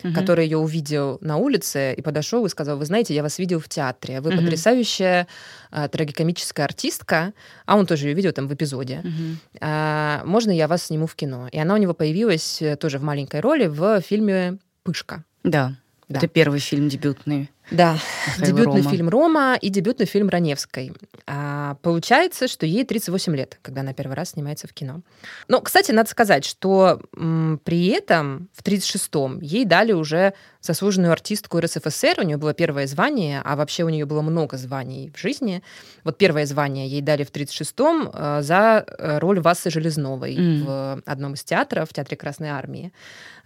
угу. 0.02 0.12
который 0.14 0.44
ее 0.44 0.58
увидел 0.58 1.18
на 1.20 1.36
улице 1.36 1.94
и 1.94 2.02
подошел 2.02 2.44
и 2.46 2.48
сказал, 2.48 2.78
вы 2.78 2.84
знаете, 2.84 3.14
я 3.14 3.22
вас 3.22 3.38
видел 3.38 3.60
в 3.60 3.68
театре, 3.68 4.20
вы 4.20 4.30
угу. 4.30 4.38
потрясающая 4.38 5.26
а, 5.70 5.88
трагикомическая 5.88 6.66
артистка, 6.66 7.32
а 7.66 7.76
он 7.76 7.86
тоже 7.86 8.08
ее 8.08 8.14
видел 8.14 8.32
там 8.32 8.48
в 8.48 8.54
эпизоде. 8.54 9.00
Угу. 9.00 9.58
А, 9.60 10.22
можно 10.24 10.50
я 10.50 10.68
вас 10.68 10.84
сниму 10.84 11.06
в 11.06 11.14
кино? 11.14 11.48
И 11.50 11.58
она 11.58 11.74
у 11.74 11.78
него 11.78 11.94
появилась 11.94 12.62
э, 12.62 12.76
тоже 12.76 12.98
в 12.98 13.02
маленькой 13.02 13.40
роли 13.40 13.66
в 13.66 14.00
фильме 14.00 14.58
«Пышка». 14.82 15.24
Да, 15.44 15.74
да. 16.08 16.18
это 16.18 16.28
первый 16.28 16.60
фильм 16.60 16.88
дебютный. 16.88 17.50
Да, 17.70 17.98
Михаила 18.26 18.46
дебютный 18.46 18.80
Рома. 18.82 18.90
фильм 18.90 19.08
Рома 19.08 19.58
и 19.60 19.68
дебютный 19.68 20.06
фильм 20.06 20.28
Раневской. 20.28 20.92
А, 21.26 21.76
получается, 21.82 22.48
что 22.48 22.64
ей 22.66 22.84
38 22.84 23.36
лет, 23.36 23.58
когда 23.62 23.82
она 23.82 23.92
первый 23.92 24.14
раз 24.14 24.30
снимается 24.30 24.66
в 24.66 24.72
кино. 24.72 25.02
Но, 25.48 25.60
кстати, 25.60 25.92
надо 25.92 26.08
сказать, 26.08 26.44
что 26.44 27.00
м, 27.16 27.60
при 27.64 27.88
этом 27.88 28.48
в 28.54 28.62
36-м 28.62 29.40
ей 29.40 29.64
дали 29.64 29.92
уже 29.92 30.32
заслуженную 30.60 31.12
артистку 31.12 31.60
РСФСР, 31.60 32.16
у 32.18 32.22
нее 32.22 32.36
было 32.36 32.54
первое 32.54 32.86
звание, 32.86 33.40
а 33.44 33.56
вообще 33.56 33.84
у 33.84 33.88
нее 33.88 34.06
было 34.06 34.22
много 34.22 34.56
званий 34.56 35.12
в 35.14 35.18
жизни. 35.18 35.62
Вот 36.04 36.18
первое 36.18 36.46
звание 36.46 36.88
ей 36.88 37.00
дали 37.00 37.24
в 37.24 37.30
36-м 37.30 38.10
э, 38.12 38.42
за 38.42 38.84
э, 38.86 39.18
роль 39.18 39.40
Васы 39.40 39.70
Железновой 39.70 40.34
mm. 40.34 40.64
в 40.64 41.02
одном 41.06 41.34
из 41.34 41.44
театров, 41.44 41.90
в 41.90 41.92
Театре 41.92 42.16
Красной 42.16 42.48
Армии. 42.48 42.92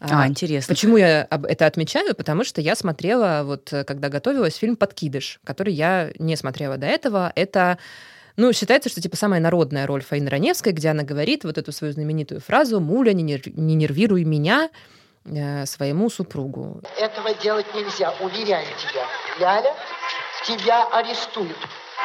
А, 0.02 0.22
а, 0.22 0.26
интересно. 0.26 0.74
Почему 0.74 0.96
я 0.96 1.28
это 1.30 1.66
отмечаю? 1.66 2.14
Потому 2.14 2.44
что 2.44 2.60
я 2.60 2.74
смотрела, 2.74 3.42
вот 3.44 3.72
когда 3.86 4.08
готовилась, 4.08 4.56
фильм 4.56 4.76
«Подкидыш», 4.76 5.40
который 5.44 5.72
я 5.72 6.10
не 6.18 6.36
смотрела 6.36 6.76
до 6.76 6.86
этого. 6.86 7.32
Это 7.36 7.78
ну, 8.36 8.52
считается, 8.52 8.88
что 8.88 9.00
типа 9.00 9.16
самая 9.16 9.40
народная 9.40 9.86
роль 9.86 10.02
Фаины 10.02 10.28
Раневской, 10.28 10.72
где 10.72 10.88
она 10.88 11.02
говорит 11.02 11.44
вот 11.44 11.58
эту 11.58 11.70
свою 11.70 11.92
знаменитую 11.92 12.40
фразу 12.40 12.80
«Муля, 12.80 13.12
не, 13.12 13.22
нервируй 13.22 14.24
меня», 14.24 14.70
э, 15.24 15.66
своему 15.66 16.10
супругу. 16.10 16.82
Этого 16.98 17.34
делать 17.34 17.66
нельзя, 17.74 18.12
уверяю 18.20 18.66
тебя. 18.66 19.06
Ляля, 19.38 19.74
тебя 20.44 20.84
арестуют. 20.88 21.56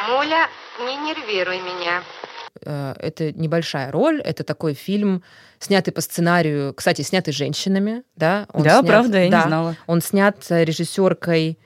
Муля, 0.10 0.50
не 0.80 0.96
нервируй 0.98 1.60
меня. 1.62 2.04
Э, 2.70 2.96
это 3.00 3.32
небольшая 3.32 3.92
роль, 3.92 4.22
это 4.22 4.44
такой 4.44 4.74
фильм, 4.74 5.24
снятый 5.58 5.94
по 5.94 6.02
сценарию, 6.02 6.74
кстати, 6.74 7.02
снятый 7.02 7.34
женщинами, 7.34 8.04
да? 8.18 8.46
Он 8.52 8.64
да, 8.64 8.80
снят, 8.80 8.86
правда, 8.86 9.24
я 9.24 9.32
да, 9.32 9.38
не 9.38 9.48
знала. 9.48 9.76
Он 9.88 10.02
снят 10.02 10.36
режиссеркой 10.50 11.60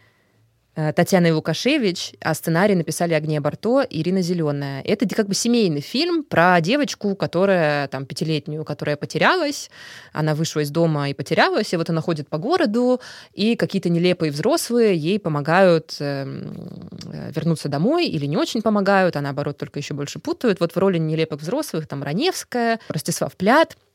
Э, 0.74 0.94
Татьяна 0.94 1.36
Лукашевич, 1.36 2.14
а 2.22 2.34
сценарий 2.34 2.76
написали 2.76 3.14
Агния 3.14 3.42
Барто 3.42 3.82
и 3.82 4.02
Ирина 4.02 4.22
Зеленая. 4.22 4.82
Это 4.84 5.08
как 5.14 5.28
бы 5.28 5.34
семейный 5.34 5.82
фильм 5.82 6.24
про 6.24 6.62
девочку, 6.62 7.14
которая 7.16 7.90
там 7.90 8.06
пятилетнюю, 8.06 8.64
которая 8.64 8.96
потерялась. 8.96 9.70
Она 10.14 10.34
вышла 10.34 10.62
из 10.62 10.72
дома 10.72 11.10
и 11.10 11.14
потерялась, 11.14 11.74
и 11.74 11.78
вот 11.78 11.90
она 11.90 12.00
ходит 12.00 12.30
по 12.30 12.38
городу, 12.38 13.02
и 13.34 13.58
какие-то 13.58 13.90
нелепые 13.90 14.32
взрослые 14.32 14.96
ей 14.96 15.20
помогают 15.20 15.98
эм, 16.00 16.80
э, 17.12 17.32
вернуться 17.36 17.68
домой 17.68 18.08
или 18.08 18.26
не 18.26 18.38
очень 18.38 18.62
помогают, 18.62 19.18
а 19.18 19.22
наоборот 19.22 19.58
только 19.58 19.80
еще 19.80 19.94
больше 19.94 20.20
путают. 20.20 20.62
Вот 20.62 20.72
в 20.72 20.78
роли 20.78 20.98
нелепых 20.98 21.42
взрослых 21.42 21.86
там 21.86 22.02
Раневская, 22.02 22.80
Ростислав 22.88 23.36
Плят— 23.36 23.76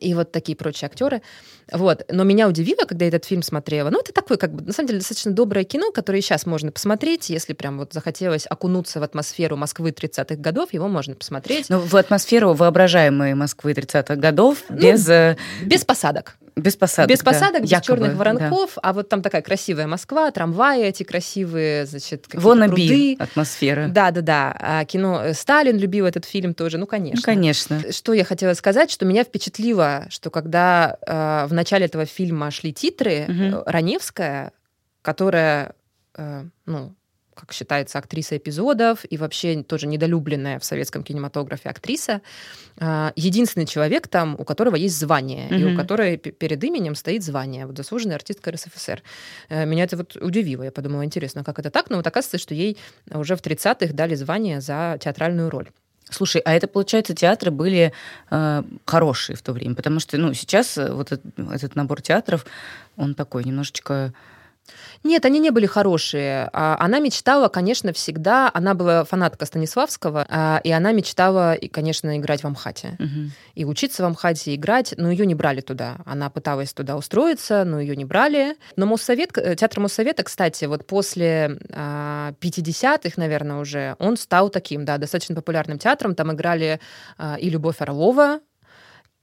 и 0.00 0.14
вот 0.14 0.32
такие 0.32 0.56
прочие 0.56 0.86
актеры. 0.86 1.22
Вот. 1.72 2.04
Но 2.10 2.24
меня 2.24 2.48
удивило, 2.48 2.84
когда 2.86 3.04
я 3.04 3.08
этот 3.08 3.24
фильм 3.24 3.42
смотрела. 3.42 3.90
Ну, 3.90 4.00
это 4.00 4.12
такое, 4.12 4.36
как 4.38 4.52
бы, 4.52 4.62
на 4.62 4.72
самом 4.72 4.88
деле, 4.88 4.98
достаточно 4.98 5.32
доброе 5.32 5.64
кино, 5.64 5.92
которое 5.92 6.20
сейчас 6.20 6.46
можно 6.46 6.72
посмотреть, 6.72 7.30
если 7.30 7.52
прям 7.52 7.78
вот 7.78 7.92
захотелось 7.92 8.46
окунуться 8.48 9.00
в 9.00 9.02
атмосферу 9.02 9.56
Москвы 9.56 9.90
30-х 9.90 10.36
годов, 10.36 10.72
его 10.72 10.88
можно 10.88 11.14
посмотреть. 11.14 11.66
Ну, 11.68 11.78
в 11.78 11.94
атмосферу 11.96 12.52
воображаемой 12.52 13.34
Москвы 13.34 13.72
30-х 13.72 14.16
годов, 14.16 14.64
ну, 14.68 14.76
без... 14.76 15.08
Э, 15.08 15.36
без 15.64 15.84
посадок. 15.84 16.36
Без 16.56 16.76
посадок. 16.76 17.10
Без 17.10 17.22
посадок, 17.22 17.52
да. 17.54 17.60
без 17.60 17.70
Якобы, 17.70 17.86
черных 17.86 18.16
воронков, 18.16 18.72
да. 18.76 18.80
а 18.82 18.92
вот 18.92 19.08
там 19.08 19.22
такая 19.22 19.42
красивая 19.42 19.88
Москва, 19.88 20.30
трамваи 20.30 20.84
эти 20.84 21.02
красивые, 21.02 21.84
значит, 21.86 22.26
какие-то 22.28 22.68
пруды. 22.68 23.16
атмосфера. 23.18 23.88
Да, 23.88 24.12
да, 24.12 24.20
да. 24.20 24.56
А 24.60 24.84
кино 24.84 25.20
э, 25.24 25.34
Сталин 25.34 25.76
любил 25.76 26.06
этот 26.06 26.24
фильм 26.24 26.54
тоже, 26.54 26.78
ну 26.78 26.86
конечно. 26.86 27.20
Ну, 27.20 27.22
конечно. 27.24 27.92
Что 27.92 28.12
я 28.12 28.24
хотела 28.24 28.54
сказать, 28.54 28.90
что 28.90 29.04
меня 29.04 29.24
впечатлило, 29.24 30.06
что 30.10 30.30
когда 30.30 30.96
э, 31.04 31.46
в 31.48 31.52
начале 31.52 31.86
этого 31.86 32.06
фильма 32.06 32.52
шли 32.52 32.72
титры, 32.72 33.26
угу. 33.28 33.62
Раневская, 33.66 34.52
которая, 35.02 35.74
э, 36.16 36.44
ну 36.66 36.94
как 37.34 37.52
считается, 37.52 37.98
актриса 37.98 38.36
эпизодов 38.36 39.04
и 39.08 39.16
вообще 39.16 39.62
тоже 39.62 39.86
недолюбленная 39.86 40.58
в 40.58 40.64
советском 40.64 41.02
кинематографе 41.02 41.68
актриса. 41.68 42.22
А, 42.78 43.12
единственный 43.16 43.66
человек 43.66 44.08
там, 44.08 44.36
у 44.38 44.44
которого 44.44 44.76
есть 44.76 44.98
звание, 44.98 45.48
mm-hmm. 45.48 45.58
и 45.58 45.64
у 45.64 45.76
которой 45.76 46.16
перед 46.16 46.62
именем 46.64 46.94
стоит 46.94 47.22
звание, 47.22 47.66
вот 47.66 47.76
заслуженная 47.76 48.16
артистка 48.16 48.50
РСФСР. 48.50 49.02
Э, 49.48 49.66
меня 49.66 49.84
это 49.84 49.96
вот 49.96 50.16
удивило. 50.16 50.62
Я 50.62 50.72
подумала, 50.72 51.04
интересно, 51.04 51.44
как 51.44 51.58
это 51.58 51.70
так? 51.70 51.90
Но 51.90 51.96
вот 51.96 52.06
оказывается, 52.06 52.38
что 52.38 52.54
ей 52.54 52.78
уже 53.10 53.36
в 53.36 53.42
30-х 53.42 53.92
дали 53.92 54.14
звание 54.14 54.60
за 54.60 54.98
театральную 55.00 55.50
роль. 55.50 55.70
Слушай, 56.10 56.42
а 56.44 56.52
это, 56.52 56.68
получается, 56.68 57.14
театры 57.14 57.50
были 57.50 57.92
э, 58.30 58.62
хорошие 58.84 59.36
в 59.36 59.42
то 59.42 59.52
время, 59.52 59.74
потому 59.74 60.00
что, 60.00 60.18
ну, 60.18 60.34
сейчас 60.34 60.76
вот 60.76 61.12
этот, 61.12 61.38
этот 61.38 61.76
набор 61.76 62.02
театров, 62.02 62.44
он 62.96 63.14
такой 63.14 63.44
немножечко 63.44 64.12
нет, 65.04 65.26
они 65.26 65.38
не 65.38 65.50
были 65.50 65.66
хорошие. 65.66 66.48
А, 66.54 66.76
она 66.80 66.98
мечтала, 66.98 67.48
конечно, 67.48 67.92
всегда. 67.92 68.50
Она 68.52 68.72
была 68.72 69.04
фанатка 69.04 69.44
Станиславского, 69.44 70.26
а, 70.28 70.60
и 70.64 70.70
она 70.70 70.92
мечтала, 70.92 71.58
конечно, 71.70 72.18
играть 72.18 72.42
в 72.42 72.46
Амхате. 72.46 72.96
Угу. 72.98 73.30
И 73.54 73.64
учиться 73.66 74.02
в 74.02 74.06
Амхате 74.06 74.54
играть, 74.54 74.94
но 74.96 75.10
ее 75.10 75.26
не 75.26 75.34
брали 75.34 75.60
туда. 75.60 75.98
Она 76.06 76.30
пыталась 76.30 76.72
туда 76.72 76.96
устроиться, 76.96 77.64
но 77.64 77.80
ее 77.80 77.96
не 77.96 78.06
брали. 78.06 78.56
Но 78.76 78.86
Моссовет, 78.86 79.36
э, 79.36 79.54
театр 79.56 79.80
Моссовета, 79.80 80.22
кстати, 80.22 80.64
вот 80.64 80.86
после 80.86 81.58
50-х, 81.68 83.14
а, 83.16 83.20
наверное, 83.20 83.58
уже, 83.58 83.96
он 83.98 84.16
стал 84.16 84.48
таким, 84.48 84.86
да, 84.86 84.96
достаточно 84.96 85.34
популярным 85.34 85.78
театром. 85.78 86.14
Там 86.14 86.32
играли 86.32 86.80
и 87.38 87.50
Любовь 87.50 87.80
Орлова, 87.80 88.40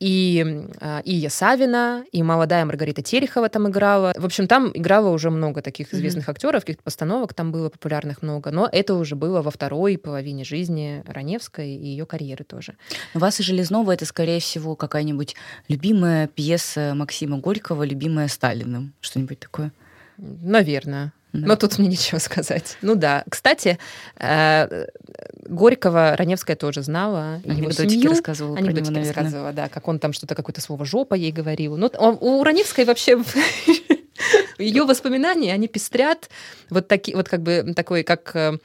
и 0.01 0.65
а, 0.79 1.01
Ия 1.05 1.29
Савина, 1.29 2.03
и 2.11 2.23
молодая 2.23 2.65
Маргарита 2.65 3.03
Терехова 3.03 3.49
там 3.49 3.69
играла. 3.69 4.13
В 4.17 4.25
общем, 4.25 4.47
там 4.47 4.71
играло 4.73 5.09
уже 5.09 5.29
много 5.29 5.61
таких 5.61 5.93
известных 5.93 6.27
mm-hmm. 6.27 6.31
актеров, 6.31 6.61
каких-то 6.61 6.81
постановок 6.81 7.35
там 7.35 7.51
было 7.51 7.69
популярных 7.69 8.23
много, 8.23 8.49
но 8.49 8.67
это 8.71 8.95
уже 8.95 9.15
было 9.15 9.43
во 9.43 9.51
второй 9.51 9.99
половине 9.99 10.43
жизни 10.43 11.03
Раневской 11.05 11.69
и 11.69 11.85
ее 11.85 12.07
карьеры 12.07 12.43
тоже. 12.43 12.77
У 13.13 13.19
вас 13.19 13.39
и 13.39 13.43
Железнова 13.43 13.91
это, 13.91 14.05
скорее 14.07 14.39
всего, 14.39 14.75
какая-нибудь 14.75 15.35
любимая 15.67 16.27
пьеса 16.27 16.93
Максима 16.95 17.37
Горького, 17.37 17.83
любимая 17.83 18.27
Сталиным, 18.27 18.93
что-нибудь 19.01 19.39
такое? 19.39 19.71
Наверное. 20.17 21.13
Да. 21.33 21.47
Но 21.47 21.55
тут 21.55 21.77
мне 21.79 21.87
нечего 21.87 22.19
сказать. 22.19 22.77
Ну 22.81 22.95
да. 22.95 23.23
Кстати, 23.29 23.77
э, 24.17 24.87
Горького 25.47 26.15
Раневская 26.17 26.55
тоже 26.55 26.81
знала. 26.81 27.41
Его 27.45 27.71
семью. 27.71 28.09
рассказывала 28.09 28.57
Анекдотики 28.57 28.91
про 28.91 28.99
него, 28.99 29.13
рассказывала, 29.13 29.53
да. 29.53 29.69
Как 29.69 29.87
он 29.87 29.99
там 29.99 30.13
что-то, 30.13 30.35
какое-то 30.35 30.61
слово 30.61 30.85
«жопа» 30.85 31.13
ей 31.13 31.31
говорил. 31.31 31.77
Ну, 31.77 31.89
у 32.19 32.43
Раневской 32.43 32.85
вообще 32.85 33.23
ее 34.57 34.83
воспоминания, 34.83 35.53
они 35.53 35.67
пестрят 35.67 36.29
вот 36.69 36.87
такие, 36.87 37.15
вот 37.15 37.29
как 37.29 37.41
бы 37.41 37.73
такой, 37.75 38.03
как 38.03 38.35
э, 38.35 38.57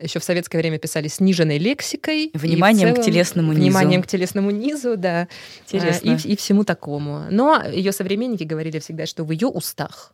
еще 0.00 0.18
в 0.18 0.24
советское 0.24 0.58
время 0.58 0.78
писали 0.78 1.08
сниженной 1.08 1.58
лексикой. 1.58 2.30
Вниманием 2.34 2.88
целом, 2.88 3.02
к 3.02 3.04
телесному 3.04 3.52
низу. 3.52 3.62
Вниманием 3.62 4.02
к 4.02 4.06
телесному 4.06 4.50
низу, 4.50 4.96
да. 4.96 5.28
Интересно. 5.66 6.08
И, 6.08 6.32
и 6.32 6.36
всему 6.36 6.64
такому. 6.64 7.24
Но 7.30 7.62
ее 7.70 7.92
современники 7.92 8.44
говорили 8.44 8.78
всегда, 8.78 9.06
что 9.06 9.24
в 9.24 9.30
ее 9.30 9.48
устах 9.48 10.12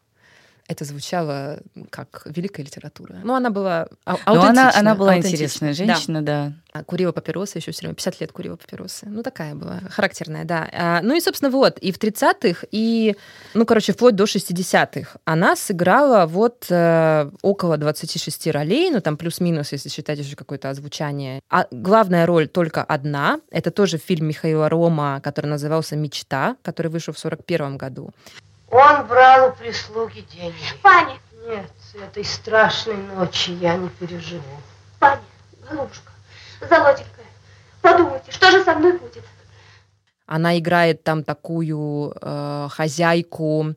это 0.68 0.84
звучало 0.84 1.60
как 1.90 2.22
великая 2.24 2.62
литература. 2.62 3.16
Ну, 3.24 3.34
она 3.34 3.50
была 3.50 3.88
ау- 4.04 4.18
Но 4.26 4.42
она, 4.42 4.72
она 4.74 4.94
была 4.94 5.16
интересная 5.18 5.72
женщина, 5.72 6.22
да. 6.22 6.52
да. 6.72 6.84
Курила 6.84 7.12
папиросы 7.12 7.58
еще 7.58 7.72
все 7.72 7.80
время, 7.82 7.94
50 7.94 8.20
лет 8.20 8.32
курила 8.32 8.56
папиросы. 8.56 9.06
Ну, 9.06 9.22
такая 9.22 9.54
была, 9.54 9.80
характерная, 9.90 10.44
да. 10.44 10.68
А, 10.72 11.00
ну 11.02 11.16
и, 11.16 11.20
собственно, 11.20 11.50
вот, 11.50 11.78
и 11.78 11.90
в 11.90 11.98
30-х, 11.98 12.66
и, 12.70 13.16
ну, 13.54 13.66
короче, 13.66 13.92
вплоть 13.92 14.14
до 14.14 14.24
60-х 14.24 15.18
она 15.24 15.56
сыграла 15.56 16.26
вот 16.26 16.66
э, 16.70 17.30
около 17.42 17.76
26 17.76 18.46
ролей, 18.48 18.90
ну, 18.90 19.00
там 19.00 19.16
плюс-минус, 19.16 19.72
если 19.72 19.88
считать 19.88 20.18
еще 20.18 20.36
какое-то 20.36 20.70
озвучание. 20.70 21.40
А 21.50 21.66
главная 21.70 22.26
роль 22.26 22.46
только 22.46 22.84
одна. 22.84 23.40
Это 23.50 23.70
тоже 23.70 23.98
фильм 23.98 24.28
Михаила 24.28 24.68
Рома, 24.68 25.20
который 25.22 25.46
назывался 25.46 25.96
«Мечта», 25.96 26.56
который 26.62 26.88
вышел 26.88 27.12
в 27.12 27.18
41 27.18 27.76
году. 27.76 28.10
Он 28.70 29.06
брал 29.06 29.48
у 29.48 29.52
прислуги 29.52 30.20
деньги. 30.32 30.56
Пани! 30.82 31.18
Нет, 31.46 31.70
этой 31.94 32.24
страшной 32.24 32.96
ночи 32.96 33.50
я 33.50 33.76
не 33.76 33.88
переживу. 33.88 34.44
Пани, 34.98 35.22
голубушка, 35.68 36.12
Золотенькая, 36.60 37.24
подумайте, 37.80 38.30
что 38.30 38.50
же 38.50 38.62
со 38.62 38.74
мной 38.74 38.98
будет? 38.98 39.24
Она 40.26 40.56
играет 40.58 41.02
там 41.02 41.24
такую 41.24 42.14
э, 42.20 42.68
хозяйку 42.70 43.74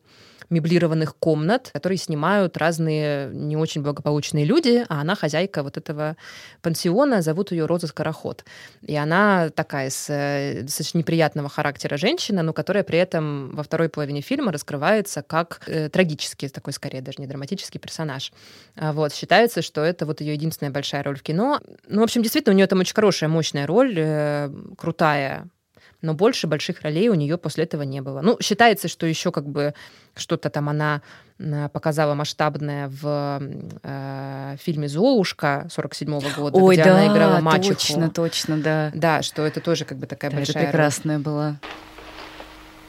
меблированных 0.54 1.16
комнат, 1.16 1.70
которые 1.72 1.98
снимают 1.98 2.56
разные 2.56 3.30
не 3.32 3.56
очень 3.56 3.82
благополучные 3.82 4.44
люди, 4.44 4.84
а 4.88 5.00
она 5.00 5.14
хозяйка 5.14 5.62
вот 5.62 5.76
этого 5.76 6.16
пансиона, 6.62 7.22
зовут 7.22 7.52
ее 7.52 7.66
Роза 7.66 7.86
Скороход. 7.86 8.44
И 8.82 8.96
она 8.96 9.50
такая 9.50 9.90
с, 9.90 10.06
э, 10.08 10.62
достаточно 10.62 10.98
неприятного 10.98 11.48
характера 11.48 11.96
женщина, 11.96 12.42
но 12.42 12.52
которая 12.52 12.84
при 12.84 12.98
этом 12.98 13.54
во 13.54 13.62
второй 13.62 13.88
половине 13.88 14.20
фильма 14.20 14.52
раскрывается 14.52 15.22
как 15.22 15.62
э, 15.66 15.88
трагический, 15.88 16.48
такой 16.48 16.72
скорее 16.72 17.02
даже 17.02 17.20
не 17.20 17.26
драматический 17.26 17.80
персонаж. 17.80 18.32
А 18.76 18.92
вот. 18.92 19.12
Считается, 19.12 19.62
что 19.62 19.82
это 19.82 20.06
вот 20.06 20.20
ее 20.20 20.34
единственная 20.34 20.72
большая 20.72 21.02
роль 21.02 21.18
в 21.18 21.22
кино. 21.22 21.60
Ну, 21.88 22.00
в 22.00 22.04
общем, 22.04 22.22
действительно, 22.22 22.54
у 22.54 22.56
нее 22.56 22.66
там 22.66 22.80
очень 22.80 22.94
хорошая, 22.94 23.28
мощная 23.28 23.66
роль, 23.66 23.94
э, 23.96 24.50
крутая 24.78 25.48
но 26.04 26.12
больше 26.14 26.46
больших 26.46 26.82
ролей 26.82 27.08
у 27.08 27.14
нее 27.14 27.38
после 27.38 27.64
этого 27.64 27.82
не 27.82 28.00
было. 28.00 28.20
Ну, 28.20 28.36
считается, 28.40 28.88
что 28.88 29.06
еще 29.06 29.32
как 29.32 29.48
бы 29.48 29.74
что-то 30.14 30.50
там 30.50 30.68
она 30.68 31.00
показала 31.72 32.14
масштабное 32.14 32.88
в 32.88 33.42
э, 33.82 34.56
фильме 34.60 34.86
«Золушка» 34.86 35.66
47 35.70 36.08
-го 36.08 36.36
года, 36.36 36.58
Ой, 36.58 36.76
где 36.76 36.84
да, 36.84 36.92
она 36.92 37.12
играла 37.12 37.40
мачеху. 37.40 37.74
точно, 37.74 38.10
точно, 38.10 38.56
да. 38.58 38.92
Да, 38.94 39.22
что 39.22 39.42
это 39.42 39.60
тоже 39.60 39.84
как 39.84 39.98
бы 39.98 40.06
такая 40.06 40.30
да, 40.30 40.36
большая 40.36 40.62
Это 40.62 40.72
прекрасная 40.72 41.16
роль. 41.16 41.24
была. 41.24 41.56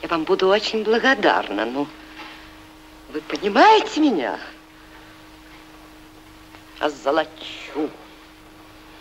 Я 0.04 0.10
вам 0.10 0.26
буду 0.26 0.48
очень 0.48 0.84
благодарна. 0.84 1.66
Ну, 1.66 1.88
вы 3.12 3.22
понимаете 3.22 4.00
меня? 4.00 4.38
Озолочу. 6.80 7.90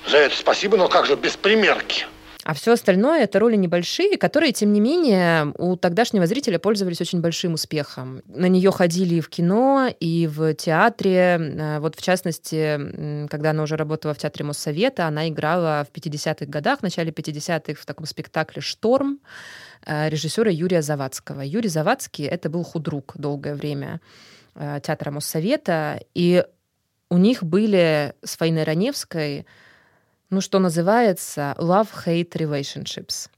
За 0.07 0.17
это 0.19 0.37
спасибо, 0.37 0.77
но 0.77 0.89
как 0.89 1.05
же 1.05 1.17
без 1.17 1.37
примерки? 1.37 2.07
А 2.45 2.53
все 2.53 2.73
остальное 2.73 3.25
это 3.25 3.39
роли 3.39 3.57
небольшие, 3.57 4.19
которые, 4.19 4.53
тем 4.53 4.73
не 4.73 4.81
менее, 4.81 5.55
у 5.57 5.77
тогдашнего 5.77 6.27
зрителя 6.27 6.59
пользовались 6.59 7.01
очень 7.01 7.23
большим 7.23 7.55
успехом. 7.55 8.21
На 8.27 8.47
нее 8.47 8.71
ходили 8.71 9.15
и 9.15 9.21
в 9.23 9.31
кино, 9.31 9.89
и 9.99 10.27
в 10.27 10.53
театре. 10.53 11.39
Э, 11.41 11.79
вот 11.81 11.97
в 11.97 12.03
частности, 12.03 13.27
когда 13.29 13.51
она 13.51 13.63
уже 13.63 13.77
работала 13.77 14.13
в 14.13 14.19
театре 14.19 14.45
Моссовета, 14.45 15.07
она 15.07 15.27
играла 15.29 15.87
в 15.91 15.97
50-х 15.97 16.45
годах, 16.45 16.81
в 16.81 16.83
начале 16.83 17.13
50-х 17.13 17.81
в 17.81 17.87
таком 17.87 18.05
спектакле 18.05 18.61
«Шторм» 18.61 19.21
э, 19.87 20.11
режиссера 20.11 20.51
Юрия 20.51 20.83
Завадского. 20.83 21.41
Юрий 21.41 21.71
Завадский 21.71 22.27
это 22.27 22.51
был 22.51 22.63
худрук 22.63 23.15
долгое 23.17 23.55
время 23.55 24.03
э, 24.55 24.81
театра 24.83 25.11
Моссовета, 25.11 26.01
и 26.15 26.45
у 27.09 27.17
них 27.17 27.43
были 27.43 28.13
с 28.23 28.37
Фаиной 28.37 28.65
Раневской 28.65 29.47
ну, 30.35 30.41
что 30.41 30.59
называется, 30.59 31.55
love-hate 31.59 32.33
relationships. 32.33 33.29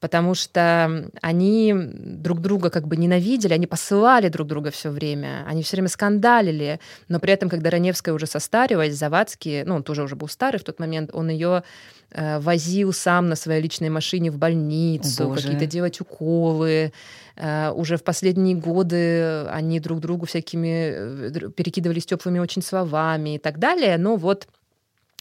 Потому 0.00 0.34
что 0.34 1.10
они 1.22 1.74
друг 1.74 2.40
друга 2.40 2.70
как 2.70 2.86
бы 2.86 2.96
ненавидели, 2.96 3.52
они 3.52 3.66
посылали 3.66 4.28
друг 4.28 4.46
друга 4.46 4.70
все 4.70 4.90
время, 4.90 5.44
они 5.48 5.62
все 5.64 5.76
время 5.76 5.88
скандалили, 5.88 6.78
но 7.08 7.18
при 7.18 7.32
этом, 7.32 7.48
когда 7.48 7.70
Раневская 7.70 8.14
уже 8.14 8.26
состарилась, 8.26 8.94
Завадский, 8.94 9.64
ну, 9.64 9.74
он 9.74 9.82
тоже 9.82 10.04
уже 10.04 10.14
был 10.14 10.28
старый 10.28 10.60
в 10.60 10.64
тот 10.64 10.78
момент, 10.78 11.10
он 11.12 11.30
ее 11.30 11.64
э, 12.12 12.38
возил 12.38 12.92
сам 12.92 13.28
на 13.28 13.34
своей 13.34 13.60
личной 13.60 13.88
машине 13.88 14.30
в 14.30 14.38
больницу, 14.38 15.34
какие-то 15.34 15.66
делать 15.66 16.00
уколы. 16.00 16.92
Э, 17.34 17.72
уже 17.74 17.96
в 17.96 18.04
последние 18.04 18.54
годы 18.54 19.46
они 19.48 19.80
друг 19.80 19.98
другу 19.98 20.26
всякими 20.26 20.92
э, 20.94 21.50
перекидывались 21.50 22.06
теплыми 22.06 22.38
очень 22.38 22.62
словами 22.62 23.34
и 23.34 23.38
так 23.38 23.58
далее, 23.58 23.98
но 23.98 24.14
вот 24.14 24.46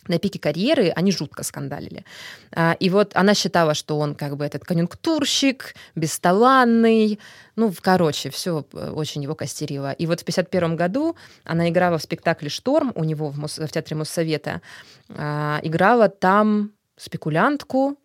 на 0.07 0.19
пике 0.19 0.39
карьеры 0.39 0.89
они 0.95 1.11
жутко 1.11 1.43
скандалили. 1.43 2.05
А, 2.53 2.75
и 2.79 2.89
вот 2.89 3.11
она 3.15 3.33
считала, 3.33 3.73
что 3.73 3.97
он 3.97 4.15
как 4.15 4.37
бы 4.37 4.45
этот 4.45 4.63
конъюнктурщик, 4.65 5.75
бесталанный, 5.95 7.19
ну, 7.55 7.73
короче, 7.81 8.29
все 8.29 8.65
э, 8.73 8.91
очень 8.91 9.23
его 9.23 9.35
костерило. 9.35 9.91
И 9.91 10.05
вот 10.05 10.21
в 10.21 10.25
51 10.25 10.75
году 10.75 11.15
она 11.43 11.69
играла 11.69 11.97
в 11.97 12.03
спектакле 12.03 12.49
«Шторм» 12.49 12.91
у 12.95 13.03
него 13.03 13.29
в, 13.29 13.37
Мос... 13.39 13.57
в 13.57 13.67
Театре 13.67 13.95
Моссовета. 13.95 14.61
А, 15.09 15.59
играла 15.63 16.07
там 16.07 16.71
спекулянтку, 16.97 17.97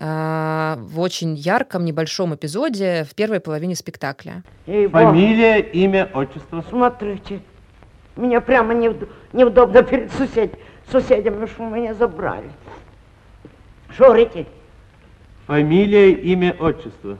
а, 0.00 0.76
в 0.80 1.00
очень 1.00 1.34
ярком 1.34 1.84
небольшом 1.84 2.34
эпизоде 2.34 3.04
в 3.10 3.14
первой 3.14 3.40
половине 3.40 3.74
спектакля. 3.74 4.44
Эй, 4.66 4.86
Фамилия, 4.88 5.58
имя, 5.58 6.08
отчество. 6.14 6.64
Смотрите, 6.68 7.40
мне 8.14 8.40
прямо 8.40 8.74
неудобно 9.32 9.82
перед 9.82 10.12
соседями 10.12 10.58
соседям, 10.90 11.46
что 11.46 11.64
меня 11.64 11.94
забрали. 11.94 12.50
Что 13.90 14.06
говорите? 14.06 14.46
Фамилия, 15.46 16.12
имя, 16.12 16.54
отчество. 16.58 17.18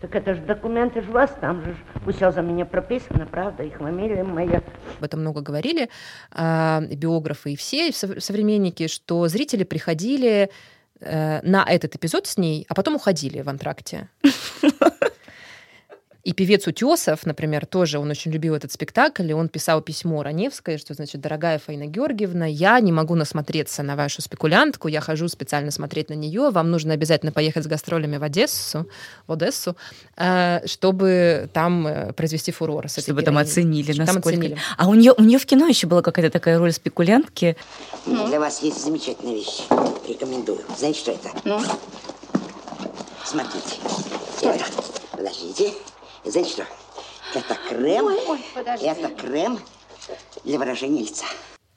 Так 0.00 0.14
это 0.14 0.34
же 0.34 0.42
документы 0.42 1.02
же 1.02 1.10
у 1.10 1.12
вас, 1.12 1.34
там 1.40 1.64
же 1.64 1.74
все 2.12 2.30
за 2.30 2.40
меня 2.40 2.64
прописано, 2.64 3.26
правда, 3.26 3.64
и 3.64 3.70
фамилия 3.70 4.22
моя. 4.22 4.62
Об 4.98 5.04
этом 5.04 5.20
много 5.20 5.40
говорили 5.40 5.88
э, 6.36 6.80
биографы 6.94 7.54
и 7.54 7.56
все, 7.56 7.88
и 7.88 7.92
современники, 7.92 8.86
что 8.86 9.26
зрители 9.26 9.64
приходили 9.64 10.50
э, 11.00 11.40
на 11.42 11.64
этот 11.64 11.96
эпизод 11.96 12.28
с 12.28 12.38
ней, 12.38 12.64
а 12.68 12.74
потом 12.74 12.94
уходили 12.94 13.40
в 13.40 13.48
антракте. 13.48 14.08
И 16.28 16.34
певец 16.34 16.66
Утесов, 16.66 17.24
например, 17.24 17.64
тоже, 17.64 17.98
он 17.98 18.10
очень 18.10 18.30
любил 18.30 18.54
этот 18.54 18.70
спектакль, 18.70 19.30
и 19.30 19.32
он 19.32 19.48
писал 19.48 19.80
письмо 19.80 20.22
Раневской, 20.22 20.76
что, 20.76 20.92
значит, 20.92 21.22
дорогая 21.22 21.58
Фаина 21.58 21.86
Георгиевна, 21.86 22.44
я 22.44 22.78
не 22.80 22.92
могу 22.92 23.14
насмотреться 23.14 23.82
на 23.82 23.96
вашу 23.96 24.20
спекулянтку, 24.20 24.88
я 24.88 25.00
хожу 25.00 25.28
специально 25.28 25.70
смотреть 25.70 26.10
на 26.10 26.12
нее, 26.12 26.50
вам 26.50 26.70
нужно 26.70 26.92
обязательно 26.92 27.32
поехать 27.32 27.64
с 27.64 27.66
гастролями 27.66 28.18
в 28.18 28.22
Одессу, 28.22 28.86
в 29.26 29.32
Одессу, 29.32 29.74
э, 30.18 30.66
чтобы 30.66 31.48
там 31.54 31.86
э, 31.86 32.12
произвести 32.12 32.52
фурор. 32.52 32.90
С 32.90 33.00
чтобы 33.00 33.22
там 33.22 33.38
оценили, 33.38 33.92
чтобы 33.92 34.04
насколько... 34.04 34.30
Там 34.30 34.38
оценили. 34.40 34.58
А 34.76 34.88
у 34.90 34.92
нее, 34.92 35.14
у 35.16 35.22
нее 35.22 35.38
в 35.38 35.46
кино 35.46 35.66
еще 35.66 35.86
была 35.86 36.02
какая-то 36.02 36.30
такая 36.30 36.58
роль 36.58 36.72
спекулянтки. 36.72 37.56
Ну. 38.04 38.26
Для 38.26 38.38
вас 38.38 38.62
есть 38.62 38.84
замечательная 38.84 39.34
вещь. 39.34 39.62
Рекомендую. 40.06 40.60
Знаете, 40.76 41.00
что 41.00 41.12
это? 41.12 41.30
Ну? 41.44 41.58
Смотрите. 43.24 43.76
Что 44.38 44.50
это? 44.50 44.64
Подождите. 45.12 45.72
Знаете 46.24 46.50
что? 46.50 46.66
Это 47.34 47.56
крем. 47.68 48.06
Ой, 48.06 48.18
ой, 48.26 48.40
это 48.56 49.08
крем 49.08 49.58
для 50.44 50.58
выражения 50.58 51.02
лица. 51.02 51.24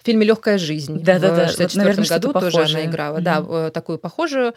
В 0.02 0.06
фильме 0.06 0.26
Легкая 0.26 0.58
жизнь. 0.58 1.00
Да, 1.00 1.20
да, 1.20 1.30
да. 1.30 1.48
В 1.48 1.54
1964 1.54 1.94
вот, 1.94 2.10
году 2.10 2.40
тоже 2.40 2.58
похожее. 2.58 2.84
она 2.84 2.92
играла. 2.92 3.18
Mm-hmm. 3.18 3.22
Да, 3.22 3.46
э, 3.68 3.72
такую 3.72 4.00
похожую 4.00 4.54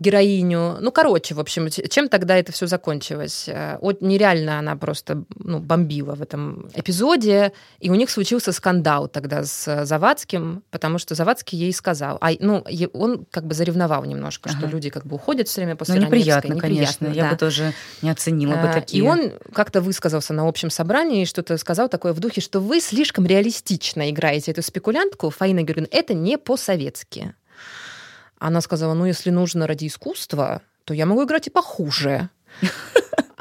героиню. 0.00 0.78
Ну, 0.80 0.90
короче, 0.90 1.34
в 1.34 1.40
общем, 1.40 1.68
чем 1.68 2.08
тогда 2.08 2.36
это 2.36 2.52
все 2.52 2.66
закончилось? 2.66 3.44
Э, 3.48 3.78
вот 3.80 4.00
нереально 4.00 4.58
она 4.58 4.74
просто 4.74 5.24
ну, 5.36 5.58
бомбила 5.58 6.14
в 6.14 6.22
этом 6.22 6.70
эпизоде, 6.74 7.52
и 7.80 7.90
у 7.90 7.94
них 7.94 8.10
случился 8.10 8.52
скандал 8.52 9.08
тогда 9.08 9.44
с 9.44 9.84
Завадским, 9.84 10.62
потому 10.70 10.98
что 10.98 11.14
Завадский 11.14 11.58
ей 11.58 11.72
сказал, 11.74 12.16
а 12.22 12.30
ну, 12.40 12.64
он 12.94 13.26
как 13.30 13.46
бы 13.46 13.54
заревновал 13.54 14.04
немножко, 14.04 14.48
ага. 14.48 14.58
что 14.58 14.68
люди 14.68 14.88
как 14.88 15.04
бы 15.04 15.16
уходят 15.16 15.48
все 15.48 15.60
время 15.60 15.76
после 15.76 15.96
ну, 15.96 16.06
неприятно, 16.06 16.54
неприятно, 16.54 16.60
конечно, 16.60 17.08
да. 17.08 17.12
я 17.12 17.30
бы 17.30 17.36
тоже 17.36 17.74
не 18.00 18.08
оценила 18.08 18.54
бы 18.54 18.68
э, 18.68 18.72
такие. 18.72 19.04
И 19.04 19.06
он 19.06 19.32
как-то 19.52 19.82
высказался 19.82 20.32
на 20.32 20.48
общем 20.48 20.70
собрании, 20.70 21.26
что-то 21.26 21.58
сказал 21.58 21.90
такое 21.90 22.14
в 22.14 22.20
духе, 22.20 22.40
что 22.40 22.60
вы 22.60 22.80
слишком 22.80 23.26
реалистично 23.26 24.10
играете 24.10 24.52
эту 24.52 24.62
спекулянтку, 24.62 25.28
Фаина 25.28 25.62
Георгиевна, 25.62 25.88
это 25.90 26.14
не 26.14 26.38
по-советски. 26.38 27.34
Она 28.40 28.60
сказала, 28.62 28.94
ну, 28.94 29.04
если 29.04 29.30
нужно 29.30 29.66
ради 29.68 29.86
искусства, 29.86 30.62
то 30.84 30.94
я 30.94 31.06
могу 31.06 31.24
играть 31.24 31.46
и 31.46 31.50
похуже. 31.50 32.28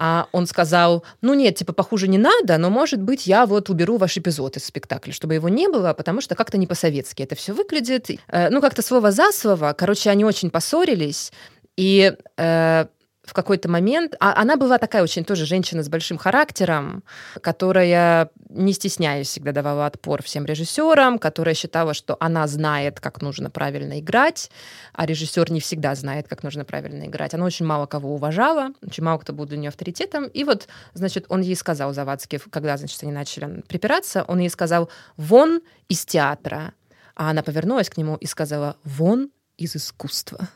А 0.02 0.28
он 0.32 0.48
сказал, 0.48 1.04
ну 1.20 1.34
нет, 1.34 1.56
типа 1.56 1.74
похуже 1.74 2.08
не 2.08 2.18
надо, 2.18 2.58
но 2.58 2.70
может 2.70 3.02
быть 3.02 3.28
я 3.28 3.46
вот 3.46 3.70
уберу 3.70 3.98
ваш 3.98 4.18
эпизод 4.18 4.56
из 4.56 4.64
спектакля, 4.64 5.12
чтобы 5.12 5.34
его 5.34 5.50
не 5.50 5.68
было, 5.68 5.94
потому 5.94 6.22
что 6.22 6.36
как-то 6.36 6.58
не 6.58 6.68
по-советски 6.68 7.22
это 7.24 7.36
все 7.36 7.52
выглядит. 7.52 8.10
Э, 8.30 8.50
ну 8.50 8.62
как-то 8.62 8.82
слово 8.82 9.12
за 9.12 9.34
слово, 9.34 9.76
короче, 9.78 10.10
они 10.10 10.24
очень 10.24 10.52
поссорились, 10.52 11.34
и 11.76 12.16
э, 12.38 12.86
в 13.30 13.34
какой-то 13.34 13.70
момент... 13.70 14.16
А 14.20 14.42
она 14.42 14.58
была 14.58 14.80
такая 14.80 15.04
очень 15.04 15.24
тоже 15.24 15.46
женщина 15.46 15.84
с 15.84 15.90
большим 15.90 16.18
характером, 16.18 17.04
которая, 17.42 18.30
не 18.50 18.74
стесняясь, 18.74 19.28
всегда 19.28 19.52
давала 19.52 19.86
отпор 19.86 20.24
всем 20.24 20.46
режиссерам, 20.46 21.20
которая 21.20 21.54
считала, 21.54 21.94
что 21.94 22.18
она 22.20 22.48
знает, 22.48 23.00
как 23.00 23.22
нужно 23.22 23.52
правильно 23.52 24.00
играть, 24.00 24.50
а 24.94 25.06
режиссер 25.06 25.52
не 25.52 25.60
всегда 25.60 25.94
знает, 25.94 26.28
как 26.28 26.44
нужно 26.44 26.66
правильно 26.66 27.06
играть. 27.06 27.36
Она 27.36 27.46
очень 27.46 27.66
мало 27.68 27.86
кого 27.86 28.16
уважала, 28.16 28.72
очень 28.82 29.04
мало 29.04 29.20
кто 29.20 29.32
был 29.32 29.46
для 29.46 29.58
нее 29.58 29.70
авторитетом. 29.70 30.26
И 30.26 30.44
вот, 30.44 30.68
значит, 30.94 31.26
он 31.30 31.42
ей 31.42 31.56
сказал, 31.56 31.94
Завадский, 31.94 32.40
когда, 32.40 32.78
значит, 32.78 33.04
они 33.04 33.12
начали 33.12 33.62
припираться, 33.62 34.24
он 34.28 34.40
ей 34.40 34.50
сказал 34.50 34.90
«вон 35.18 35.62
из 35.88 36.04
театра». 36.06 36.74
А 37.16 37.30
она 37.30 37.44
повернулась 37.44 37.90
к 37.90 37.98
нему 37.98 38.16
и 38.16 38.26
сказала 38.26 38.78
«вон 38.84 39.30
из 39.58 39.76
искусства». 39.76 40.50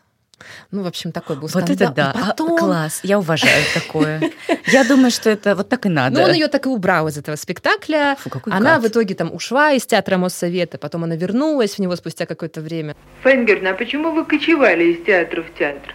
Ну, 0.71 0.83
в 0.83 0.87
общем, 0.87 1.11
такой 1.11 1.35
был 1.37 1.47
скандал. 1.47 1.75
Вот 1.75 1.81
это 1.81 1.93
да, 1.93 2.11
а, 2.15 2.27
потом... 2.29 2.57
класс, 2.57 3.01
я 3.03 3.19
уважаю 3.19 3.63
такое. 3.73 4.31
Я 4.67 4.83
думаю, 4.83 5.11
что 5.11 5.29
это 5.29 5.55
вот 5.55 5.69
так 5.69 5.85
и 5.85 5.89
надо. 5.89 6.19
Ну, 6.19 6.23
он 6.25 6.33
ее 6.33 6.47
так 6.47 6.65
и 6.65 6.69
убрал 6.69 7.07
из 7.07 7.17
этого 7.17 7.35
спектакля. 7.35 8.17
Фу, 8.19 8.29
она 8.45 8.79
в 8.79 8.87
итоге 8.87 9.15
там 9.15 9.33
ушла 9.33 9.71
из 9.71 9.85
театра 9.85 10.17
Моссовета, 10.17 10.77
потом 10.77 11.03
она 11.03 11.15
вернулась 11.15 11.75
в 11.75 11.79
него 11.79 11.95
спустя 11.95 12.25
какое-то 12.25 12.61
время. 12.61 12.95
Фенгерна, 13.23 13.71
а 13.71 13.73
почему 13.73 14.11
вы 14.11 14.25
кочевали 14.25 14.85
из 14.85 15.05
театра 15.05 15.43
в 15.43 15.53
театр? 15.57 15.93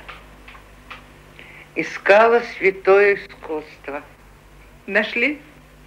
Искала 1.75 2.43
святое 2.59 3.17
искусство. 3.17 4.03
Нашли? 4.87 5.41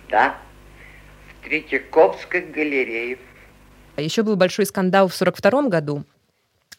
Да. 0.10 0.36
В 1.30 1.46
Третьяковской 1.46 2.42
галерее. 2.42 3.18
Еще 3.98 4.24
был 4.24 4.36
большой 4.36 4.66
скандал 4.66 5.08
в 5.08 5.16
1942 5.16 5.70
году, 5.70 6.06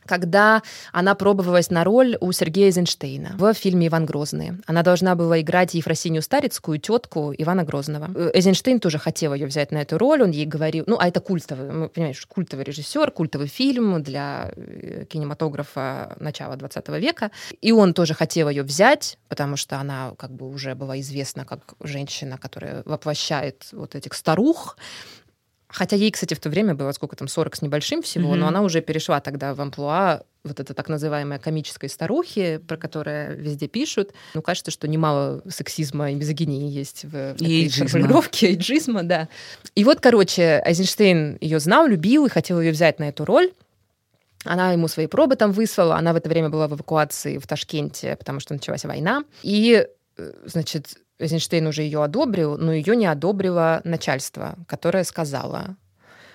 когда 0.07 0.63
она 0.93 1.15
пробовалась 1.15 1.71
на 1.71 1.85
роль 1.85 2.17
у 2.21 2.33
Сергея 2.33 2.67
Эйзенштейна 2.67 3.37
в 3.39 3.55
фильме 3.55 3.89
«Иван 3.89 4.07
Грозный». 4.07 4.53
Она 4.67 4.83
должна 4.83 5.15
была 5.15 5.41
играть 5.41 5.75
Ефросинью 5.75 6.23
Старицкую, 6.23 6.79
тетку 6.79 7.33
Ивана 7.37 7.65
Грозного. 7.65 8.11
Э, 8.15 8.31
Эйзенштейн 8.35 8.81
тоже 8.81 8.99
хотел 8.99 9.35
ее 9.35 9.47
взять 9.47 9.71
на 9.71 9.79
эту 9.79 9.99
роль, 9.99 10.23
он 10.23 10.31
ей 10.31 10.47
говорил, 10.47 10.85
ну, 10.87 10.97
а 10.99 11.09
это 11.09 11.21
культовый, 11.21 11.89
понимаешь, 11.89 12.25
культовый 12.27 12.65
режиссер, 12.65 13.11
культовый 13.11 13.49
фильм 13.49 14.03
для 14.03 14.53
э, 14.57 15.05
кинематографа 15.09 16.17
начала 16.21 16.57
20 16.57 16.89
века. 17.01 17.31
И 17.61 17.73
он 17.73 17.95
тоже 17.95 18.15
хотел 18.15 18.49
ее 18.49 18.63
взять, 18.63 19.19
потому 19.29 19.57
что 19.57 19.77
она 19.77 20.15
как 20.19 20.33
бы 20.33 20.49
уже 20.49 20.75
была 20.75 21.01
известна 21.01 21.45
как 21.45 21.75
женщина, 21.81 22.39
которая 22.39 22.83
воплощает 22.85 23.69
вот 23.73 23.95
этих 23.95 24.15
старух, 24.15 24.77
Хотя 25.73 25.97
ей, 25.97 26.11
кстати, 26.11 26.35
в 26.35 26.41
то 26.41 26.51
время 26.51 26.75
было 26.75 26.93
сколько 26.93 27.17
там, 27.17 27.29
40 27.29 27.57
с 27.57 27.63
небольшим 27.63 28.03
всего, 28.03 28.35
mm-hmm. 28.35 28.39
но 28.39 28.49
она 28.49 28.63
уже 28.63 28.83
перешла 28.83 29.21
тогда 29.21 29.55
в 29.55 29.61
амплуа 29.61 30.23
вот 30.45 30.61
это 30.61 30.75
так 30.75 30.89
называемой 30.89 31.39
комической 31.39 31.89
старухи, 31.89 32.59
про 32.67 32.77
которое 32.77 33.35
везде 33.35 33.69
пишут. 33.69 34.13
Ну, 34.35 34.43
кажется, 34.43 34.71
что 34.71 34.89
немало 34.89 35.43
сексизма 35.49 36.11
и 36.11 36.15
мизогинии 36.15 36.69
есть 36.69 37.05
в 37.05 37.37
и 37.37 37.69
этой 37.69 37.87
формулировке, 37.87 38.49
эйджизма, 38.49 39.03
да. 39.03 39.29
И 39.75 39.85
вот, 39.85 40.01
короче, 40.01 40.61
Айзенштейн 40.65 41.39
ее 41.41 41.61
знал, 41.61 41.87
любил 41.87 42.27
и 42.27 42.29
хотел 42.29 42.61
ее 42.61 42.73
взять 42.73 42.99
на 42.99 43.09
эту 43.09 43.25
роль. 43.25 43.53
Она 44.45 44.73
ему 44.73 44.89
свои 44.89 45.07
пробы 45.07 45.37
там 45.37 45.53
выслала. 45.53 45.97
Она 45.97 46.13
в 46.13 46.17
это 46.17 46.29
время 46.29 46.49
была 46.49 46.67
в 46.67 46.75
эвакуации 46.75 47.39
в 47.39 47.47
Ташкенте, 47.47 48.17
потому 48.17 48.41
что 48.41 48.55
началась 48.55 48.85
война. 48.85 49.23
И, 49.43 49.87
э, 50.17 50.33
значит, 50.45 50.99
Эйзенштейн 51.23 51.67
уже 51.67 51.83
ее 51.83 52.03
одобрил, 52.03 52.59
но 52.59 52.73
ее 52.73 52.97
не 52.97 53.07
одобрило 53.07 53.81
начальство, 53.85 54.59
которое 54.67 55.05
сказало, 55.05 55.77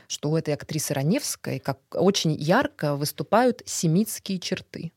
что 0.07 0.29
у 0.29 0.37
этой 0.37 0.53
актрисы 0.53 0.93
Раневской 0.93 1.59
как 1.59 1.79
очень 1.91 2.33
ярко 2.33 2.95
выступают 2.95 3.61
семитские 3.65 4.39
черты. 4.39 4.91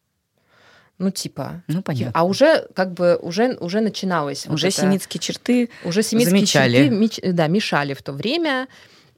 Ну, 0.98 1.10
типа. 1.10 1.62
Ну, 1.66 1.80
понятно. 1.82 2.12
А 2.14 2.24
уже 2.24 2.68
как 2.74 2.92
бы 2.92 3.16
уже, 3.16 3.56
уже 3.56 3.80
начиналось. 3.80 4.46
Уже 4.46 4.66
вот 4.66 4.74
семитские 4.74 5.18
черты 5.18 5.70
Уже 5.82 6.02
семитские 6.02 6.30
замечали. 6.30 7.08
черты 7.08 7.32
да, 7.32 7.46
мешали 7.46 7.94
в 7.94 8.02
то 8.02 8.12
время. 8.12 8.68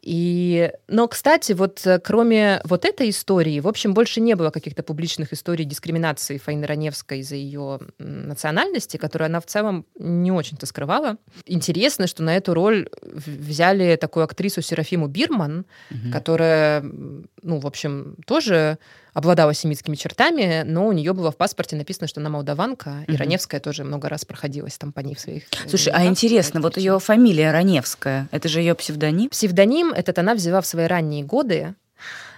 И, 0.02 0.72
но, 0.88 1.06
кстати, 1.06 1.52
вот 1.52 1.86
э, 1.86 2.00
кроме 2.00 2.60
вот 2.64 2.84
этой 2.84 3.10
истории, 3.10 3.60
в 3.60 3.68
общем, 3.68 3.94
больше 3.94 4.20
не 4.20 4.34
было 4.34 4.50
каких-то 4.50 4.82
публичных 4.82 5.32
историй 5.32 5.64
дискриминации 5.64 6.38
Фаины 6.38 6.66
Раневской 6.66 7.20
из-за 7.20 7.36
ее 7.36 7.78
национальности, 7.98 8.96
которую 8.96 9.26
она 9.26 9.40
в 9.40 9.46
целом 9.46 9.86
не 9.96 10.32
очень-то 10.32 10.66
скрывала. 10.66 11.18
Интересно, 11.46 12.08
что 12.08 12.24
на 12.24 12.36
эту 12.36 12.52
роль 12.52 12.88
взяли 13.00 13.94
такую 13.94 14.24
актрису 14.24 14.60
Серафиму 14.60 15.06
Бирман, 15.06 15.66
угу. 15.90 16.12
которая, 16.12 16.82
ну, 16.82 17.60
в 17.60 17.66
общем, 17.66 18.16
тоже 18.26 18.78
обладала 19.12 19.52
семитскими 19.52 19.94
чертами, 19.94 20.62
но 20.64 20.86
у 20.86 20.92
нее 20.92 21.12
было 21.12 21.30
в 21.30 21.36
паспорте 21.36 21.76
написано, 21.76 22.08
что 22.08 22.20
она 22.20 22.30
молдаванка, 22.30 22.90
mm-hmm. 22.90 23.12
и 23.12 23.16
Раневская 23.16 23.60
тоже 23.60 23.84
много 23.84 24.08
раз 24.08 24.24
проходилась 24.24 24.78
там 24.78 24.92
по 24.92 25.00
ней 25.00 25.14
в 25.14 25.20
своих... 25.20 25.44
Э, 25.52 25.68
Слушай, 25.68 25.92
а 25.94 26.06
интересно, 26.06 26.60
вот 26.60 26.76
ее 26.76 26.98
фамилия 26.98 27.52
Раневская, 27.52 28.28
это 28.30 28.48
же 28.48 28.60
ее 28.60 28.74
псевдоним? 28.74 29.28
Псевдоним 29.28 29.92
этот 29.92 30.18
она 30.18 30.34
взяла 30.34 30.60
в 30.60 30.66
свои 30.66 30.86
ранние 30.86 31.24
годы, 31.24 31.74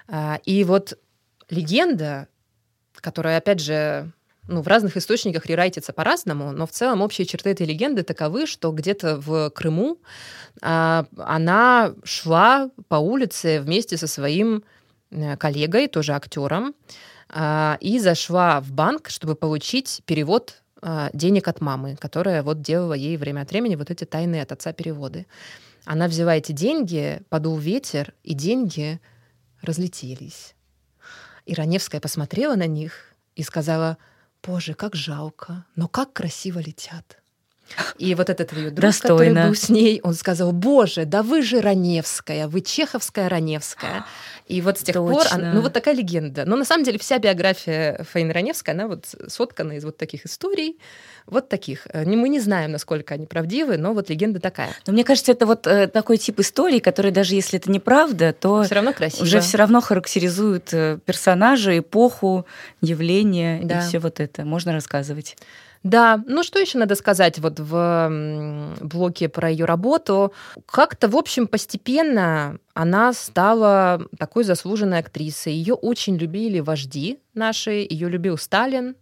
а, 0.09 0.41
и 0.45 0.65
вот 0.65 0.99
легенда, 1.49 2.29
которая, 3.01 3.39
опять 3.39 3.61
же, 3.61 4.11
ну, 4.49 4.61
в 4.61 4.69
разных 4.69 4.97
источниках 4.97 5.47
рерайтится 5.47 5.93
по-разному, 5.93 6.53
но 6.53 6.67
в 6.67 6.71
целом 6.71 7.01
общие 7.01 7.27
черты 7.27 7.51
этой 7.51 7.67
легенды 7.67 8.03
таковы, 8.03 8.47
что 8.47 8.73
где-то 8.73 9.17
в 9.17 9.51
Крыму 9.51 9.99
а, 10.61 11.07
она 11.17 11.95
шла 12.05 12.71
по 12.89 12.97
улице 12.97 13.61
вместе 13.61 13.97
со 13.97 14.07
своим 14.07 14.65
коллегой, 15.39 15.89
тоже 15.89 16.13
актером, 16.13 16.75
а, 17.29 17.79
и 17.81 17.99
зашла 17.99 18.61
в 18.61 18.73
банк, 18.73 19.09
чтобы 19.09 19.35
получить 19.35 20.03
перевод 20.07 20.63
а, 20.83 21.11
денег 21.13 21.49
от 21.49 21.61
мамы, 21.61 21.97
которая 21.97 22.43
вот 22.43 22.61
делала 22.61 22.95
ей 22.95 23.17
время 23.17 23.43
от 23.43 23.51
времени 23.51 23.77
вот 23.77 23.91
эти 23.91 24.05
тайные 24.05 24.43
от 24.43 24.53
отца 24.53 24.73
переводы. 24.73 25.27
Она 25.85 26.09
взяла 26.09 26.37
эти 26.37 26.53
деньги, 26.53 27.21
подул 27.29 27.59
ветер, 27.59 28.15
и 28.23 28.35
деньги 28.35 29.01
разлетелись. 29.63 30.55
И 31.47 31.55
Раневская 31.55 32.01
посмотрела 32.01 32.55
на 32.55 32.67
них 32.67 33.15
и 33.37 33.43
сказала, 33.43 33.99
«Боже, 34.43 34.75
как 34.75 34.95
жалко, 34.95 35.65
но 35.77 35.89
как 35.89 36.13
красиво 36.13 36.59
летят». 36.59 37.19
И 37.99 38.15
вот 38.15 38.29
этот 38.29 38.53
ее 38.53 38.71
друг, 38.71 38.81
Достойно. 38.81 39.17
который 39.17 39.49
был 39.49 39.55
с 39.55 39.69
ней, 39.69 40.01
он 40.03 40.15
сказал, 40.15 40.53
боже, 40.53 41.05
да 41.07 41.23
вы 41.23 41.43
же 41.43 41.61
Раневская, 41.61 42.47
вы 42.47 42.61
чеховская 42.61 43.29
Раневская. 43.29 44.05
И 44.47 44.61
вот 44.61 44.79
с 44.79 44.83
тех 44.83 44.95
Точно. 44.95 45.11
пор, 45.11 45.27
она, 45.31 45.53
ну 45.55 45.63
вот 45.63 45.73
такая 45.73 45.95
легенда. 45.95 46.45
Но 46.45 46.57
на 46.57 46.67
самом 46.67 46.85
деле 46.85 46.99
вся 46.99 47.19
биография 47.19 48.05
Фаины 48.13 48.33
Раневской, 48.33 48.75
она 48.75 48.89
вот 48.89 49.07
соткана 49.29 49.73
из 49.73 49.85
вот 49.85 49.97
таких 49.97 50.27
историй, 50.27 50.79
вот 51.27 51.49
таких. 51.49 51.87
Э, 51.91 52.05
мы 52.05 52.29
не 52.29 52.41
знаем, 52.41 52.73
насколько 52.73 53.15
они 53.15 53.27
правдивы, 53.27 53.79
но 53.79 53.95
вот 53.95 54.11
легенда 54.11 54.41
такая. 54.41 54.71
Но 54.87 54.93
мне 54.93 55.03
кажется, 55.03 55.33
это 55.33 55.47
вот 55.47 55.67
э, 55.67 55.89
такой 55.89 56.19
тип 56.19 56.41
истории, 56.41 56.79
который 56.79 57.11
даже 57.11 57.35
если 57.35 57.59
это 57.59 57.71
неправда, 57.71 58.35
то 58.35 58.65
все 58.65 58.75
равно 58.75 58.93
красиво. 58.93 59.23
уже 59.23 59.41
все 59.41 59.57
равно 59.57 59.81
характеризует 59.81 60.75
э, 60.75 60.99
персонажа, 61.05 61.79
эпоху, 61.79 62.45
явление 62.83 63.61
да. 63.65 63.79
и 63.79 63.89
все 63.89 63.99
вот 63.99 64.21
это. 64.21 64.45
Можно 64.45 64.75
рассказывать. 64.75 65.37
Да, 65.85 66.25
ну 66.27 66.43
что 66.43 66.59
еще 66.59 66.79
надо 66.79 66.95
сказать 66.95 67.39
вот 67.39 67.61
в 67.61 68.75
блоке 68.81 69.29
про 69.29 69.51
ее 69.51 69.67
работу? 69.67 70.33
Как-то, 70.67 71.09
в 71.09 71.17
общем, 71.17 71.47
постепенно 71.47 72.59
она 72.73 73.13
стала 73.13 74.07
такой 74.19 74.45
заслуженной 74.45 74.99
актрисой. 74.99 75.53
Ее 75.53 75.75
очень 75.75 76.17
любили 76.17 76.61
вожди 76.61 77.21
наши, 77.35 77.87
ее 77.89 78.09
любил 78.09 78.39
Сталин, 78.39 78.97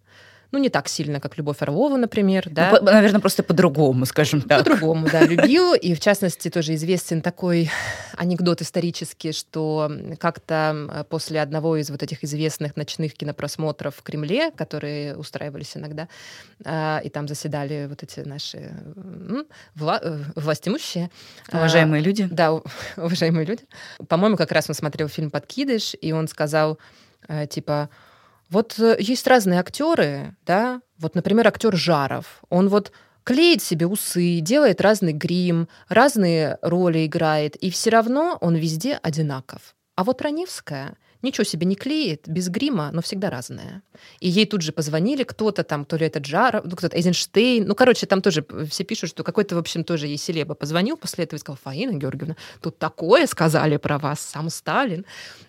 ну, 0.52 0.58
не 0.58 0.68
так 0.68 0.88
сильно, 0.88 1.18
как 1.18 1.38
Любовь 1.38 1.62
Орлова, 1.62 1.96
например, 1.96 2.48
да. 2.50 2.70
Ну, 2.70 2.82
наверное, 2.82 3.20
просто 3.20 3.42
по-другому, 3.42 4.04
скажем 4.04 4.42
так. 4.42 4.58
По-другому, 4.58 5.08
да, 5.10 5.22
любил. 5.26 5.72
И, 5.74 5.94
в 5.94 6.00
частности, 6.00 6.50
тоже 6.50 6.74
известен 6.74 7.22
такой 7.22 7.70
анекдот 8.16 8.60
исторический, 8.60 9.32
что 9.32 9.90
как-то 10.20 11.06
после 11.08 11.40
одного 11.40 11.78
из 11.78 11.90
вот 11.90 12.02
этих 12.02 12.22
известных 12.22 12.76
ночных 12.76 13.14
кинопросмотров 13.14 13.96
в 13.96 14.02
Кремле, 14.02 14.50
которые 14.50 15.16
устраивались 15.16 15.74
иногда, 15.76 16.08
а, 16.64 17.00
и 17.02 17.08
там 17.08 17.26
заседали 17.26 17.86
вот 17.88 18.02
эти 18.02 18.20
наши 18.20 18.72
вла 19.74 20.00
э, 20.02 20.18
властимущие. 20.36 21.10
А, 21.50 21.58
уважаемые 21.58 22.02
люди. 22.02 22.28
Да, 22.30 22.52
уважаемые 22.96 23.46
люди. 23.46 23.62
По-моему, 24.06 24.36
как 24.36 24.52
раз 24.52 24.68
он 24.68 24.74
смотрел 24.74 25.08
фильм 25.08 25.30
«Подкидыш», 25.30 25.96
и 25.98 26.12
он 26.12 26.28
сказал, 26.28 26.78
э, 27.28 27.46
типа, 27.46 27.88
вот 28.52 28.78
э, 28.78 28.96
есть 28.98 29.26
разные 29.26 29.58
актеры, 29.58 30.36
да, 30.44 30.82
вот, 30.98 31.14
например, 31.14 31.48
актер 31.48 31.74
Жаров, 31.74 32.42
он 32.50 32.68
вот 32.68 32.92
клеит 33.24 33.62
себе 33.62 33.86
усы, 33.86 34.40
делает 34.40 34.80
разный 34.80 35.14
грим, 35.14 35.68
разные 35.88 36.58
роли 36.60 37.06
играет, 37.06 37.56
и 37.56 37.70
все 37.70 37.90
равно 37.90 38.36
он 38.40 38.54
везде 38.56 39.00
одинаков. 39.02 39.74
А 39.96 40.04
вот 40.04 40.20
Раневская, 40.20 40.96
ничего 41.22 41.44
себе 41.44 41.66
не 41.66 41.74
клеит, 41.74 42.22
без 42.26 42.48
грима, 42.48 42.90
но 42.92 43.02
всегда 43.02 43.30
разная. 43.30 43.82
И 44.20 44.28
ей 44.28 44.46
тут 44.46 44.62
же 44.62 44.72
позвонили 44.72 45.22
кто-то 45.22 45.64
там, 45.64 45.84
то 45.84 45.96
ли 45.96 46.06
это 46.06 46.18
Джара, 46.18 46.62
ну 46.64 46.76
кто-то 46.76 46.96
Эйзенштейн, 46.96 47.66
ну 47.66 47.74
короче, 47.74 48.06
там 48.06 48.22
тоже 48.22 48.44
все 48.68 48.84
пишут, 48.84 49.10
что 49.10 49.24
какой-то, 49.24 49.54
в 49.54 49.58
общем, 49.58 49.84
тоже 49.84 50.06
ей 50.06 50.16
селеба 50.16 50.54
позвонил 50.54 50.96
после 50.96 51.24
этого 51.24 51.36
и 51.36 51.40
сказал, 51.40 51.58
Фаина 51.62 51.92
Георгиевна, 51.92 52.36
тут 52.60 52.78
такое 52.78 53.26
сказали 53.26 53.76
про 53.76 53.98
вас, 53.98 54.20
сам 54.20 54.50
Сталин. 54.50 55.04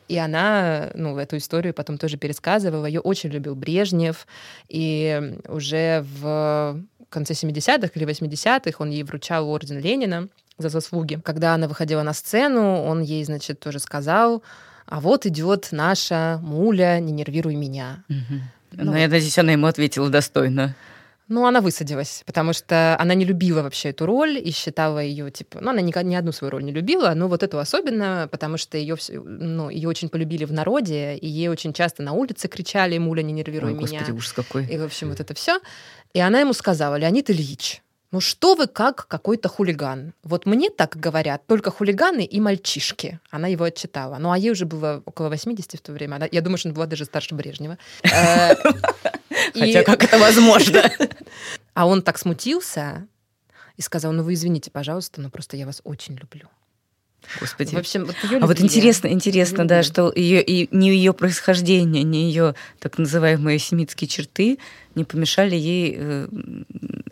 И 0.08 0.18
она, 0.18 0.92
ну, 0.96 1.18
эту 1.18 1.38
историю 1.38 1.74
потом 1.74 1.98
тоже 1.98 2.18
пересказывала. 2.18 2.86
Ее 2.86 3.00
очень 3.00 3.30
любил 3.30 3.56
Брежнев. 3.56 4.28
И 4.68 5.38
уже 5.48 6.06
в 6.20 6.80
конце 7.10 7.34
70-х 7.34 7.92
или 7.96 8.06
80-х 8.06 8.76
он 8.80 8.90
ей 8.90 9.04
вручал 9.04 9.50
орден 9.50 9.80
Ленина 9.80 10.28
за 10.58 10.70
заслуги. 10.70 11.20
Когда 11.24 11.54
она 11.54 11.68
выходила 11.68 12.04
на 12.04 12.14
сцену, 12.14 12.84
он 12.84 13.02
ей, 13.02 13.24
значит, 13.24 13.60
тоже 13.60 13.80
сказал, 13.80 14.44
а 14.86 15.00
вот 15.00 15.26
идет 15.26 15.70
наша 15.72 16.40
муля, 16.42 17.00
не 17.00 17.12
нервируй 17.12 17.56
меня. 17.56 18.04
Угу. 18.10 18.40
Ну, 18.74 18.92
Но 18.92 18.98
я 18.98 19.08
надеюсь, 19.08 19.38
она 19.38 19.52
ему 19.52 19.68
ответила 19.68 20.10
достойно. 20.10 20.76
Ну, 21.30 21.46
она 21.46 21.62
высадилась, 21.62 22.22
потому 22.26 22.52
что 22.52 22.98
она 23.00 23.14
не 23.14 23.24
любила 23.24 23.62
вообще 23.62 23.90
эту 23.90 24.06
роль 24.06 24.38
и 24.38 24.52
считала 24.52 25.00
ее, 25.00 25.32
типа, 25.32 25.62
ну, 25.62 25.70
она 25.70 25.80
ни, 25.80 26.04
ни 26.04 26.16
одну 26.16 26.34
свою 26.34 26.52
роль 26.52 26.64
не 26.66 26.74
любила, 26.74 27.14
но 27.16 27.30
вот 27.30 27.44
эту 27.44 27.60
особенно, 27.60 28.28
потому 28.30 28.58
что 28.58 28.78
ее, 28.78 28.98
ну, 29.10 29.70
ее 29.70 29.88
очень 29.88 30.10
полюбили 30.10 30.44
в 30.44 30.52
народе, 30.52 31.16
и 31.16 31.28
ей 31.28 31.48
очень 31.48 31.72
часто 31.72 32.04
на 32.04 32.12
улице 32.12 32.50
кричали 32.50 32.98
«Муля, 32.98 33.22
не 33.22 33.32
нервируй 33.32 33.72
Ой, 33.72 33.78
меня». 33.78 34.00
Господи, 34.00 34.12
ужас 34.12 34.34
какой. 34.34 34.66
И, 34.68 34.78
в 34.78 34.84
общем, 34.84 35.10
вот 35.10 35.22
это 35.22 35.34
все. 35.34 35.60
И 36.14 36.20
она 36.20 36.42
ему 36.42 36.52
сказала, 36.52 36.96
Леонид 36.96 37.30
Ильич, 37.30 37.82
ну 38.14 38.20
что 38.20 38.54
вы 38.54 38.68
как 38.68 39.08
какой-то 39.08 39.50
хулиган? 39.50 40.14
Вот 40.24 40.46
мне 40.46 40.70
так 40.70 40.96
говорят 40.96 41.48
только 41.48 41.72
хулиганы 41.72 42.24
и 42.24 42.40
мальчишки. 42.40 43.20
Она 43.32 43.48
его 43.48 43.66
отчитала. 43.66 44.20
Ну 44.20 44.32
а 44.32 44.38
ей 44.38 44.52
уже 44.52 44.68
было 44.68 45.02
около 45.06 45.30
80 45.30 45.80
в 45.80 45.82
то 45.82 45.92
время. 45.92 46.18
Она, 46.18 46.28
я 46.32 46.42
думаю, 46.42 46.60
что 46.60 46.70
она 46.70 46.76
была 46.76 46.86
даже 46.86 47.06
старше 47.06 47.34
Брежнева. 47.34 47.80
Э, 48.04 48.54
Хотя 49.56 49.84
как 49.84 50.04
это 50.04 50.20
возможно? 50.20 50.84
А 51.74 51.88
он 51.88 52.04
так 52.04 52.20
смутился 52.20 53.08
и 53.78 53.82
сказал, 53.82 54.12
ну 54.12 54.22
вы 54.22 54.36
извините, 54.36 54.70
пожалуйста, 54.70 55.20
но 55.20 55.32
просто 55.32 55.58
я 55.58 55.66
вас 55.66 55.82
очень 55.84 56.16
люблю. 56.16 56.50
Господи. 57.40 57.76
В 57.76 57.80
общем, 57.80 58.06
вот 58.06 58.16
ее 58.24 58.38
а 58.40 58.48
вот 58.48 58.60
интересно, 58.62 59.08
интересно, 59.08 59.68
да, 59.68 59.84
что 59.84 60.12
ее 60.16 60.44
и 60.44 60.68
не 60.76 60.92
ее 60.92 61.14
происхождение, 61.14 62.04
не 62.04 62.28
ее 62.28 62.56
так 62.80 62.98
называемые 62.98 63.60
семитские 63.60 64.08
черты 64.08 64.60
не 64.96 65.04
помешали 65.04 65.56
ей 65.56 65.96
э, 65.98 66.28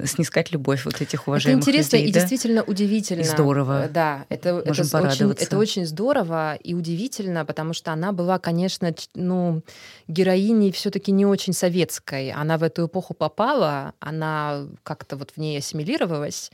снискать 0.05 0.51
любовь 0.51 0.85
вот 0.85 1.01
этих 1.01 1.27
уважаемых 1.27 1.63
Это 1.63 1.71
интересно 1.71 1.95
людей, 1.97 2.09
и 2.09 2.13
да? 2.13 2.19
действительно 2.19 2.63
удивительно. 2.63 3.21
И 3.21 3.23
здорово. 3.23 3.89
Да, 3.91 4.25
это, 4.29 4.63
Можем 4.65 4.85
это, 4.85 5.01
очень, 5.01 5.31
это 5.31 5.57
очень 5.57 5.85
здорово 5.85 6.55
и 6.55 6.73
удивительно, 6.73 7.43
потому 7.43 7.73
что 7.73 7.91
она 7.91 8.11
была, 8.11 8.37
конечно, 8.37 8.93
ну, 9.15 9.63
героиней 10.07 10.71
все-таки 10.71 11.11
не 11.11 11.25
очень 11.25 11.53
советской. 11.53 12.31
Она 12.31 12.57
в 12.57 12.63
эту 12.63 12.85
эпоху 12.85 13.13
попала, 13.13 13.93
она 13.99 14.67
как-то 14.83 15.15
вот 15.17 15.31
в 15.31 15.37
ней 15.37 15.57
ассимилировалась 15.57 16.51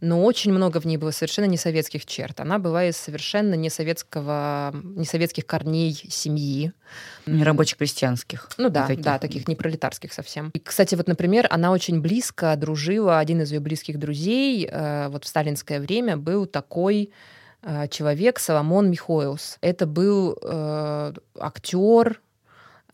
но 0.00 0.24
очень 0.24 0.52
много 0.52 0.80
в 0.80 0.84
ней 0.84 0.96
было 0.96 1.10
совершенно 1.10 1.46
не 1.46 1.56
советских 1.56 2.06
черт. 2.06 2.40
Она 2.40 2.58
была 2.58 2.84
из 2.84 2.96
совершенно 2.96 3.54
не 3.54 3.68
советского, 3.68 4.72
не 4.72 5.04
советских 5.04 5.46
корней 5.46 5.92
семьи. 6.08 6.72
Не 7.26 7.42
рабоче-крестьянских. 7.42 8.48
Ну 8.58 8.68
да, 8.68 8.86
таких. 8.86 9.04
да, 9.04 9.18
таких 9.18 9.48
не 9.48 9.56
пролетарских 9.56 10.12
совсем. 10.12 10.50
И, 10.54 10.60
кстати, 10.60 10.94
вот, 10.94 11.08
например, 11.08 11.48
она 11.50 11.72
очень 11.72 12.00
близко 12.00 12.54
дружила, 12.56 13.18
один 13.18 13.42
из 13.42 13.50
ее 13.50 13.60
близких 13.60 13.98
друзей 13.98 14.68
э, 14.70 15.08
вот 15.08 15.24
в 15.24 15.28
сталинское 15.28 15.80
время 15.80 16.16
был 16.16 16.46
такой 16.46 17.10
э, 17.62 17.88
человек 17.88 18.38
Соломон 18.38 18.90
Михоэлс. 18.90 19.58
Это 19.60 19.86
был 19.86 20.38
э, 20.40 21.12
актер, 21.38 22.20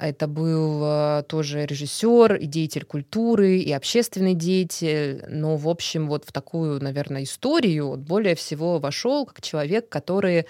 это 0.08 0.26
был 0.26 0.82
э, 0.84 1.22
тоже 1.28 1.66
режиссер 1.66 2.34
и 2.36 2.46
деятель 2.46 2.84
культуры, 2.84 3.58
и 3.58 3.72
общественный 3.72 4.34
деятель. 4.34 5.24
Но, 5.28 5.56
в 5.56 5.68
общем, 5.68 6.08
вот 6.08 6.24
в 6.24 6.32
такую, 6.32 6.82
наверное, 6.82 7.22
историю 7.22 7.88
вот 7.88 8.00
более 8.00 8.34
всего 8.34 8.78
вошел 8.78 9.26
как 9.26 9.40
человек, 9.40 9.88
который 9.88 10.46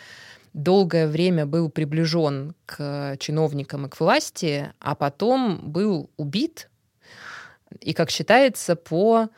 долгое 0.52 1.07
время 1.07 1.46
был 1.46 1.68
приближен 1.68 2.55
к 2.66 3.16
чиновникам 3.18 3.86
и 3.86 3.88
к 3.88 3.98
власти, 3.98 4.72
а 4.78 4.94
потом 4.94 5.72
был 5.72 6.11
убит, 6.16 6.70
и, 7.80 7.92
как 7.92 8.11
считается, 8.11 8.76
по 8.76 9.28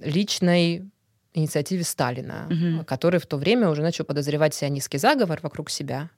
личной 0.00 0.90
инициативе 1.34 1.84
Сталина, 1.84 2.48
угу. 2.50 2.84
который 2.84 3.20
в 3.20 3.26
то 3.26 3.36
время 3.36 3.68
уже 3.68 3.82
начал 3.82 4.04
подозревать 4.04 4.54
сионистский 4.54 4.98
заговор 4.98 5.40
вокруг 5.42 5.70
себя 5.70 6.10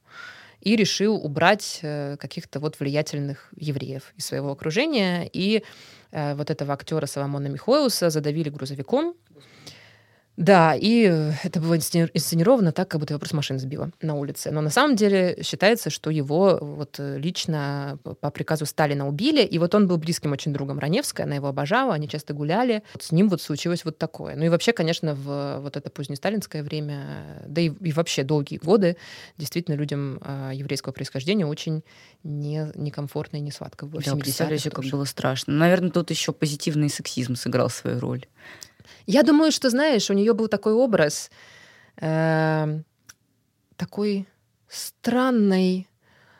и 0.61 0.77
решил 0.77 1.17
убрать 1.17 1.81
э, 1.83 2.17
каких-то 2.19 2.61
вот 2.61 2.79
влиятельных 2.81 3.49
евреев 3.57 4.13
из 4.17 4.27
своего 4.27 4.51
окружения. 4.51 5.29
И 5.33 5.63
э, 6.11 6.35
вот 6.35 6.51
этого 6.51 6.75
актера 6.75 7.07
Соломона 7.07 7.49
Михоуса 7.49 8.11
задавили 8.11 8.51
грузовиком, 8.51 9.15
да, 10.41 10.75
и 10.75 11.03
это 11.43 11.61
было 11.61 11.77
инсценировано 11.77 12.73
так, 12.73 12.89
как 12.89 12.99
будто 12.99 13.13
его 13.13 13.19
просто 13.19 13.37
машина 13.37 13.59
сбила 13.59 13.91
на 14.01 14.15
улице. 14.15 14.51
Но 14.51 14.63
на 14.63 14.71
самом 14.71 14.97
деле 14.97 15.39
считается, 15.43 15.91
что 15.91 16.09
его 16.09 16.59
вот 16.63 16.97
лично 16.99 17.99
по 18.03 18.31
приказу 18.31 18.65
Сталина 18.65 19.07
убили, 19.07 19.45
и 19.45 19.59
вот 19.59 19.75
он 19.75 19.87
был 19.87 19.99
близким 19.99 20.33
очень 20.33 20.55
другом 20.55 20.79
Раневской, 20.79 21.27
она 21.27 21.35
его 21.35 21.49
обожала, 21.49 21.93
они 21.93 22.09
часто 22.09 22.33
гуляли. 22.33 22.83
Вот 22.95 23.03
с 23.03 23.13
ним 23.13 23.29
вот 23.29 23.43
случилось 23.43 23.85
вот 23.85 23.99
такое. 23.99 24.35
Ну 24.35 24.47
и 24.47 24.49
вообще, 24.49 24.73
конечно, 24.73 25.15
в 25.15 25.59
вот 25.61 25.77
это 25.77 25.91
позднесталинское 25.91 26.63
время, 26.63 27.43
да 27.47 27.61
и, 27.61 27.67
и 27.69 27.93
вообще 27.93 28.25
долгие 28.25 28.57
годы, 28.57 28.97
действительно 29.37 29.75
людям 29.75 30.21
э, 30.25 30.53
еврейского 30.55 30.95
происхождения 30.95 31.45
очень 31.45 31.85
не, 32.25 32.73
некомфортно 32.77 33.37
и 33.37 33.41
не 33.41 33.51
сладко 33.51 33.85
было. 33.85 34.01
Да, 34.03 34.17
представляете, 34.17 34.71
как 34.71 34.87
было 34.87 35.05
страшно. 35.05 35.53
Наверное, 35.53 35.91
тут 35.91 36.09
еще 36.09 36.33
позитивный 36.33 36.89
сексизм 36.89 37.35
сыграл 37.35 37.69
свою 37.69 38.01
роль. 38.01 38.25
Я 39.07 39.23
думаю, 39.23 39.53
что, 39.53 39.71
знаешь, 39.71 40.11
у 40.11 40.15
нее 40.15 40.33
был 40.33 40.49
такой 40.49 40.73
образ 40.73 41.31
э, 42.01 42.81
такой 43.77 44.27
странной, 44.69 45.89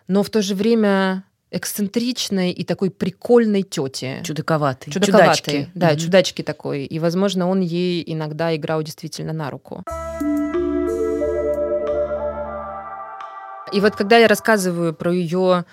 но 0.09 0.23
в 0.23 0.31
то 0.31 0.43
же 0.43 0.55
время 0.55 1.25
эксцентричной 1.51 2.53
и 2.53 2.65
такой 2.65 2.91
прикольной 2.91 3.63
тети. 3.63 4.23
Чудаковатой. 4.25 4.93
Чудаковатой, 4.93 5.37
чудачки. 5.37 5.71
да, 5.75 5.93
mm-hmm. 5.93 5.99
чудачки 5.99 6.43
такой. 6.43 6.85
И, 6.85 6.99
возможно, 6.99 7.49
он 7.49 7.61
ей 7.61 8.05
иногда 8.07 8.55
играл 8.55 8.83
действительно 8.83 9.33
на 9.33 9.51
руку. 9.51 9.83
И 13.73 13.81
вот 13.81 13.97
когда 13.97 14.19
я 14.19 14.29
рассказываю 14.29 14.95
про 14.95 15.13
ее 15.13 15.65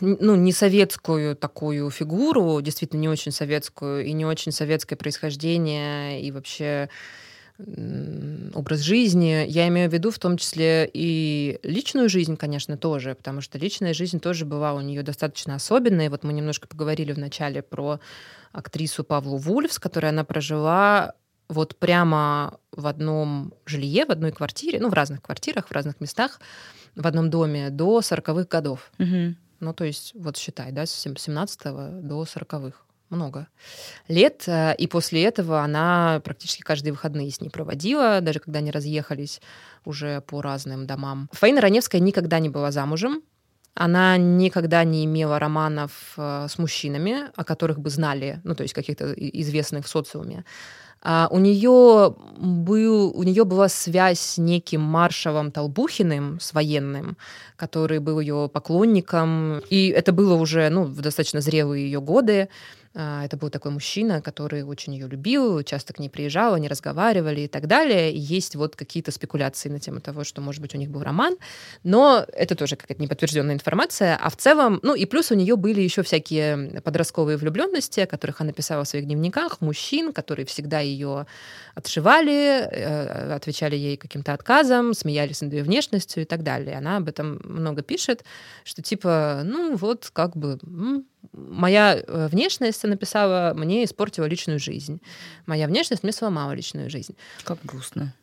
ну, 0.00 0.36
не 0.36 0.52
советскую 0.52 1.36
такую 1.36 1.90
фигуру, 1.90 2.60
действительно 2.60 3.00
не 3.00 3.08
очень 3.08 3.32
советскую, 3.32 4.04
и 4.04 4.12
не 4.12 4.24
очень 4.24 4.52
советское 4.52 4.96
происхождение, 4.96 6.22
и 6.22 6.30
вообще 6.32 6.88
образ 8.54 8.80
жизни. 8.80 9.46
Я 9.48 9.66
имею 9.68 9.88
в 9.88 9.92
виду 9.92 10.10
в 10.10 10.18
том 10.18 10.36
числе 10.36 10.88
и 10.92 11.58
личную 11.62 12.08
жизнь, 12.08 12.36
конечно, 12.36 12.76
тоже, 12.76 13.14
потому 13.14 13.40
что 13.40 13.58
личная 13.58 13.94
жизнь 13.94 14.20
тоже 14.20 14.44
была 14.44 14.74
у 14.74 14.80
нее 14.80 15.02
достаточно 15.02 15.54
особенная. 15.54 16.10
Вот 16.10 16.22
мы 16.22 16.32
немножко 16.32 16.68
поговорили 16.68 17.12
в 17.12 17.18
начале 17.18 17.62
про 17.62 17.98
актрису 18.52 19.04
Павлу 19.04 19.38
Вульф, 19.38 19.72
с 19.72 19.78
которой 19.78 20.10
она 20.10 20.24
прожила 20.24 21.14
вот 21.48 21.76
прямо 21.76 22.58
в 22.72 22.86
одном 22.86 23.54
жилье, 23.64 24.04
в 24.04 24.10
одной 24.10 24.32
квартире, 24.32 24.80
ну, 24.80 24.88
в 24.88 24.94
разных 24.94 25.22
квартирах, 25.22 25.68
в 25.68 25.72
разных 25.72 26.00
местах, 26.00 26.40
в 26.94 27.06
одном 27.06 27.30
доме 27.30 27.70
до 27.70 28.00
40-х 28.00 28.48
годов. 28.50 28.90
Угу. 28.98 29.34
Ну, 29.66 29.72
то 29.72 29.84
есть, 29.84 30.12
вот 30.14 30.36
считай, 30.36 30.70
да, 30.70 30.86
с 30.86 30.92
17 30.92 31.62
до 32.06 32.22
40-х. 32.22 32.78
Много 33.08 33.48
лет. 34.08 34.44
Э, 34.46 34.74
и 34.76 34.86
после 34.86 35.24
этого 35.24 35.60
она 35.60 36.20
практически 36.24 36.62
каждые 36.62 36.92
выходные 36.92 37.30
с 37.30 37.40
ней 37.40 37.50
проводила, 37.50 38.20
даже 38.20 38.38
когда 38.38 38.60
они 38.60 38.70
разъехались 38.70 39.40
уже 39.84 40.20
по 40.20 40.40
разным 40.40 40.86
домам. 40.86 41.28
Фаина 41.32 41.60
Раневская 41.60 42.00
никогда 42.00 42.38
не 42.38 42.48
была 42.48 42.70
замужем. 42.70 43.22
Она 43.74 44.16
никогда 44.16 44.84
не 44.84 45.04
имела 45.04 45.38
романов 45.40 46.14
э, 46.16 46.46
с 46.48 46.58
мужчинами, 46.58 47.30
о 47.34 47.44
которых 47.44 47.80
бы 47.80 47.90
знали, 47.90 48.40
ну, 48.44 48.54
то 48.54 48.62
есть 48.62 48.74
каких-то 48.74 49.12
известных 49.14 49.86
в 49.86 49.88
социуме. 49.88 50.44
А 51.08 51.28
у 51.30 51.38
нее 51.38 52.16
был, 52.36 53.12
у 53.14 53.22
нее 53.22 53.44
была 53.44 53.68
связь 53.68 54.18
с 54.18 54.38
неким 54.38 54.80
маршалом 54.80 55.52
Толбухиным, 55.52 56.40
с 56.40 56.52
военным, 56.52 57.16
который 57.54 58.00
был 58.00 58.18
ее 58.18 58.50
поклонником. 58.52 59.60
И 59.70 59.86
это 59.90 60.10
было 60.10 60.34
уже 60.34 60.68
ну, 60.68 60.82
в 60.82 61.00
достаточно 61.00 61.40
зрелые 61.40 61.84
ее 61.84 62.00
годы. 62.00 62.48
А, 62.98 63.26
это 63.26 63.36
был 63.36 63.50
такой 63.50 63.70
мужчина, 63.72 64.22
который 64.22 64.62
очень 64.62 64.94
ее 64.94 65.06
любил, 65.06 65.62
часто 65.62 65.92
к 65.92 65.98
ней 65.98 66.08
приезжал, 66.08 66.54
они 66.54 66.66
разговаривали 66.66 67.42
и 67.42 67.48
так 67.48 67.66
далее. 67.66 68.10
И 68.10 68.18
есть 68.18 68.56
вот 68.56 68.74
какие-то 68.74 69.12
спекуляции 69.12 69.68
на 69.68 69.78
тему 69.78 70.00
того, 70.00 70.24
что, 70.24 70.40
может 70.40 70.62
быть, 70.62 70.74
у 70.74 70.78
них 70.78 70.88
был 70.88 71.02
роман, 71.02 71.36
но 71.84 72.24
это 72.32 72.54
тоже 72.54 72.76
какая-то 72.76 73.02
неподтвержденная 73.02 73.54
информация. 73.54 74.16
А 74.16 74.30
в 74.30 74.36
целом, 74.36 74.80
ну 74.82 74.94
и 74.94 75.04
плюс 75.04 75.30
у 75.30 75.34
нее 75.34 75.56
были 75.56 75.82
еще 75.82 76.02
всякие 76.02 76.80
подростковые 76.80 77.36
влюбленности, 77.36 78.00
о 78.00 78.06
которых 78.06 78.40
она 78.40 78.52
писала 78.52 78.84
в 78.84 78.88
своих 78.88 79.04
дневниках, 79.04 79.60
мужчин, 79.60 80.14
которые 80.14 80.46
всегда 80.46 80.80
ее 80.80 81.26
отшивали, 81.74 82.66
э, 82.70 83.34
отвечали 83.34 83.76
ей 83.76 83.98
каким-то 83.98 84.32
отказом, 84.32 84.94
смеялись 84.94 85.42
над 85.42 85.52
ее 85.52 85.64
внешностью 85.64 86.22
и 86.22 86.26
так 86.26 86.42
далее. 86.42 86.78
Она 86.78 86.96
об 86.96 87.08
этом 87.08 87.40
много 87.44 87.82
пишет, 87.82 88.24
что 88.64 88.80
типа, 88.80 89.42
ну 89.44 89.76
вот 89.76 90.08
как 90.14 90.34
бы 90.34 90.58
моя 91.32 91.96
э, 91.96 92.28
внешность, 92.28 92.82
написала, 92.84 93.52
мне 93.54 93.84
испортила 93.84 94.24
личную 94.26 94.58
жизнь. 94.58 95.00
Моя 95.46 95.66
внешность 95.66 96.02
мне 96.02 96.12
сломала 96.12 96.52
личную 96.52 96.90
жизнь. 96.90 97.16
Как 97.44 97.58
грустно. 97.64 98.14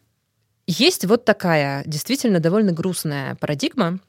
Есть 0.68 1.06
вот 1.06 1.26
такая 1.26 1.84
действительно 1.86 2.40
довольно 2.40 2.72
грустная 2.72 3.36
парадигма, 3.36 4.00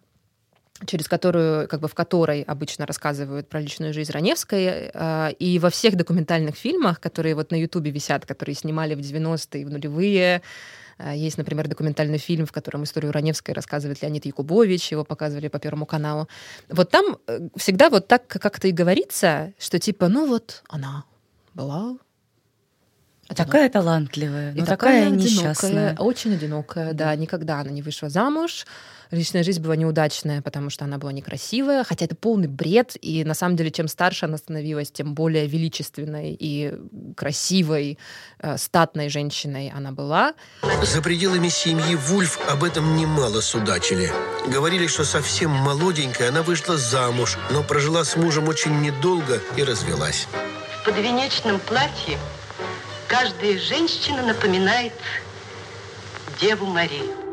через 0.87 1.09
которую, 1.09 1.69
как 1.69 1.81
бы 1.81 1.89
в 1.89 1.95
которой 1.95 2.43
обычно 2.43 2.87
рассказывают 2.87 3.49
про 3.49 3.61
личную 3.61 3.93
жизнь 3.93 4.13
Раневской. 4.13 4.91
Э, 4.93 5.33
и 5.39 5.59
во 5.59 5.71
всех 5.71 5.97
документальных 5.97 6.57
фильмах, 6.57 7.01
которые 7.01 7.35
вот 7.35 7.51
на 7.51 7.57
Ютубе 7.57 7.91
висят, 7.91 8.27
которые 8.27 8.55
снимали 8.55 8.95
в 8.95 9.01
90-е, 9.01 9.67
в 9.67 9.71
нулевые, 9.71 10.43
есть, 10.99 11.39
например, 11.39 11.69
документальный 11.69 12.19
фильм, 12.19 12.47
в 12.47 12.53
котором 12.53 12.85
историю 12.85 13.13
Раневской 13.13 13.55
рассказывает 13.55 14.03
Леонид 14.03 14.27
Якубович, 14.27 14.93
его 14.93 15.05
показывали 15.05 15.49
по 15.49 15.59
Первому 15.59 15.87
каналу. 15.87 16.29
Вот 16.69 16.91
там 16.91 17.19
э, 17.27 17.49
всегда 17.57 17.91
вот 17.91 18.09
так 18.09 18.27
как-то 18.27 18.69
и 18.69 18.73
говорится, 18.73 19.53
что 19.59 19.79
типа, 19.79 20.09
ну 20.09 20.27
вот 20.27 20.63
она 20.69 21.05
была 21.55 21.97
Одинок. 23.27 23.47
Такая 23.47 23.71
талантливая, 23.71 24.53
и 24.53 24.61
такая, 24.61 24.67
такая 24.67 25.11
несчастная. 25.11 25.97
Очень 25.99 26.35
одинокая, 26.35 26.93
да. 26.93 27.17
Никогда 27.17 27.61
она 27.61 27.71
не 27.71 27.81
вышла 27.81 28.11
замуж. 28.11 28.67
Личная 29.11 29.43
жизнь 29.43 29.61
была 29.61 29.77
неудачная, 29.77 30.43
потому 30.43 30.71
что 30.71 30.85
она 30.85 30.99
была 30.99 31.13
некрасивая, 31.13 31.85
хотя 31.85 32.05
это 32.05 32.15
полный 32.15 32.49
бред, 32.49 32.97
и 33.01 33.25
на 33.25 33.35
самом 33.35 33.57
деле, 33.57 33.71
чем 33.71 33.89
старше 33.89 34.27
она 34.27 34.39
становилась, 34.39 34.91
тем 34.91 35.15
более 35.15 35.47
величественной 35.47 36.37
и 36.39 36.75
красивой, 37.17 37.99
э, 38.41 38.57
статной 38.57 39.09
женщиной 39.09 39.73
она 39.75 39.93
была. 39.93 40.35
За 40.83 41.03
пределами 41.03 41.49
семьи 41.49 41.95
Вульф 41.95 42.39
об 42.49 42.65
этом 42.65 42.97
немало 42.97 43.41
судачили. 43.41 44.11
Говорили, 44.49 44.87
что 44.87 45.05
совсем 45.05 45.51
молоденькая 45.51 46.29
она 46.29 46.43
вышла 46.43 46.77
замуж, 46.77 47.39
но 47.51 47.63
прожила 47.63 48.05
с 48.05 48.17
мужем 48.17 48.49
очень 48.49 48.81
недолго 48.81 49.41
и 49.57 49.63
развелась. 49.63 50.27
в 50.81 50.85
подвенечном 50.85 51.59
платье 51.61 52.19
каждая 53.09 53.59
женщина 53.59 54.23
напоминает 54.27 54.93
Деву 56.41 56.67
Марию. 56.67 57.24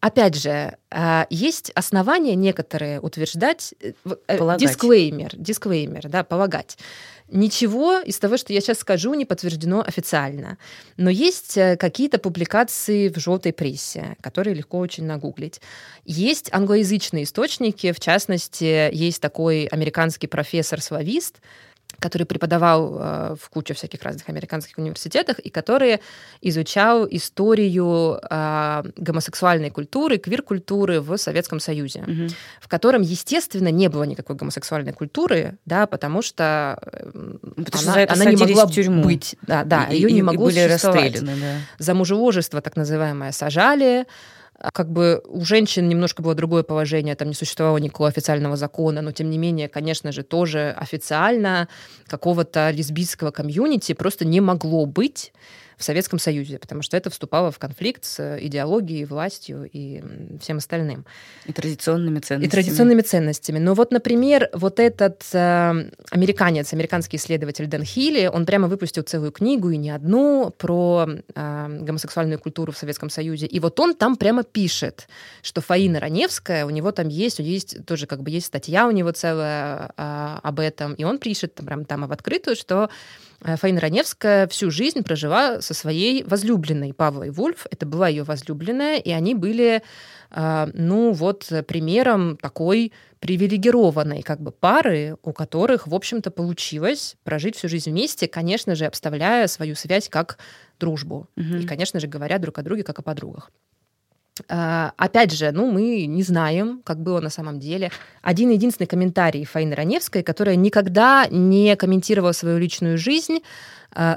Опять 0.00 0.36
же, 0.36 0.76
а, 0.90 1.26
есть 1.30 1.70
основания 1.74 2.34
некоторые 2.34 3.00
утверждать, 3.00 3.74
э, 3.80 3.92
э, 4.28 4.56
дисклеймер, 4.58 5.30
дисклеймер, 5.34 6.08
да, 6.08 6.22
полагать. 6.22 6.76
Ничего 7.28 7.98
из 7.98 8.18
того, 8.18 8.36
что 8.36 8.52
я 8.52 8.60
сейчас 8.60 8.78
скажу, 8.78 9.12
не 9.14 9.24
подтверждено 9.24 9.82
официально. 9.84 10.58
Но 10.96 11.10
есть 11.10 11.56
э, 11.56 11.76
какие-то 11.76 12.18
публикации 12.18 13.08
в 13.08 13.18
желтой 13.18 13.52
прессе, 13.52 14.16
которые 14.20 14.54
легко 14.54 14.78
очень 14.78 15.04
нагуглить. 15.04 15.60
Есть 16.04 16.52
англоязычные 16.52 17.24
источники, 17.24 17.90
в 17.92 17.98
частности, 17.98 18.90
есть 18.92 19.20
такой 19.20 19.64
американский 19.66 20.28
профессор-славист, 20.28 21.40
который 21.98 22.24
преподавал 22.24 22.98
э, 22.98 23.36
в 23.40 23.48
куче 23.50 23.74
всяких 23.74 24.02
разных 24.02 24.28
американских 24.28 24.78
университетах 24.78 25.38
и 25.38 25.50
который 25.50 26.00
изучал 26.40 27.06
историю 27.10 28.20
э, 28.22 28.82
гомосексуальной 28.96 29.70
культуры, 29.70 30.18
квир-культуры 30.18 31.00
в 31.00 31.16
Советском 31.16 31.60
Союзе, 31.60 32.00
угу. 32.00 32.28
в 32.60 32.68
котором, 32.68 33.02
естественно, 33.02 33.70
не 33.70 33.88
было 33.88 34.04
никакой 34.04 34.36
гомосексуальной 34.36 34.92
культуры, 34.92 35.58
да, 35.64 35.86
потому 35.86 36.22
что 36.22 36.78
э, 36.82 37.10
потому 37.64 37.92
она, 37.92 38.06
она 38.08 38.24
не 38.26 38.36
могла 38.36 38.66
в 38.66 38.72
тюрьму. 38.72 39.02
быть, 39.02 39.36
да, 39.42 39.64
да, 39.64 39.84
и, 39.84 39.96
ее 39.96 40.10
и, 40.10 40.12
не 40.12 40.22
могло 40.22 40.50
и 40.50 40.52
были 40.54 40.68
существовать. 40.68 41.24
Да. 41.24 41.32
За 41.78 41.94
мужеложество, 41.94 42.60
так 42.60 42.76
называемое, 42.76 43.32
сажали, 43.32 44.00
а 44.00 44.06
как 44.72 44.90
бы 44.90 45.22
у 45.26 45.44
женщин 45.44 45.88
немножко 45.88 46.22
было 46.22 46.34
другое 46.34 46.62
положение, 46.62 47.14
там 47.14 47.28
не 47.28 47.34
существовало 47.34 47.78
никакого 47.78 48.08
официального 48.08 48.56
закона, 48.56 49.02
но 49.02 49.12
тем 49.12 49.30
не 49.30 49.38
менее, 49.38 49.68
конечно 49.68 50.12
же, 50.12 50.22
тоже 50.22 50.74
официально 50.76 51.68
какого-то 52.06 52.70
лесбийского 52.70 53.30
комьюнити 53.30 53.92
просто 53.92 54.24
не 54.24 54.40
могло 54.40 54.86
быть 54.86 55.32
в 55.76 55.84
Советском 55.84 56.18
Союзе, 56.18 56.58
потому 56.58 56.82
что 56.82 56.96
это 56.96 57.10
вступало 57.10 57.50
в 57.50 57.58
конфликт 57.58 58.04
с 58.04 58.38
идеологией, 58.40 59.04
властью 59.04 59.68
и 59.70 60.02
всем 60.40 60.56
остальным. 60.56 61.04
И 61.44 61.52
традиционными 61.52 62.18
ценностями. 62.20 62.46
И 62.46 62.50
традиционными 62.50 63.02
ценностями. 63.02 63.58
Но 63.58 63.74
вот, 63.74 63.92
например, 63.92 64.48
вот 64.54 64.80
этот 64.80 65.22
э, 65.32 65.90
американец, 66.10 66.72
американский 66.72 67.18
исследователь 67.18 67.66
Дэн 67.66 67.84
Хилли, 67.84 68.26
он 68.32 68.46
прямо 68.46 68.68
выпустил 68.68 69.02
целую 69.02 69.32
книгу, 69.32 69.70
и 69.70 69.76
не 69.76 69.90
одну, 69.90 70.52
про 70.56 71.06
э, 71.34 71.78
гомосексуальную 71.82 72.38
культуру 72.38 72.72
в 72.72 72.78
Советском 72.78 73.10
Союзе. 73.10 73.46
И 73.46 73.60
вот 73.60 73.78
он 73.78 73.94
там 73.94 74.16
прямо 74.16 74.44
пишет, 74.44 75.08
что 75.42 75.60
Фаина 75.60 76.00
Раневская, 76.00 76.64
у 76.64 76.70
него 76.70 76.90
там 76.90 77.08
есть, 77.08 77.38
у 77.38 77.42
есть 77.42 77.84
тоже 77.84 78.06
как 78.06 78.22
бы 78.22 78.30
есть 78.30 78.46
статья 78.46 78.86
у 78.86 78.90
него 78.92 79.12
целая 79.12 79.92
э, 79.96 80.38
об 80.42 80.58
этом, 80.58 80.94
и 80.94 81.04
он 81.04 81.18
пишет 81.18 81.54
прям 81.54 81.84
там 81.84 82.06
в 82.06 82.12
открытую, 82.12 82.56
что 82.56 82.76
Э, 82.86 82.88
Фаина 83.40 83.80
Раневская 83.80 84.46
всю 84.48 84.70
жизнь 84.70 85.02
прожила 85.02 85.60
со 85.60 85.74
своей 85.74 86.22
возлюбленной 86.24 86.92
Павлой 86.92 87.30
Вульф. 87.30 87.66
Это 87.70 87.86
была 87.86 88.08
ее 88.08 88.22
возлюбленная, 88.22 88.98
и 88.98 89.10
они 89.10 89.34
были, 89.34 89.82
э, 90.30 90.66
ну 90.72 91.12
вот, 91.12 91.52
примером 91.66 92.36
такой 92.36 92.92
привилегированной 93.20 94.22
как 94.22 94.40
бы 94.40 94.52
пары, 94.52 95.16
у 95.22 95.32
которых, 95.32 95.86
в 95.86 95.94
общем-то, 95.94 96.30
получилось 96.30 97.16
прожить 97.24 97.56
всю 97.56 97.68
жизнь 97.68 97.90
вместе, 97.90 98.28
конечно 98.28 98.74
же, 98.74 98.86
обставляя 98.86 99.46
свою 99.46 99.74
связь 99.74 100.08
как 100.08 100.38
дружбу. 100.78 101.28
Угу. 101.36 101.56
И, 101.56 101.66
конечно 101.66 102.00
же, 102.00 102.06
говоря 102.06 102.38
друг 102.38 102.58
о 102.58 102.62
друге 102.62 102.82
как 102.84 102.98
о 102.98 103.02
подругах. 103.02 103.50
А, 104.48 104.92
опять 104.96 105.32
же, 105.32 105.50
ну, 105.52 105.70
мы 105.70 106.06
не 106.06 106.22
знаем, 106.22 106.80
как 106.84 107.00
было 107.00 107.20
на 107.20 107.30
самом 107.30 107.58
деле. 107.58 107.90
Один 108.22 108.50
единственный 108.50 108.86
комментарий 108.86 109.44
Фаины 109.44 109.74
Раневской, 109.74 110.22
которая 110.22 110.56
никогда 110.56 111.26
не 111.30 111.74
комментировала 111.76 112.32
свою 112.32 112.58
личную 112.58 112.98
жизнь, 112.98 113.38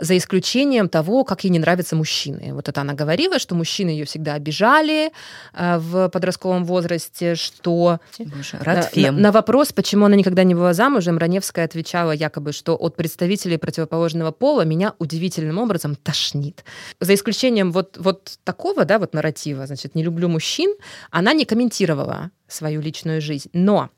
за 0.02 0.18
исключением 0.18 0.90
того, 0.90 1.24
как 1.24 1.44
ей 1.44 1.50
не 1.50 1.60
нравятся 1.60 1.96
мужчины. 1.96 2.54
Вот 2.54 2.68
это 2.68 2.82
она 2.82 2.94
говорила, 2.94 3.40
что 3.40 3.56
мужчины 3.56 3.90
ее 3.90 4.06
всегда 4.06 4.34
обижали 4.34 5.12
а, 5.54 5.80
в 5.80 6.10
подростковом 6.10 6.66
возрасте, 6.66 7.36
что 7.36 8.00
Боже, 8.20 8.60
на, 8.96 9.12
на 9.12 9.32
вопрос, 9.32 9.72
почему 9.72 10.06
она 10.06 10.16
никогда 10.16 10.44
не 10.44 10.56
была 10.56 10.74
замужем, 10.74 11.18
Раневская 11.18 11.66
отвечала 11.66 12.12
якобы, 12.12 12.52
что 12.52 12.76
от 12.76 12.96
представителей 12.96 13.58
противоположного 13.58 14.32
пола 14.32 14.66
меня 14.66 14.94
удивительным 15.00 15.58
образом 15.58 15.96
тошнит. 15.96 16.64
За 17.00 17.14
исключением 17.14 17.72
вот, 17.72 17.98
вот 17.98 18.38
такого, 18.44 18.86
да, 18.86 19.00
вот 19.00 19.14
нарратива, 19.14 19.66
значит, 19.66 19.96
не 19.96 20.04
люблю 20.04 20.28
мужчин, 20.28 20.76
она 21.12 21.34
не 21.34 21.46
комментировала 21.46 22.32
свою 22.48 22.82
личную 22.82 23.22
жизнь. 23.22 23.50
Но 23.54 23.90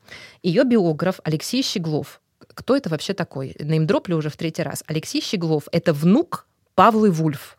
ее 0.42 0.64
биограф 0.64 1.20
Алексей 1.24 1.62
Щеглов 1.62 2.20
кто 2.54 2.76
это 2.76 2.88
вообще 2.88 3.14
такой? 3.14 3.54
Неймдроплю 3.58 4.16
уже 4.16 4.30
в 4.30 4.36
третий 4.36 4.62
раз. 4.62 4.84
Алексей 4.86 5.20
Щеглов— 5.20 5.64
это 5.72 5.92
внук 5.92 6.46
Павлы 6.74 7.10
Вульф 7.10 7.58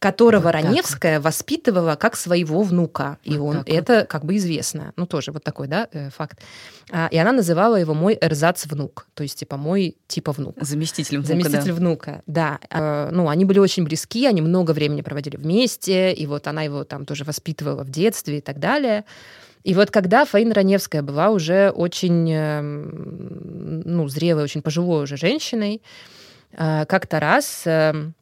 которого 0.00 0.44
вот 0.44 0.54
Раневская 0.54 1.18
вот. 1.18 1.26
воспитывала 1.26 1.94
как 1.94 2.16
своего 2.16 2.62
внука. 2.62 3.18
И 3.22 3.36
вот 3.36 3.56
он 3.56 3.62
это 3.66 3.98
вот. 3.98 4.08
как 4.08 4.24
бы 4.24 4.36
известно. 4.36 4.94
Ну, 4.96 5.06
тоже 5.06 5.30
вот 5.30 5.44
такой, 5.44 5.68
да, 5.68 5.88
э, 5.92 6.08
факт. 6.08 6.40
А, 6.90 7.08
и 7.12 7.18
она 7.18 7.32
называла 7.32 7.76
его 7.76 7.92
мой 7.92 8.16
эрзац-внук, 8.18 9.06
то 9.12 9.22
есть, 9.22 9.38
типа, 9.38 9.58
мой 9.58 9.98
типа 10.08 10.32
внук. 10.32 10.56
Заместитель 10.58 11.18
внука, 11.18 11.28
Заместитель 11.28 11.68
да. 11.68 11.74
внука, 11.74 12.22
да. 12.26 12.58
А, 12.70 13.10
ну, 13.12 13.28
они 13.28 13.44
были 13.44 13.58
очень 13.58 13.84
близки, 13.84 14.26
они 14.26 14.40
много 14.40 14.70
времени 14.72 15.02
проводили 15.02 15.36
вместе, 15.36 16.12
и 16.14 16.26
вот 16.26 16.46
она 16.46 16.62
его 16.62 16.84
там 16.84 17.04
тоже 17.04 17.24
воспитывала 17.24 17.84
в 17.84 17.90
детстве 17.90 18.38
и 18.38 18.40
так 18.40 18.58
далее. 18.58 19.04
И 19.62 19.74
вот 19.74 19.90
когда 19.90 20.24
Фаина 20.24 20.54
Раневская 20.54 21.02
была 21.02 21.30
уже 21.30 21.70
очень, 21.70 22.30
эм, 22.32 23.82
ну, 23.84 24.08
зрелой, 24.08 24.44
очень 24.44 24.62
пожилой 24.62 25.04
уже 25.04 25.16
женщиной, 25.16 25.82
э, 26.52 26.86
как-то 26.86 27.20
раз 27.20 27.62
эм, 27.66 28.14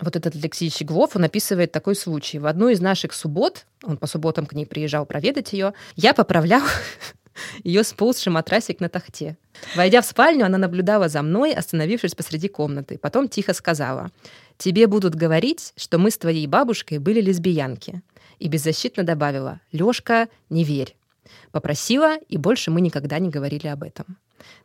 вот 0.00 0.16
этот 0.16 0.34
Алексей 0.36 0.70
Щеглов, 0.70 1.16
он 1.16 1.24
описывает 1.24 1.72
такой 1.72 1.96
случай. 1.96 2.38
В 2.38 2.46
одну 2.46 2.68
из 2.68 2.80
наших 2.80 3.14
суббот, 3.14 3.64
он 3.82 3.96
по 3.96 4.06
субботам 4.06 4.44
к 4.44 4.52
ней 4.52 4.66
приезжал 4.66 5.06
проведать 5.06 5.52
ее, 5.54 5.72
я 5.96 6.12
поправлял 6.12 6.62
ее 7.64 7.82
сползший 7.82 8.30
матрасик 8.30 8.80
на 8.80 8.90
тахте. 8.90 9.36
Войдя 9.74 10.02
в 10.02 10.06
спальню, 10.06 10.44
она 10.44 10.58
наблюдала 10.58 11.08
за 11.08 11.22
мной, 11.22 11.54
остановившись 11.54 12.14
посреди 12.14 12.48
комнаты. 12.48 12.98
Потом 12.98 13.28
тихо 13.28 13.54
сказала, 13.54 14.10
«Тебе 14.58 14.86
будут 14.86 15.14
говорить, 15.14 15.72
что 15.76 15.98
мы 15.98 16.10
с 16.10 16.18
твоей 16.18 16.46
бабушкой 16.46 16.98
были 16.98 17.22
лесбиянки 17.22 18.02
и 18.38 18.48
беззащитно 18.48 19.04
добавила 19.04 19.60
«Лёшка, 19.72 20.28
не 20.50 20.64
верь». 20.64 20.96
Попросила, 21.50 22.16
и 22.28 22.36
больше 22.36 22.70
мы 22.70 22.80
никогда 22.80 23.18
не 23.18 23.28
говорили 23.28 23.66
об 23.66 23.82
этом. 23.82 24.16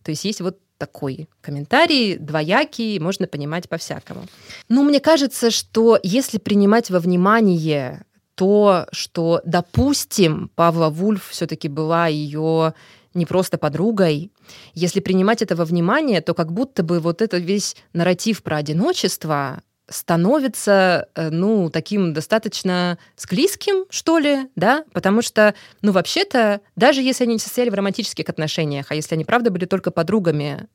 То 0.03 0.11
есть 0.11 0.25
есть 0.25 0.41
вот 0.41 0.59
такой 0.77 1.29
комментарий, 1.41 2.17
двоякий, 2.17 2.99
можно 2.99 3.27
понимать 3.27 3.69
по-всякому. 3.69 4.25
Ну, 4.69 4.83
мне 4.83 4.99
кажется, 4.99 5.51
что 5.51 5.99
если 6.03 6.37
принимать 6.37 6.89
во 6.89 6.99
внимание 6.99 8.05
то, 8.35 8.87
что, 8.91 9.41
допустим, 9.45 10.49
Павла 10.55 10.89
Вульф 10.89 11.29
все-таки 11.29 11.67
была 11.67 12.07
ее 12.07 12.73
не 13.13 13.25
просто 13.25 13.57
подругой. 13.57 14.31
Если 14.73 14.99
принимать 14.99 15.41
это 15.41 15.55
во 15.55 15.65
внимание, 15.65 16.19
то 16.21 16.33
как 16.33 16.51
будто 16.51 16.83
бы 16.83 16.99
вот 16.99 17.21
этот 17.21 17.43
весь 17.43 17.75
нарратив 17.93 18.41
про 18.41 18.57
одиночество, 18.57 19.61
становится, 19.93 21.07
э, 21.15 21.29
ну, 21.29 21.69
таким 21.69 22.13
достаточно 22.13 22.97
склизким, 23.15 23.85
что 23.89 24.17
ли, 24.17 24.49
да, 24.55 24.83
потому 24.93 25.21
что, 25.21 25.53
ну, 25.81 25.91
вообще-то, 25.91 26.61
даже 26.75 27.01
если 27.01 27.25
они 27.25 27.33
не 27.33 27.39
состояли 27.39 27.69
в 27.69 27.75
романтических 27.75 28.27
отношениях, 28.27 28.87
а 28.89 28.95
если 28.95 29.15
они, 29.15 29.25
правда, 29.25 29.51
были 29.51 29.65
только 29.65 29.91
подругами, 29.91 30.67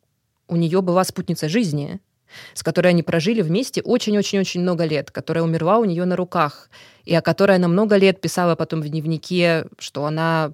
у 0.48 0.56
нее 0.56 0.80
была 0.80 1.04
спутница 1.04 1.48
жизни, 1.48 2.00
с 2.54 2.62
которой 2.62 2.88
они 2.88 3.02
прожили 3.02 3.42
вместе 3.42 3.82
очень-очень-очень 3.82 4.60
много 4.60 4.84
лет, 4.84 5.10
которая 5.10 5.44
умерла 5.44 5.78
у 5.78 5.84
нее 5.84 6.04
на 6.04 6.16
руках, 6.16 6.70
и 7.04 7.14
о 7.14 7.22
которой 7.22 7.56
она 7.56 7.68
много 7.68 7.96
лет 7.96 8.20
писала 8.20 8.54
потом 8.54 8.82
в 8.82 8.88
дневнике, 8.88 9.66
что 9.78 10.04
она 10.04 10.52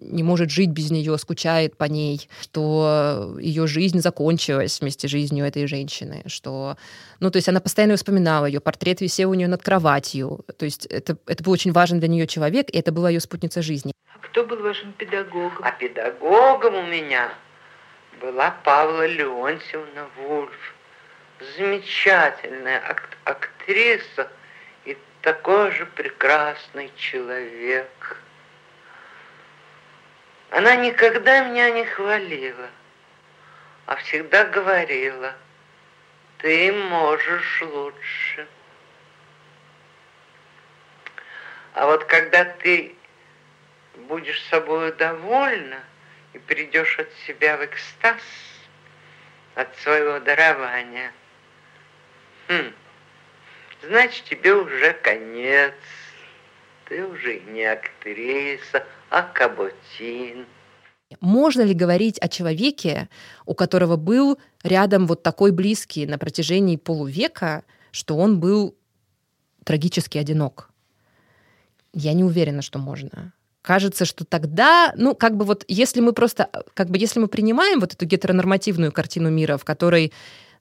не 0.00 0.22
может 0.22 0.50
жить 0.50 0.70
без 0.70 0.90
нее, 0.90 1.16
скучает 1.18 1.76
по 1.76 1.84
ней, 1.84 2.28
что 2.40 3.36
ее 3.40 3.66
жизнь 3.66 4.00
закончилась 4.00 4.80
вместе 4.80 5.08
с 5.08 5.10
жизнью 5.10 5.46
этой 5.46 5.66
женщины, 5.66 6.22
что, 6.26 6.76
ну, 7.20 7.30
то 7.30 7.36
есть 7.36 7.48
она 7.48 7.60
постоянно 7.60 7.96
вспоминала 7.96 8.46
ее, 8.46 8.60
портрет 8.60 9.00
висел 9.00 9.30
у 9.30 9.34
нее 9.34 9.48
над 9.48 9.62
кроватью, 9.62 10.44
то 10.58 10.64
есть 10.64 10.86
это, 10.86 11.16
это 11.26 11.42
был 11.44 11.52
очень 11.52 11.72
важен 11.72 12.00
для 12.00 12.08
нее 12.08 12.26
человек, 12.26 12.68
и 12.70 12.78
это 12.78 12.92
была 12.92 13.10
ее 13.10 13.20
спутница 13.20 13.62
жизни. 13.62 13.92
А 14.14 14.18
кто 14.18 14.44
был 14.44 14.62
вашим 14.62 14.92
педагогом? 14.92 15.62
А 15.62 15.72
педагогом 15.72 16.74
у 16.74 16.86
меня 16.86 17.32
была 18.20 18.50
Павла 18.64 19.06
Леонтьевна 19.06 20.06
Вульф, 20.16 20.74
замечательная 21.56 22.80
ак- 22.80 23.16
актриса 23.24 24.30
и 24.84 24.96
такой 25.22 25.72
же 25.72 25.86
прекрасный 25.86 26.90
человек. 26.96 27.88
Она 30.50 30.74
никогда 30.74 31.44
меня 31.44 31.70
не 31.70 31.84
хвалила, 31.84 32.68
а 33.86 33.94
всегда 33.96 34.44
говорила, 34.44 35.34
ты 36.38 36.72
можешь 36.72 37.62
лучше. 37.62 38.48
А 41.74 41.86
вот 41.86 42.04
когда 42.04 42.44
ты 42.44 42.96
будешь 43.94 44.42
собой 44.48 44.92
довольна 44.92 45.78
и 46.32 46.38
придешь 46.40 46.98
от 46.98 47.12
себя 47.26 47.56
в 47.56 47.64
экстаз, 47.64 48.22
от 49.54 49.76
своего 49.78 50.18
дарования. 50.18 51.12
Хм. 52.48 52.72
Значит, 53.82 54.24
тебе 54.24 54.54
уже 54.54 54.94
конец. 54.94 55.74
Ты 56.86 57.06
уже 57.06 57.38
не 57.38 57.64
актриса, 57.64 58.84
а 59.10 59.22
каботин. 59.22 60.46
Можно 61.20 61.62
ли 61.62 61.74
говорить 61.74 62.18
о 62.18 62.28
человеке, 62.28 63.08
у 63.44 63.54
которого 63.54 63.96
был 63.96 64.38
рядом 64.62 65.06
вот 65.06 65.22
такой 65.22 65.50
близкий 65.50 66.06
на 66.06 66.18
протяжении 66.18 66.76
полувека, 66.76 67.64
что 67.90 68.16
он 68.16 68.38
был 68.38 68.76
трагически 69.64 70.18
одинок? 70.18 70.70
Я 71.92 72.12
не 72.12 72.22
уверена, 72.22 72.62
что 72.62 72.78
можно. 72.78 73.32
Кажется, 73.62 74.04
что 74.04 74.24
тогда, 74.24 74.94
ну, 74.96 75.14
как 75.16 75.36
бы 75.36 75.44
вот, 75.44 75.64
если 75.66 76.00
мы 76.00 76.12
просто, 76.12 76.48
как 76.74 76.88
бы, 76.88 76.96
если 76.96 77.18
мы 77.18 77.26
принимаем 77.26 77.80
вот 77.80 77.92
эту 77.92 78.06
гетеронормативную 78.06 78.92
картину 78.92 79.30
мира, 79.30 79.56
в 79.56 79.64
которой 79.64 80.12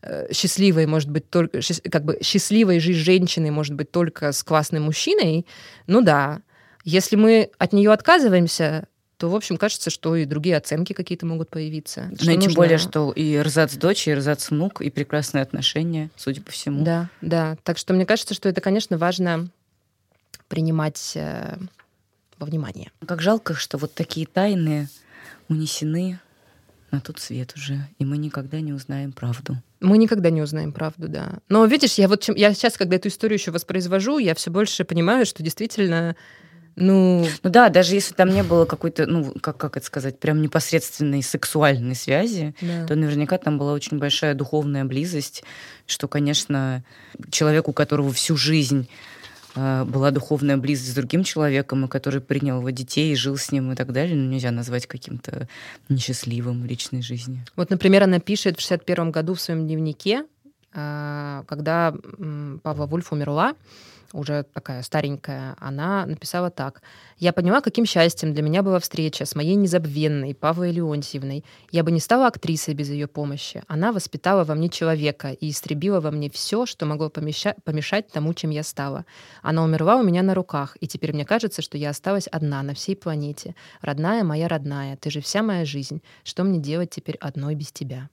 э, 0.02 0.34
счастливой 0.34 0.88
может 0.88 1.10
быть 1.10 1.30
только, 1.30 1.60
как 1.92 2.04
бы 2.04 2.20
счастливой 2.24 2.80
жизнь 2.80 3.00
женщины 3.00 3.52
может 3.52 3.76
быть 3.76 3.92
только 3.92 4.32
с 4.32 4.44
классным 4.44 4.84
мужчиной, 4.84 5.46
ну 5.86 6.02
да. 6.02 6.42
Если 6.90 7.16
мы 7.16 7.52
от 7.60 7.72
нее 7.72 7.92
отказываемся, 7.92 8.88
то, 9.18 9.30
в 9.30 9.36
общем, 9.36 9.58
кажется, 9.58 9.92
что 9.92 10.16
и 10.16 10.26
другие 10.26 10.58
оценки 10.58 10.94
какие-то 10.94 11.28
могут 11.28 11.50
появиться. 11.50 12.10
Ну, 12.20 12.32
и 12.32 12.38
тем 12.40 12.54
более, 12.54 12.80
что 12.80 13.12
и 13.12 13.38
рзац 13.38 13.76
дочь, 13.76 14.08
и 14.08 14.14
рзац 14.14 14.50
внук, 14.50 14.82
и 14.82 14.90
прекрасные 14.90 15.44
отношения, 15.44 16.10
судя 16.16 16.42
по 16.42 16.52
всему. 16.52 16.84
Да, 16.84 17.10
да. 17.22 17.58
Так 17.64 17.78
что 17.78 17.94
мне 17.94 18.08
кажется, 18.08 18.34
что 18.34 18.50
это, 18.50 18.60
конечно, 18.60 18.98
важно 18.98 19.50
принимать 20.48 21.12
э, 21.14 21.58
во 22.40 22.48
внимание. 22.48 22.92
Как 23.06 23.22
жалко, 23.22 23.54
что 23.54 23.78
вот 23.78 23.94
такие 23.94 24.26
тайны 24.26 24.88
унесены 25.48 26.20
на 26.90 27.02
тот 27.02 27.20
свет 27.20 27.54
уже, 27.56 27.88
и 28.00 28.06
мы 28.06 28.18
никогда 28.18 28.62
не 28.62 28.74
узнаем 28.74 29.12
правду. 29.12 29.58
Мы 29.80 30.00
никогда 30.00 30.32
не 30.32 30.42
узнаем 30.42 30.72
правду, 30.72 31.08
да. 31.08 31.34
Но 31.50 31.64
видишь, 31.66 31.96
я 31.96 32.08
вот 32.08 32.22
чем, 32.24 32.34
я 32.34 32.52
сейчас, 32.56 32.78
когда 32.78 32.96
эту 32.96 33.10
историю 33.10 33.38
еще 33.38 33.52
воспроизвожу, 33.52 34.18
я 34.18 34.34
все 34.34 34.50
больше 34.50 34.86
понимаю, 34.86 35.28
что 35.28 35.44
действительно 35.44 36.16
ну... 36.76 37.26
ну 37.44 37.50
да, 37.50 37.70
даже 37.70 37.96
если 37.96 38.14
там 38.14 38.30
не 38.30 38.44
было 38.44 38.66
какой-то, 38.66 39.06
ну, 39.06 39.34
как, 39.42 39.58
как 39.58 39.78
это 39.78 39.86
сказать, 39.86 40.20
прям 40.20 40.42
непосредственной 40.42 41.22
сексуальной 41.24 41.96
связи, 41.96 42.56
да. 42.62 42.86
то 42.86 42.96
наверняка 42.96 43.38
там 43.38 43.58
была 43.58 43.74
очень 43.74 43.98
большая 43.98 44.34
духовная 44.34 44.86
близость, 44.86 45.44
что, 45.86 46.08
конечно, 46.08 46.84
человеку, 47.32 47.72
у 47.72 47.74
которого 47.74 48.12
всю 48.14 48.38
жизнь 48.38 48.90
э, 49.56 49.84
была 49.86 50.12
духовная 50.12 50.58
близость 50.58 50.92
с 50.92 50.96
другим 50.96 51.24
человеком, 51.24 51.86
и 51.86 51.88
который 51.88 52.22
принял 52.22 52.60
его 52.60 52.70
детей 52.70 53.12
и 53.12 53.16
жил 53.16 53.38
с 53.38 53.52
ним 53.52 53.72
и 53.72 53.76
так 53.76 53.92
далее, 53.92 54.16
ну, 54.16 54.30
нельзя 54.30 54.52
назвать 54.52 54.88
каким-то 54.88 55.48
несчастливым 55.90 56.62
в 56.62 56.66
личной 56.66 57.02
жизни. 57.02 57.46
Вот, 57.56 57.70
например, 57.70 58.04
она 58.04 58.20
пишет 58.20 58.58
в 58.58 58.62
61 58.62 59.12
году 59.12 59.34
в 59.34 59.42
своем 59.42 59.68
дневнике, 59.68 60.26
э, 60.74 61.44
когда 61.48 61.94
Павла 62.64 62.86
Вульф 62.86 63.12
умерла, 63.12 63.56
уже 64.14 64.44
такая 64.44 64.82
старенькая, 64.84 65.56
она 65.60 66.06
написала 66.06 66.50
так. 66.50 66.82
«Я 67.18 67.34
поняла, 67.34 67.62
каким 67.62 67.86
счастьем 67.86 68.34
для 68.34 68.42
меня 68.42 68.64
была 68.64 68.80
встреча 68.80 69.26
с 69.26 69.36
моей 69.36 69.56
незабвенной 69.56 70.34
Павлой 70.34 70.72
Леонтьевной. 70.72 71.44
Я 71.72 71.84
бы 71.84 71.92
не 71.92 72.00
стала 72.00 72.28
актрисой 72.28 72.74
без 72.74 72.90
ее 72.90 73.08
помощи. 73.08 73.64
Она 73.68 73.92
воспитала 73.92 74.44
во 74.44 74.56
мне 74.56 74.70
человека 74.70 75.32
и 75.32 75.50
истребила 75.50 76.00
во 76.00 76.12
мне 76.12 76.30
все, 76.30 76.66
что 76.66 76.86
могло 76.86 77.08
помеща- 77.08 77.56
помешать 77.64 78.08
тому, 78.08 78.34
чем 78.34 78.50
я 78.50 78.64
стала. 78.64 79.06
Она 79.42 79.64
умерла 79.64 79.98
у 79.98 80.04
меня 80.04 80.24
на 80.24 80.34
руках, 80.34 80.78
и 80.80 80.88
теперь 80.88 81.14
мне 81.14 81.26
кажется, 81.26 81.62
что 81.62 81.78
я 81.78 81.90
осталась 81.90 82.28
одна 82.28 82.64
на 82.64 82.74
всей 82.74 82.96
планете. 82.96 83.56
Родная 83.82 84.24
моя 84.24 84.48
родная, 84.48 84.98
ты 84.98 85.12
же 85.12 85.22
вся 85.22 85.44
моя 85.44 85.66
жизнь. 85.66 86.02
Что 86.24 86.44
мне 86.44 86.60
делать 86.60 86.90
теперь 86.90 87.18
одной 87.18 87.56
без 87.56 87.72
тебя?» 87.72 88.10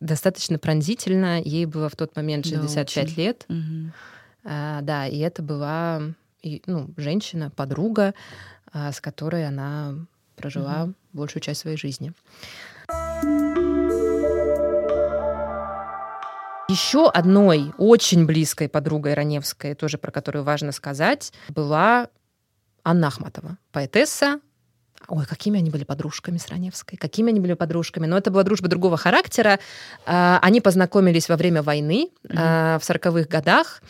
Достаточно 0.00 0.58
пронзительно. 0.58 1.40
Ей 1.40 1.64
было 1.64 1.88
в 1.88 1.94
тот 1.94 2.16
момент 2.16 2.46
65 2.46 3.14
да, 3.14 3.22
лет. 3.22 3.46
Угу. 3.48 3.92
А, 4.44 4.80
да, 4.82 5.06
и 5.06 5.18
это 5.18 5.42
была 5.42 6.02
ну, 6.66 6.90
женщина, 6.96 7.50
подруга, 7.50 8.14
а, 8.72 8.92
с 8.92 9.00
которой 9.00 9.46
она 9.46 9.94
прожила 10.36 10.84
угу. 10.84 10.94
большую 11.12 11.42
часть 11.42 11.60
своей 11.60 11.76
жизни. 11.76 12.12
Еще 16.68 17.08
одной 17.08 17.72
очень 17.76 18.24
близкой 18.24 18.68
подругой 18.68 19.14
Раневской, 19.14 19.74
тоже 19.74 19.98
про 19.98 20.10
которую 20.10 20.42
важно 20.44 20.72
сказать, 20.72 21.32
была 21.48 22.08
Анна 22.82 23.08
Ахматова, 23.08 23.58
поэтесса. 23.72 24.40
Ой, 25.08 25.26
какими 25.26 25.58
они 25.58 25.68
были 25.68 25.84
подружками 25.84 26.38
с 26.38 26.48
Раневской, 26.48 26.96
какими 26.96 27.30
они 27.30 27.40
были 27.40 27.54
подружками. 27.54 28.06
Но 28.06 28.16
это 28.16 28.30
была 28.30 28.44
дружба 28.44 28.68
другого 28.68 28.96
характера. 28.96 29.58
А, 30.06 30.38
они 30.40 30.60
познакомились 30.60 31.28
во 31.28 31.36
время 31.36 31.62
войны 31.62 32.10
mm-hmm. 32.24 32.78
в 32.78 32.82
40-х 32.88 33.28
годах. 33.28 33.82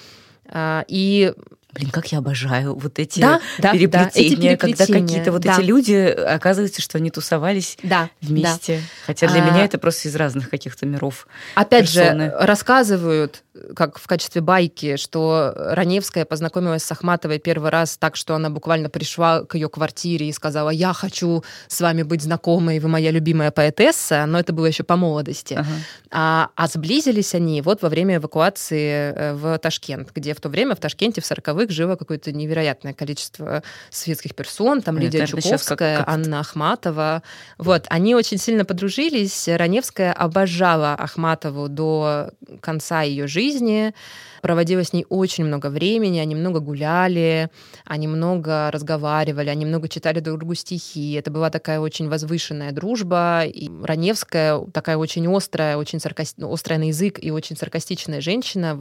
А, 0.55 0.85
и 0.87 1.33
Блин, 1.73 1.91
как 1.91 2.13
я 2.13 2.19
обожаю 2.19 2.75
вот 2.75 2.99
эти 2.99 3.21
да, 3.21 3.41
переплетения, 3.59 3.89
да, 3.89 4.09
эти 4.09 4.35
переплетения, 4.35 4.57
когда 4.57 4.87
какие-то 4.87 5.33
вот 5.33 5.43
да. 5.43 5.55
эти 5.55 5.63
люди, 5.63 5.95
оказывается, 5.95 6.83
что 6.83 6.99
они 6.99 7.11
тусовались 7.11 7.79
да, 7.83 8.11
вместе. 8.21 8.77
Да. 8.77 8.83
Хотя 9.07 9.29
для 9.29 9.43
а... 9.43 9.51
меня 9.51 9.65
это 9.65 9.79
просто 9.79 10.09
из 10.09 10.17
разных 10.17 10.51
каких-то 10.51 10.85
миров. 10.85 11.27
Опять 11.55 11.93
персоны. 11.93 12.27
же, 12.27 12.37
рассказывают, 12.41 13.43
как 13.75 13.99
в 13.99 14.07
качестве 14.07 14.41
байки, 14.41 14.97
что 14.97 15.55
Раневская 15.57 16.25
познакомилась 16.25 16.85
с 16.85 16.93
Ахматовой 16.93 17.39
первый 17.39 17.71
раз 17.71 17.97
так, 17.97 18.17
что 18.17 18.35
она 18.35 18.51
буквально 18.51 18.89
пришла 18.89 19.45
к 19.45 19.55
ее 19.55 19.69
квартире 19.69 20.29
и 20.29 20.33
сказала, 20.33 20.71
я 20.71 20.93
хочу 20.93 21.45
с 21.69 21.81
вами 21.81 22.03
быть 22.03 22.23
знакомой, 22.23 22.81
вы 22.81 22.89
моя 22.89 23.11
любимая 23.11 23.51
поэтесса, 23.51 24.25
но 24.27 24.39
это 24.39 24.53
было 24.53 24.67
еще 24.67 24.85
по 24.85 24.97
молодости. 24.97 25.55
Ага. 25.55 25.69
А, 26.11 26.51
а 26.57 26.67
сблизились 26.67 27.35
они 27.35 27.63
вот 27.63 27.83
во 27.83 27.89
время 27.89 28.17
эвакуации 28.17 29.15
э, 29.15 29.35
в 29.35 29.59
Ташкент, 29.59 30.11
где 30.15 30.35
в 30.35 30.41
то 30.41 30.49
время 30.49 30.75
в 30.75 30.81
Ташкенте 30.81 31.21
в 31.21 31.27
40 31.27 31.62
40 31.63 31.71
жило 31.71 31.97
какое-то 31.97 32.33
невероятное 32.33 32.93
количество 32.93 33.63
светских 33.91 34.35
персон, 34.35 34.83
там 34.83 34.99
Лидия 34.99 35.19
это 35.19 35.29
Чуковская, 35.29 35.97
как, 35.99 36.07
как... 36.07 36.09
Анна 36.09 36.41
Ахматова. 36.41 37.23
Вот, 37.59 37.87
они 37.89 38.15
очень 38.15 38.39
сильно 38.39 38.65
подружились. 38.65 39.49
Раневская 39.49 40.13
обожала 40.13 40.95
Ахматову 40.95 41.69
до 41.69 42.33
конца 42.61 43.03
ее 43.03 43.27
жизни 43.27 43.95
проводила 44.43 44.85
с 44.85 44.93
ней 44.93 45.07
очень 45.09 45.45
много 45.45 45.71
времени, 45.71 46.19
они 46.19 46.35
много 46.35 46.61
гуляли, 46.61 47.49
они 47.87 48.09
много 48.09 48.71
разговаривали, 48.71 49.49
они 49.49 49.65
много 49.65 49.89
читали 49.89 50.21
друг 50.21 50.41
другу 50.41 50.55
стихи. 50.55 51.13
Это 51.13 51.31
была 51.31 51.49
такая 51.49 51.79
очень 51.79 52.09
возвышенная 52.09 52.73
дружба. 52.73 53.45
И 53.45 53.71
Раневская 53.83 54.61
такая 54.73 54.97
очень 54.97 55.35
острая, 55.35 55.77
очень 55.77 56.01
саркасти... 56.01 56.41
Ну, 56.41 56.53
острая 56.53 56.81
на 56.81 56.89
язык 56.89 57.23
и 57.23 57.31
очень 57.31 57.57
саркастичная 57.57 58.21
женщина 58.21 58.73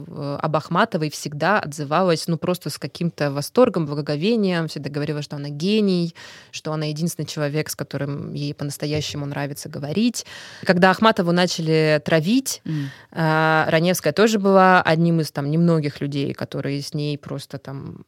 об 0.42 0.56
Ахматовой 0.56 1.10
всегда 1.10 1.60
отзывалась 1.60 2.26
ну 2.26 2.36
просто 2.36 2.68
с 2.72 2.78
каким-то 2.78 3.30
восторгом, 3.30 3.86
благоговением, 3.86 4.68
всегда 4.68 4.90
говорила, 4.90 5.22
что 5.22 5.36
она 5.36 5.48
гений, 5.48 6.14
что 6.50 6.72
она 6.72 6.86
единственный 6.86 7.26
человек, 7.26 7.70
с 7.70 7.76
которым 7.76 8.32
ей 8.32 8.54
по-настоящему 8.54 9.26
нравится 9.26 9.68
говорить. 9.68 10.26
Когда 10.64 10.90
Ахматову 10.90 11.32
начали 11.32 12.00
травить, 12.04 12.62
mm. 12.64 13.70
Раневская 13.70 14.12
тоже 14.12 14.38
была 14.38 14.82
одним 14.82 15.20
из 15.20 15.30
там 15.30 15.50
немногих 15.50 16.00
людей, 16.00 16.32
которые 16.34 16.82
с 16.82 16.94
ней 16.94 17.16
просто 17.18 17.58
там 17.58 18.04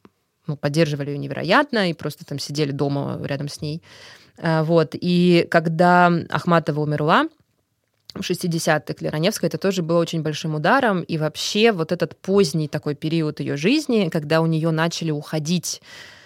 ну, 0.47 0.57
поддерживали 0.57 1.11
ее 1.11 1.17
невероятно 1.17 1.89
и 1.89 1.93
просто 1.93 2.25
там 2.25 2.39
сидели 2.39 2.71
дома 2.71 3.19
рядом 3.23 3.47
с 3.47 3.61
ней. 3.61 3.81
А, 4.37 4.63
вот. 4.63 4.91
И 4.93 5.47
когда 5.49 6.11
Ахматова 6.29 6.81
умерла, 6.81 7.27
в 8.15 8.29
60-х 8.29 8.93
для 8.99 9.11
Раневской 9.11 9.47
это 9.47 9.57
тоже 9.57 9.81
было 9.81 9.99
очень 9.99 10.21
большим 10.21 10.55
ударом. 10.55 11.01
И 11.01 11.17
вообще 11.17 11.71
вот 11.71 11.91
этот 11.91 12.15
поздний 12.17 12.67
такой 12.67 12.95
период 12.95 13.39
ее 13.39 13.57
жизни, 13.57 14.09
когда 14.09 14.41
у 14.41 14.45
нее 14.45 14.71
начали 14.71 15.11
уходить 15.11 15.81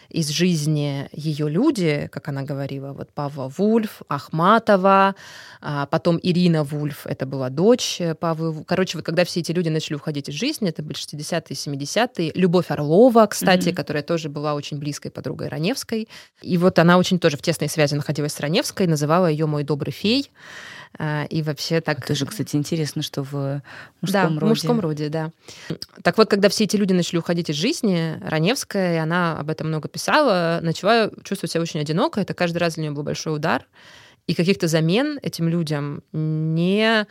из 0.09 0.29
жизни 0.29 1.07
ее 1.11 1.49
люди, 1.49 2.09
как 2.11 2.27
она 2.29 2.41
говорила, 2.41 2.93
вот 2.93 3.11
Павла 3.13 3.51
Вульф, 3.55 4.01
Ахматова, 4.07 5.15
а 5.61 5.85
потом 5.85 6.19
Ирина 6.21 6.63
Вульф, 6.63 7.05
это 7.05 7.25
была 7.25 7.49
дочь 7.49 8.01
Павла. 8.19 8.63
Короче, 8.65 8.97
вот 8.97 9.05
когда 9.05 9.23
все 9.23 9.41
эти 9.41 9.51
люди 9.51 9.69
начали 9.69 9.95
уходить 9.95 10.29
из 10.29 10.33
жизни, 10.33 10.69
это 10.69 10.81
были 10.81 10.97
60-е, 10.97 11.55
70-е. 11.55 12.31
Любовь 12.33 12.71
Орлова, 12.71 13.27
кстати, 13.27 13.69
mm-hmm. 13.69 13.75
которая 13.75 14.03
тоже 14.03 14.29
была 14.29 14.55
очень 14.55 14.79
близкой 14.79 15.11
подругой 15.11 15.47
Раневской. 15.47 16.07
И 16.41 16.57
вот 16.57 16.79
она 16.79 16.97
очень 16.97 17.19
тоже 17.19 17.37
в 17.37 17.41
тесной 17.41 17.69
связи 17.69 17.93
находилась 17.93 18.33
с 18.33 18.39
Раневской, 18.39 18.87
называла 18.87 19.27
ее 19.27 19.45
«мой 19.45 19.63
добрый 19.63 19.93
фей». 19.93 20.31
А, 20.97 21.25
и 21.25 21.41
вообще 21.41 21.81
так... 21.81 21.99
Это 21.99 22.15
же, 22.15 22.25
кстати, 22.25 22.55
интересно, 22.55 23.01
что 23.01 23.23
в 23.23 23.61
мужском 24.01 24.11
да, 24.11 24.27
роде. 24.27 24.39
в 24.39 24.49
мужском 24.49 24.79
роде, 24.79 25.09
да. 25.09 25.31
Так 26.03 26.17
вот, 26.17 26.29
когда 26.29 26.49
все 26.49 26.63
эти 26.65 26.75
люди 26.75 26.93
начали 26.93 27.19
уходить 27.19 27.49
из 27.49 27.55
жизни, 27.55 28.19
Раневская, 28.21 28.95
и 28.95 28.97
она 28.97 29.37
об 29.37 29.49
этом 29.49 29.67
много 29.67 29.87
писала, 29.87 30.59
начала 30.61 31.11
чувствовать 31.23 31.51
себя 31.51 31.61
очень 31.61 31.79
одиноко. 31.79 32.19
Это 32.19 32.33
каждый 32.33 32.57
раз 32.57 32.73
для 32.75 32.83
нее 32.83 32.91
был 32.91 33.03
большой 33.03 33.35
удар. 33.35 33.65
И 34.27 34.33
каких-то 34.33 34.67
замен 34.67 35.19
этим 35.21 35.47
людям 35.47 36.03
не 36.11 37.07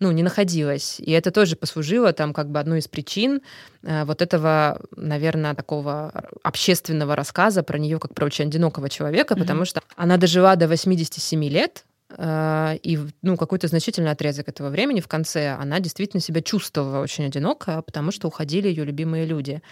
ну, 0.00 0.10
не 0.12 0.22
находилось. 0.22 0.98
И 0.98 1.10
это 1.12 1.30
тоже 1.30 1.56
послужило 1.56 2.12
там 2.12 2.32
как 2.32 2.50
бы 2.50 2.58
одной 2.58 2.78
из 2.78 2.88
причин 2.88 3.42
э, 3.82 4.04
вот 4.04 4.22
этого, 4.22 4.80
наверное, 4.96 5.54
такого 5.54 6.10
общественного 6.42 7.14
рассказа 7.14 7.62
про 7.62 7.78
нее 7.78 7.98
как 7.98 8.14
про 8.14 8.24
очень 8.24 8.46
одинокого 8.46 8.88
человека, 8.88 9.34
mm-hmm. 9.34 9.38
потому 9.38 9.64
что 9.66 9.82
она 9.96 10.16
дожила 10.16 10.56
до 10.56 10.68
87 10.68 11.44
лет, 11.44 11.84
и 12.18 12.98
ну, 13.22 13.36
какой-то 13.36 13.68
значительный 13.68 14.10
отрезок 14.10 14.48
этого 14.48 14.68
времени 14.68 15.00
в 15.00 15.08
конце 15.08 15.50
она 15.50 15.78
действительно 15.78 16.20
себя 16.20 16.42
чувствовала 16.42 17.00
очень 17.00 17.26
одиноко, 17.26 17.82
потому 17.82 18.10
что 18.10 18.28
уходили 18.28 18.68
ее 18.68 18.84
любимые 18.84 19.26
люди. 19.26 19.62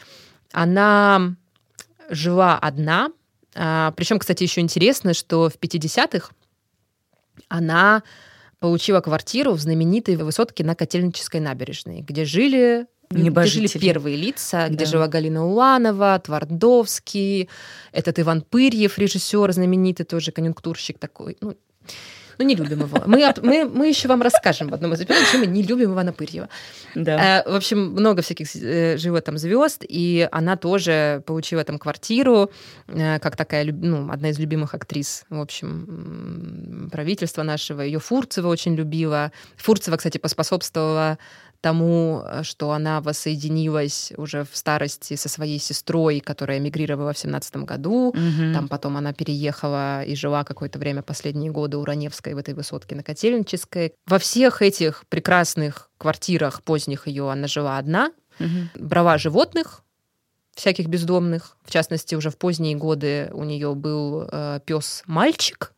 Она 0.53 1.35
жила 2.09 2.59
одна, 2.59 3.11
а, 3.55 3.93
причем, 3.97 4.19
кстати, 4.19 4.45
еще 4.45 4.61
интересно, 4.61 5.15
что 5.15 5.49
в 5.51 5.59
50-х 5.59 6.31
она 7.49 8.03
получила 8.61 9.01
квартиру 9.01 9.53
в 9.53 9.61
знаменитой 9.61 10.17
высотке 10.17 10.65
на 10.65 10.75
Котельнической 10.75 11.41
набережной, 11.41 12.01
где 12.01 12.25
жили 12.25 12.87
где 13.11 13.45
жили 13.47 13.69
первые 13.69 14.17
лица, 14.17 14.67
да. 14.67 14.69
где 14.69 14.85
жила 14.85 15.09
Галина 15.09 15.47
Уланова, 15.47 16.21
Твардовский, 16.23 17.49
этот 17.91 18.19
Иван 18.21 18.43
Пырьев, 18.43 18.99
режиссер 18.99 19.51
знаменитый, 19.51 20.05
тоже 20.05 20.31
конъюнктурщик 20.31 20.99
такой. 20.99 21.39
Ну, 21.41 21.57
ну, 22.39 22.45
не 22.45 22.55
любим 22.55 22.81
его. 22.81 23.03
Мы, 23.07 23.35
мы, 23.43 23.65
мы 23.65 23.89
еще 23.89 24.09
вам 24.09 24.23
расскажем 24.23 24.69
в 24.69 24.75
одном 24.75 24.93
из 24.93 25.01
эпизодов, 25.01 25.27
почему 25.27 25.45
мы 25.45 25.51
не 25.51 25.63
любим 25.63 25.93
Ивана 25.93 26.13
Пырьева. 26.13 26.49
Да. 26.95 27.43
Э, 27.45 27.51
в 27.51 27.55
общем, 27.55 27.79
много 27.93 28.23
всяких 28.23 28.55
э, 28.55 28.97
живет 28.97 29.25
там 29.25 29.39
звезд, 29.39 29.85
и 29.89 30.29
она 30.31 30.57
тоже 30.57 31.23
получила 31.27 31.65
там 31.65 31.79
квартиру, 31.79 32.51
э, 32.87 33.19
как 33.19 33.37
такая, 33.37 33.65
ну, 33.73 34.11
одна 34.11 34.31
из 34.31 34.39
любимых 34.39 34.75
актрис, 34.75 35.25
в 35.29 35.41
общем, 35.41 36.89
правительства 36.93 37.43
нашего. 37.43 37.83
Ее 37.83 37.99
Фурцева 37.99 38.49
очень 38.49 38.75
любила. 38.75 39.33
Фурцева, 39.57 39.97
кстати, 39.97 40.19
поспособствовала 40.19 41.19
тому, 41.61 42.23
э, 42.25 42.43
что 42.43 42.71
она 42.73 43.01
воссоединилась 43.01 44.13
уже 44.17 44.45
в 44.45 44.57
старости 44.57 45.17
со 45.17 45.29
своей 45.29 45.59
сестрой, 45.59 46.21
которая 46.21 46.59
эмигрировала 46.59 47.13
в 47.13 47.19
семнадцатом 47.19 47.65
году. 47.65 48.09
Угу. 48.09 48.53
Там 48.55 48.69
потом 48.69 48.97
она 48.97 49.13
переехала 49.13 50.03
и 50.05 50.15
жила 50.15 50.45
какое-то 50.45 50.79
время, 50.79 51.03
последние 51.03 51.51
годы 51.51 51.77
у 51.77 51.85
Раневской 51.85 52.35
в 52.35 52.39
этой 52.39 52.55
высотке 52.55 52.95
на 52.95 53.03
Котельнической. 53.03 53.95
Во 54.07 54.19
всех 54.19 54.63
этих 54.63 55.05
прекрасных 55.09 55.91
квартирах 55.99 56.63
поздних 56.63 57.07
ее 57.07 57.31
она 57.31 57.49
жила 57.49 57.79
одна, 57.79 58.13
угу. 58.39 58.49
брала 58.77 59.19
животных, 59.19 59.83
всяких 60.55 60.87
бездомных. 60.87 61.57
В 61.65 61.71
частности, 61.71 62.15
уже 62.15 62.31
в 62.31 62.37
поздние 62.37 62.77
годы 62.77 63.31
у 63.33 63.45
нее 63.45 63.75
был 63.75 64.29
э, 64.31 64.61
пес 64.65 65.03
мальчик. 65.07 65.73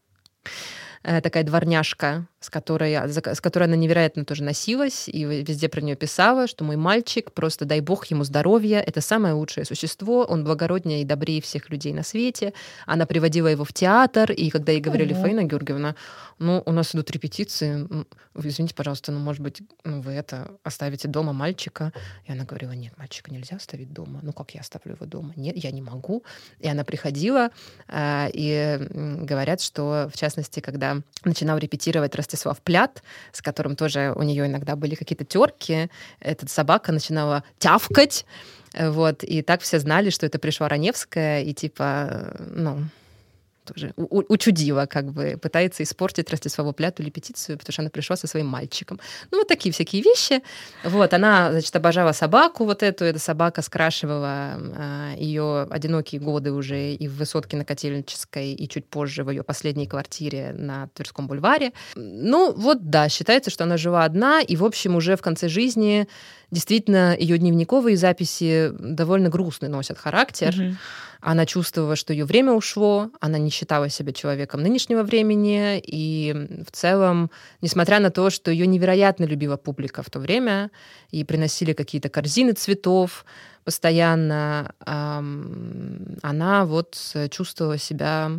Э, 1.02 1.20
такая 1.20 1.44
дворняжка, 1.44 2.26
с 2.40 2.48
которой, 2.48 2.94
с 2.94 3.40
которой 3.40 3.64
она 3.64 3.76
невероятно 3.76 4.24
тоже 4.24 4.42
носилась, 4.42 5.08
и 5.08 5.24
везде 5.24 5.68
про 5.68 5.82
нее 5.82 5.94
писала, 5.94 6.46
что 6.46 6.64
мой 6.64 6.76
мальчик, 6.76 7.32
просто 7.32 7.66
дай 7.66 7.80
бог 7.80 8.06
ему 8.06 8.24
здоровья, 8.24 8.80
это 8.80 9.02
самое 9.02 9.34
лучшее 9.34 9.66
существо, 9.66 10.24
он 10.24 10.42
благороднее 10.42 11.02
и 11.02 11.04
добрее 11.04 11.42
всех 11.42 11.68
людей 11.68 11.92
на 11.92 12.02
свете. 12.02 12.54
Она 12.86 13.04
приводила 13.04 13.48
его 13.48 13.64
в 13.64 13.72
театр, 13.74 14.32
и 14.32 14.48
когда 14.48 14.72
ей 14.72 14.80
говорили, 14.80 15.12
угу. 15.12 15.22
Фаина 15.22 15.44
Георгиевна, 15.44 15.94
ну, 16.38 16.62
у 16.64 16.72
нас 16.72 16.94
идут 16.94 17.10
репетиции, 17.10 17.86
извините, 18.34 18.74
пожалуйста, 18.74 19.12
ну, 19.12 19.18
может 19.18 19.42
быть, 19.42 19.60
ну, 19.84 20.00
вы 20.00 20.12
это 20.12 20.52
оставите 20.64 21.08
дома 21.08 21.34
мальчика? 21.34 21.92
И 22.24 22.32
она 22.32 22.44
говорила, 22.44 22.72
нет, 22.72 22.96
мальчика 22.96 23.30
нельзя 23.30 23.56
оставить 23.56 23.92
дома. 23.92 24.20
Ну, 24.22 24.32
как 24.32 24.52
я 24.52 24.60
оставлю 24.60 24.94
его 24.94 25.04
дома? 25.04 25.34
Нет, 25.36 25.56
я 25.56 25.70
не 25.70 25.82
могу. 25.82 26.24
И 26.58 26.68
она 26.68 26.84
приходила, 26.84 27.50
э, 27.88 28.30
и 28.32 28.78
говорят, 28.90 29.60
что, 29.60 30.08
в 30.10 30.16
частности, 30.16 30.60
когда 30.60 31.02
начинал 31.24 31.58
репетировать 31.58 32.14
Ростислав 32.30 32.60
Плят, 32.60 33.02
с 33.32 33.42
которым 33.42 33.76
тоже 33.76 34.12
у 34.14 34.22
нее 34.22 34.46
иногда 34.46 34.76
были 34.76 34.94
какие-то 34.94 35.24
терки, 35.24 35.90
эта 36.20 36.48
собака 36.48 36.92
начинала 36.92 37.42
тявкать, 37.58 38.24
вот, 38.78 39.24
и 39.24 39.42
так 39.42 39.62
все 39.62 39.80
знали, 39.80 40.10
что 40.10 40.26
это 40.26 40.38
пришла 40.38 40.68
Раневская, 40.68 41.42
и 41.42 41.52
типа, 41.52 42.34
ну, 42.54 42.84
тоже 43.64 43.92
учудила, 43.96 44.86
как 44.86 45.12
бы 45.12 45.38
пытается 45.40 45.82
испортить 45.82 46.30
Ростиславу 46.30 46.72
Пляту 46.72 47.02
репетицию, 47.02 47.58
потому 47.58 47.72
что 47.72 47.82
она 47.82 47.90
пришла 47.90 48.16
со 48.16 48.26
своим 48.26 48.46
мальчиком. 48.46 49.00
Ну, 49.30 49.38
вот 49.38 49.48
такие 49.48 49.72
всякие 49.72 50.02
вещи. 50.02 50.42
Вот, 50.84 51.14
она, 51.14 51.52
значит, 51.52 51.74
обожала 51.76 52.12
собаку 52.12 52.64
вот 52.64 52.82
эту, 52.82 53.04
эта 53.04 53.18
собака 53.18 53.62
скрашивала 53.62 54.56
э, 54.56 55.14
ее 55.18 55.62
одинокие 55.70 56.20
годы 56.20 56.52
уже 56.52 56.94
и 56.94 57.08
в 57.08 57.16
высотке 57.16 57.56
на 57.56 57.64
Котельнической, 57.64 58.52
и 58.52 58.68
чуть 58.68 58.86
позже 58.86 59.24
в 59.24 59.30
ее 59.30 59.42
последней 59.42 59.86
квартире 59.86 60.54
на 60.56 60.88
Тверском 60.94 61.26
бульваре. 61.26 61.72
Ну, 61.94 62.52
вот, 62.52 62.90
да, 62.90 63.08
считается, 63.08 63.50
что 63.50 63.64
она 63.64 63.76
жила 63.76 64.04
одна, 64.04 64.40
и, 64.40 64.56
в 64.56 64.64
общем, 64.64 64.96
уже 64.96 65.16
в 65.16 65.22
конце 65.22 65.48
жизни 65.48 66.08
действительно 66.50 67.16
ее 67.16 67.38
дневниковые 67.38 67.96
записи 67.96 68.72
довольно 68.78 69.28
грустный 69.28 69.68
носят 69.68 69.98
характер. 69.98 70.54
Угу. 70.56 70.76
Она 71.22 71.44
чувствовала, 71.44 71.96
что 71.96 72.14
ее 72.14 72.24
время 72.24 72.52
ушло, 72.52 73.10
она 73.20 73.36
не 73.36 73.50
считала 73.50 73.90
себя 73.90 74.12
человеком 74.12 74.62
нынешнего 74.62 75.02
времени, 75.02 75.78
и 75.78 76.64
в 76.66 76.72
целом, 76.72 77.30
несмотря 77.60 78.00
на 78.00 78.10
то, 78.10 78.30
что 78.30 78.50
ее 78.50 78.66
невероятно 78.66 79.24
любила 79.24 79.58
публика 79.58 80.02
в 80.02 80.08
то 80.08 80.18
время, 80.18 80.70
и 81.10 81.22
приносили 81.24 81.74
какие-то 81.74 82.08
корзины 82.08 82.52
цветов 82.52 83.26
постоянно, 83.64 84.72
она 84.80 86.64
вот 86.64 86.96
чувствовала 87.30 87.76
себя 87.76 88.32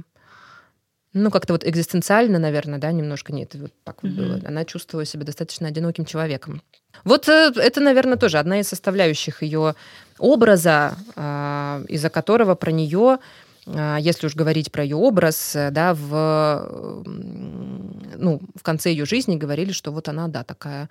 ну, 1.13 1.29
как-то 1.29 1.53
вот 1.53 1.67
экзистенциально, 1.67 2.39
наверное, 2.39 2.79
да, 2.79 2.91
немножко 2.91 3.31
нет, 3.31 3.53
вот 3.55 3.73
так 3.83 4.01
вот 4.01 4.11
mm-hmm. 4.11 4.15
было. 4.15 4.41
Она 4.45 4.65
чувствовала 4.65 5.05
себя 5.05 5.23
достаточно 5.23 5.67
одиноким 5.67 6.05
человеком. 6.05 6.61
Вот 7.03 7.27
э, 7.29 7.51
это, 7.55 7.81
наверное, 7.81 8.17
тоже 8.17 8.37
одна 8.39 8.59
из 8.59 8.67
составляющих 8.67 9.43
ее 9.43 9.75
образа, 10.19 10.95
а, 11.15 11.81
из-за 11.87 12.09
которого 12.09 12.55
про 12.55 12.71
нее 12.71 13.19
а, 13.67 13.97
если 13.97 14.27
уж 14.27 14.35
говорить 14.35 14.71
про 14.71 14.83
ее 14.83 14.95
образ, 14.95 15.55
э, 15.55 15.71
да, 15.71 15.93
в, 15.93 17.03
ну, 17.05 18.41
в 18.55 18.63
конце 18.63 18.91
ее 18.91 19.05
жизни 19.05 19.35
говорили, 19.35 19.71
что 19.71 19.91
вот 19.91 20.09
она, 20.09 20.27
да, 20.27 20.43
такая 20.43 20.89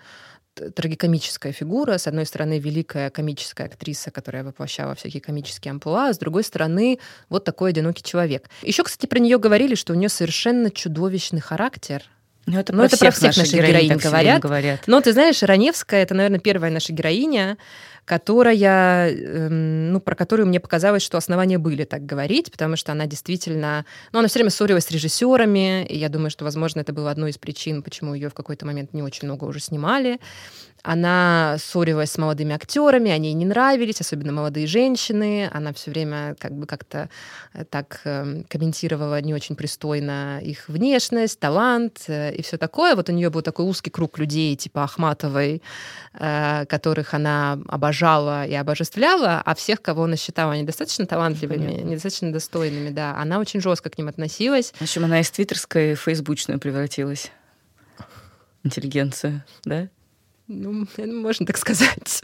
трагикомическая 0.54 1.52
фигура. 1.52 1.96
С 1.96 2.06
одной 2.06 2.26
стороны, 2.26 2.58
великая 2.58 3.10
комическая 3.10 3.66
актриса, 3.66 4.10
которая 4.10 4.44
воплощала 4.44 4.94
всякие 4.94 5.20
комические 5.20 5.70
амплуа, 5.70 6.08
а 6.08 6.12
с 6.12 6.18
другой 6.18 6.44
стороны, 6.44 6.98
вот 7.28 7.44
такой 7.44 7.70
одинокий 7.70 8.02
человек. 8.02 8.48
Еще, 8.62 8.82
кстати, 8.82 9.06
про 9.06 9.18
нее 9.18 9.38
говорили, 9.38 9.74
что 9.74 9.92
у 9.92 9.96
нее 9.96 10.08
совершенно 10.08 10.70
чудовищный 10.70 11.40
характер. 11.40 12.02
Ну, 12.50 12.58
это, 12.58 12.72
ну, 12.72 12.78
про, 12.78 12.86
это 12.86 12.96
всех 12.96 13.14
про 13.14 13.16
всех 13.30 13.36
наших 13.36 13.54
героинь, 13.54 13.84
героинь 13.84 14.00
говорят. 14.00 14.42
говорят. 14.42 14.80
Но 14.86 15.00
ты 15.00 15.12
знаешь, 15.12 15.42
Раневская 15.42 16.02
это, 16.02 16.14
наверное, 16.14 16.40
первая 16.40 16.72
наша 16.72 16.92
героиня, 16.92 17.56
которая, 18.04 19.10
эм, 19.10 19.92
ну, 19.92 20.00
про 20.00 20.16
которую 20.16 20.48
мне 20.48 20.58
показалось, 20.58 21.02
что 21.02 21.16
основания 21.16 21.58
были 21.58 21.84
так 21.84 22.04
говорить, 22.04 22.50
потому 22.50 22.74
что 22.74 22.90
она 22.90 23.06
действительно, 23.06 23.84
ну, 24.12 24.18
она 24.18 24.28
все 24.28 24.40
время 24.40 24.50
ссорилась 24.50 24.86
с 24.86 24.90
режиссерами, 24.90 25.84
и 25.84 25.96
я 25.96 26.08
думаю, 26.08 26.30
что, 26.30 26.44
возможно, 26.44 26.80
это 26.80 26.92
было 26.92 27.12
одной 27.12 27.30
из 27.30 27.38
причин, 27.38 27.82
почему 27.82 28.14
ее 28.14 28.28
в 28.28 28.34
какой-то 28.34 28.66
момент 28.66 28.94
не 28.94 29.02
очень 29.02 29.28
много 29.28 29.44
уже 29.44 29.60
снимали. 29.60 30.18
Она 30.82 31.56
ссорилась 31.58 32.12
с 32.12 32.18
молодыми 32.18 32.54
актерами, 32.54 33.10
они 33.10 33.28
ей 33.28 33.34
не 33.34 33.44
нравились, 33.44 34.00
особенно 34.00 34.32
молодые 34.32 34.66
женщины. 34.66 35.50
Она 35.52 35.72
все 35.72 35.90
время 35.90 36.36
как 36.38 36.52
бы 36.52 36.66
как-то 36.66 37.08
э, 37.52 37.64
так 37.64 38.00
эм, 38.04 38.44
комментировала 38.48 39.20
не 39.20 39.34
очень 39.34 39.56
пристойно 39.56 40.40
их 40.42 40.68
внешность, 40.68 41.38
талант 41.38 42.04
э, 42.08 42.34
и 42.34 42.42
все 42.42 42.56
такое. 42.56 42.96
Вот 42.96 43.08
у 43.08 43.12
нее 43.12 43.30
был 43.30 43.42
такой 43.42 43.66
узкий 43.66 43.90
круг 43.90 44.18
людей, 44.18 44.56
типа 44.56 44.84
Ахматовой, 44.84 45.62
э, 46.14 46.64
которых 46.66 47.14
она 47.14 47.58
обожала 47.68 48.46
и 48.46 48.54
обожествляла, 48.54 49.42
а 49.44 49.54
всех, 49.54 49.82
кого 49.82 50.04
она 50.04 50.16
считала 50.16 50.54
недостаточно 50.54 51.06
талантливыми, 51.06 51.66
Понятно. 51.66 51.88
недостаточно 51.88 52.32
достойными, 52.32 52.90
да, 52.90 53.16
она 53.16 53.38
очень 53.38 53.60
жестко 53.60 53.90
к 53.90 53.98
ним 53.98 54.08
относилась. 54.08 54.72
В 54.76 54.82
общем, 54.82 55.04
она 55.04 55.20
из 55.20 55.30
твиттерской 55.30 55.94
в 55.94 56.00
фейсбучную 56.00 56.58
превратилась. 56.58 57.30
Интеллигенция, 58.62 59.44
да? 59.64 59.88
Ну, 60.50 60.86
можно 61.06 61.46
так 61.46 61.56
сказать. 61.56 62.22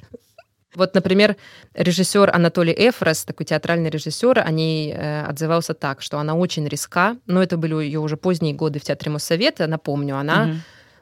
Вот, 0.74 0.94
например, 0.94 1.36
режиссер 1.72 2.34
Анатолий 2.34 2.74
Эфрос, 2.76 3.24
такой 3.24 3.46
театральный 3.46 3.88
режиссер, 3.88 4.40
о 4.40 4.50
ней 4.50 4.92
э, 4.92 5.22
отзывался 5.22 5.72
так, 5.72 6.02
что 6.02 6.18
она 6.18 6.34
очень 6.34 6.68
риска, 6.68 7.16
но 7.26 7.42
это 7.42 7.56
были 7.56 7.82
ее 7.84 8.00
уже 8.00 8.18
поздние 8.18 8.52
годы 8.52 8.78
в 8.78 8.84
Театре 8.84 9.10
Моссовета, 9.10 9.66
напомню, 9.66 10.18
она 10.18 10.44
угу 10.44 10.56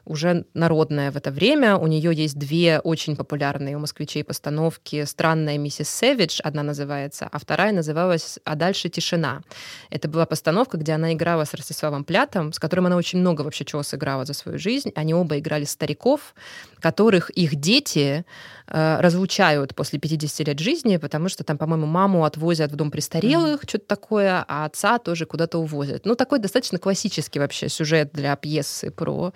уже 0.05 0.45
народная 0.53 1.11
в 1.11 1.17
это 1.17 1.31
время. 1.31 1.77
У 1.77 1.87
нее 1.87 2.13
есть 2.13 2.37
две 2.37 2.79
очень 2.79 3.15
популярные 3.15 3.75
у 3.75 3.79
москвичей 3.79 4.23
постановки. 4.23 5.03
«Странная 5.05 5.57
миссис 5.57 5.89
Сэвидж» 5.89 6.39
одна 6.43 6.63
называется, 6.63 7.27
а 7.31 7.39
вторая 7.39 7.71
называлась 7.71 8.39
«А 8.45 8.55
дальше 8.55 8.89
тишина». 8.89 9.41
Это 9.89 10.07
была 10.07 10.25
постановка, 10.25 10.77
где 10.77 10.93
она 10.93 11.13
играла 11.13 11.45
с 11.45 11.53
Ростиславом 11.53 12.03
Плятом, 12.03 12.53
с 12.53 12.59
которым 12.59 12.85
она 12.85 12.95
очень 12.95 13.19
много 13.19 13.41
вообще 13.41 13.65
чего 13.65 13.83
сыграла 13.83 14.25
за 14.25 14.33
свою 14.33 14.59
жизнь. 14.59 14.91
Они 14.95 15.13
оба 15.13 15.39
играли 15.39 15.65
стариков, 15.65 16.35
которых 16.79 17.31
их 17.31 17.55
дети 17.55 18.25
э, 18.67 18.99
разлучают 18.99 19.73
после 19.73 19.99
50 19.99 20.47
лет 20.47 20.59
жизни, 20.59 20.97
потому 20.97 21.29
что 21.29 21.43
там, 21.43 21.57
по-моему, 21.57 21.87
маму 21.87 22.25
отвозят 22.25 22.71
в 22.71 22.75
дом 22.75 22.91
престарелых, 22.91 23.63
mm-hmm. 23.63 23.69
что-то 23.69 23.87
такое, 23.87 24.45
а 24.47 24.65
отца 24.65 24.99
тоже 24.99 25.25
куда-то 25.25 25.57
увозят. 25.57 26.05
Ну, 26.05 26.15
такой 26.15 26.39
достаточно 26.39 26.77
классический 26.77 27.39
вообще 27.39 27.69
сюжет 27.69 28.11
для 28.13 28.35
пьесы 28.35 28.91
про 28.91 29.33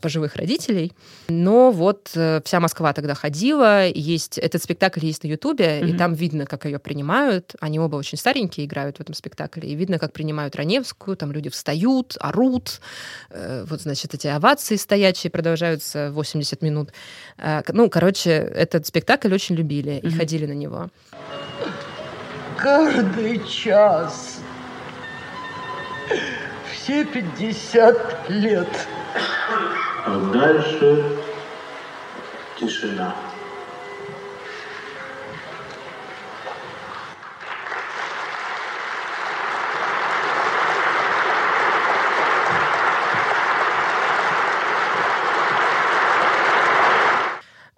пожилых 0.00 0.36
родителей. 0.36 0.92
Но 1.28 1.70
вот 1.70 2.10
э, 2.14 2.40
вся 2.44 2.60
Москва 2.60 2.92
тогда 2.92 3.14
ходила, 3.14 3.86
есть 3.86 4.38
этот 4.38 4.62
спектакль 4.62 5.04
есть 5.04 5.24
на 5.24 5.28
Ютубе, 5.28 5.80
mm-hmm. 5.80 5.88
и 5.88 5.96
там 5.96 6.14
видно, 6.14 6.46
как 6.46 6.64
ее 6.64 6.78
принимают. 6.78 7.54
Они 7.60 7.78
оба 7.78 7.96
очень 7.96 8.18
старенькие 8.18 8.66
играют 8.66 8.98
в 8.98 9.00
этом 9.00 9.14
спектакле, 9.14 9.68
и 9.68 9.74
видно, 9.74 9.98
как 9.98 10.12
принимают 10.12 10.56
Раневскую, 10.56 11.16
там 11.16 11.32
люди 11.32 11.48
встают, 11.48 12.16
орут, 12.20 12.80
вот, 13.30 13.80
значит, 13.80 14.14
эти 14.14 14.26
овации 14.26 14.76
стоячие 14.76 15.30
продолжаются 15.30 16.10
80 16.12 16.62
минут. 16.62 16.90
Ну, 17.72 17.90
короче, 17.90 18.30
этот 18.30 18.86
спектакль 18.86 19.32
очень 19.32 19.54
любили 19.54 19.92
mm-hmm. 19.92 20.08
и 20.08 20.10
ходили 20.10 20.46
на 20.46 20.52
него. 20.52 20.90
Каждый 22.56 23.46
час 23.46 24.40
все 26.86 27.04
50 27.04 28.30
лет. 28.30 28.68
А 30.04 30.16
дальше 30.32 31.04
тишина. 32.60 33.12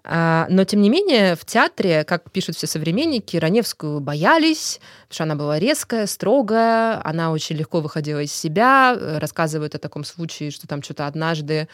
Но, 0.08 0.64
тем 0.64 0.80
не 0.80 0.88
менее, 0.88 1.36
в 1.36 1.44
театре, 1.44 2.04
как 2.04 2.30
пишут 2.30 2.56
все 2.56 2.66
современники, 2.66 3.36
Раневскую 3.36 4.00
боялись, 4.00 4.80
потому 5.02 5.14
что 5.14 5.24
она 5.24 5.34
была 5.34 5.58
резкая, 5.58 6.06
строгая, 6.06 7.00
она 7.04 7.30
очень 7.30 7.56
легко 7.56 7.80
выходила 7.80 8.20
из 8.20 8.32
себя, 8.32 8.96
рассказывает 9.18 9.74
о 9.74 9.78
таком 9.78 10.04
случае, 10.04 10.50
что 10.50 10.66
там 10.66 10.82
что-то 10.82 11.06
однажды 11.06 11.68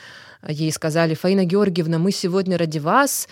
ей 0.49 0.72
сказали, 0.72 1.14
Фаина 1.14 1.45
Георгиевна, 1.45 1.99
мы 1.99 2.12
сегодня 2.12 2.59
ради 2.59 2.78
вас 2.78 3.28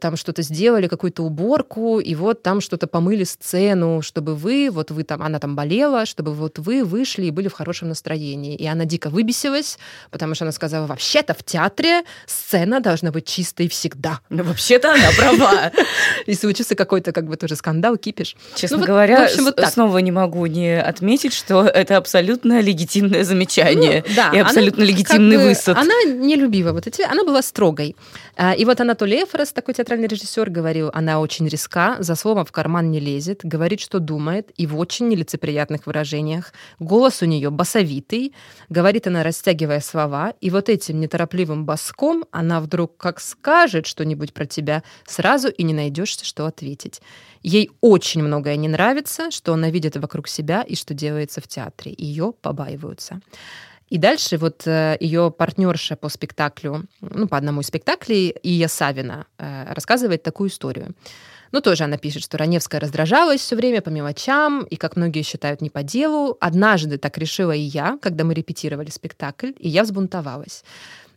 там 0.00 0.16
что-то 0.16 0.42
сделали, 0.42 0.86
какую-то 0.86 1.22
уборку, 1.22 2.00
и 2.00 2.14
вот 2.14 2.42
там 2.42 2.60
что-то 2.60 2.86
помыли 2.86 3.24
сцену, 3.24 4.02
чтобы 4.02 4.34
вы, 4.34 4.68
вот 4.70 4.90
вы 4.90 5.04
там, 5.04 5.22
она 5.22 5.38
там 5.38 5.56
болела, 5.56 6.06
чтобы 6.06 6.34
вот 6.34 6.58
вы 6.58 6.84
вышли 6.84 7.26
и 7.26 7.30
были 7.30 7.48
в 7.48 7.52
хорошем 7.52 7.88
настроении. 7.88 8.54
И 8.56 8.66
она 8.66 8.84
дико 8.84 9.08
выбесилась, 9.08 9.78
потому 10.10 10.34
что 10.34 10.44
она 10.44 10.52
сказала, 10.52 10.86
вообще-то 10.86 11.34
в 11.34 11.42
театре 11.42 12.02
сцена 12.26 12.80
должна 12.80 13.10
быть 13.10 13.26
чистой 13.26 13.68
всегда. 13.68 14.20
Ну, 14.28 14.42
вообще-то 14.42 14.92
она 14.92 15.10
права. 15.16 15.72
И 16.26 16.34
случился 16.34 16.74
какой-то 16.74 17.12
как 17.12 17.26
бы 17.26 17.36
тоже 17.36 17.56
скандал, 17.56 17.96
кипиш. 17.96 18.36
Честно 18.54 18.78
ну, 18.78 18.86
говоря, 18.86 19.28
снова 19.28 19.98
не 19.98 20.12
могу 20.12 20.46
не 20.46 20.80
отметить, 20.80 21.32
что 21.32 21.64
это 21.64 21.96
абсолютно 21.96 22.60
легитимное 22.60 23.24
замечание 23.24 24.04
ну, 24.06 24.34
и 24.34 24.38
абсолютно 24.38 24.82
легитимный 24.82 25.38
высад. 25.38 25.76
Она 25.76 26.04
не 26.04 26.36
любила 26.48 26.72
вот 26.72 26.86
эти, 26.86 27.02
она 27.02 27.24
была 27.24 27.42
строгой. 27.42 27.94
А, 28.36 28.54
и 28.54 28.64
вот 28.64 28.80
Анатолий 28.80 29.22
Эфрос, 29.22 29.52
такой 29.52 29.74
театральный 29.74 30.08
режиссер, 30.08 30.50
говорил, 30.50 30.90
она 30.94 31.20
очень 31.20 31.46
риска, 31.46 31.96
за 31.98 32.14
словом 32.14 32.44
в 32.44 32.52
карман 32.52 32.90
не 32.90 33.00
лезет, 33.00 33.40
говорит, 33.42 33.80
что 33.80 33.98
думает, 33.98 34.50
и 34.56 34.66
в 34.66 34.78
очень 34.78 35.08
нелицеприятных 35.08 35.86
выражениях. 35.86 36.52
Голос 36.78 37.22
у 37.22 37.26
нее 37.26 37.50
басовитый, 37.50 38.32
говорит 38.70 39.06
она, 39.06 39.22
растягивая 39.22 39.80
слова, 39.80 40.32
и 40.40 40.50
вот 40.50 40.68
этим 40.68 41.00
неторопливым 41.00 41.66
баском 41.66 42.24
она 42.30 42.60
вдруг 42.60 42.96
как 42.96 43.20
скажет 43.20 43.86
что-нибудь 43.86 44.32
про 44.32 44.46
тебя, 44.46 44.82
сразу 45.06 45.48
и 45.48 45.62
не 45.62 45.74
найдешься, 45.74 46.24
что 46.24 46.46
ответить. 46.46 47.02
Ей 47.42 47.70
очень 47.80 48.22
многое 48.22 48.56
не 48.56 48.68
нравится, 48.68 49.30
что 49.30 49.52
она 49.52 49.70
видит 49.70 49.96
вокруг 49.96 50.28
себя 50.28 50.62
и 50.62 50.74
что 50.74 50.94
делается 50.94 51.40
в 51.40 51.46
театре. 51.46 51.94
Ее 51.96 52.32
побаиваются. 52.40 53.20
И 53.88 53.98
дальше 53.98 54.36
вот 54.36 54.66
э, 54.66 54.96
ее 55.00 55.30
партнерша 55.30 55.96
по 55.96 56.08
спектаклю, 56.08 56.84
ну, 57.00 57.26
по 57.26 57.36
одному 57.36 57.62
из 57.62 57.66
спектаклей, 57.66 58.34
Ия 58.42 58.68
Савина, 58.68 59.26
э, 59.38 59.72
рассказывает 59.72 60.22
такую 60.22 60.50
историю. 60.50 60.94
Ну, 61.52 61.62
тоже 61.62 61.84
она 61.84 61.96
пишет, 61.96 62.22
что 62.22 62.36
Раневская 62.36 62.80
раздражалась 62.80 63.40
все 63.40 63.56
время 63.56 63.80
по 63.80 63.88
мелочам, 63.88 64.64
и, 64.64 64.76
как 64.76 64.96
многие 64.96 65.22
считают, 65.22 65.62
не 65.62 65.70
по 65.70 65.82
делу. 65.82 66.36
Однажды 66.40 66.98
так 66.98 67.16
решила 67.16 67.52
и 67.52 67.60
я, 67.60 67.98
когда 68.02 68.24
мы 68.24 68.34
репетировали 68.34 68.90
спектакль, 68.90 69.52
и 69.58 69.68
я 69.68 69.84
взбунтовалась. 69.84 70.64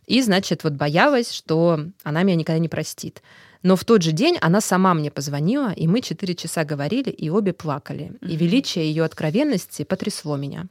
И, 0.06 0.22
значит, 0.22 0.64
вот 0.64 0.72
боялась, 0.72 1.30
что 1.30 1.80
она 2.02 2.22
меня 2.22 2.36
никогда 2.36 2.58
не 2.58 2.68
простит. 2.68 3.22
Но 3.62 3.76
в 3.76 3.84
тот 3.84 4.02
же 4.02 4.12
день 4.12 4.38
она 4.40 4.60
сама 4.60 4.94
мне 4.94 5.10
позвонила, 5.10 5.72
и 5.72 5.86
мы 5.86 6.00
четыре 6.00 6.34
часа 6.34 6.64
говорили, 6.64 7.10
и 7.10 7.28
обе 7.30 7.52
плакали. 7.52 8.12
И 8.22 8.36
величие 8.36 8.86
ее 8.86 9.04
откровенности 9.04 9.84
потрясло 9.84 10.36
меня. 10.36 10.66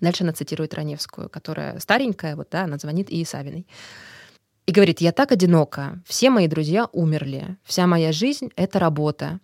Дальше 0.00 0.24
она 0.24 0.32
цитирует 0.32 0.74
Раневскую, 0.74 1.28
которая 1.28 1.78
старенькая, 1.80 2.36
вот, 2.36 2.48
да, 2.50 2.64
она 2.64 2.78
звонит 2.78 3.10
и 3.10 3.24
Савиной. 3.24 3.66
И 4.66 4.72
говорит, 4.72 5.00
я 5.00 5.12
так 5.12 5.30
одинока, 5.30 6.02
все 6.04 6.28
мои 6.28 6.48
друзья 6.48 6.88
умерли, 6.92 7.56
вся 7.62 7.86
моя 7.86 8.10
жизнь— 8.10 8.50
это 8.56 8.80
работа. 8.80 9.38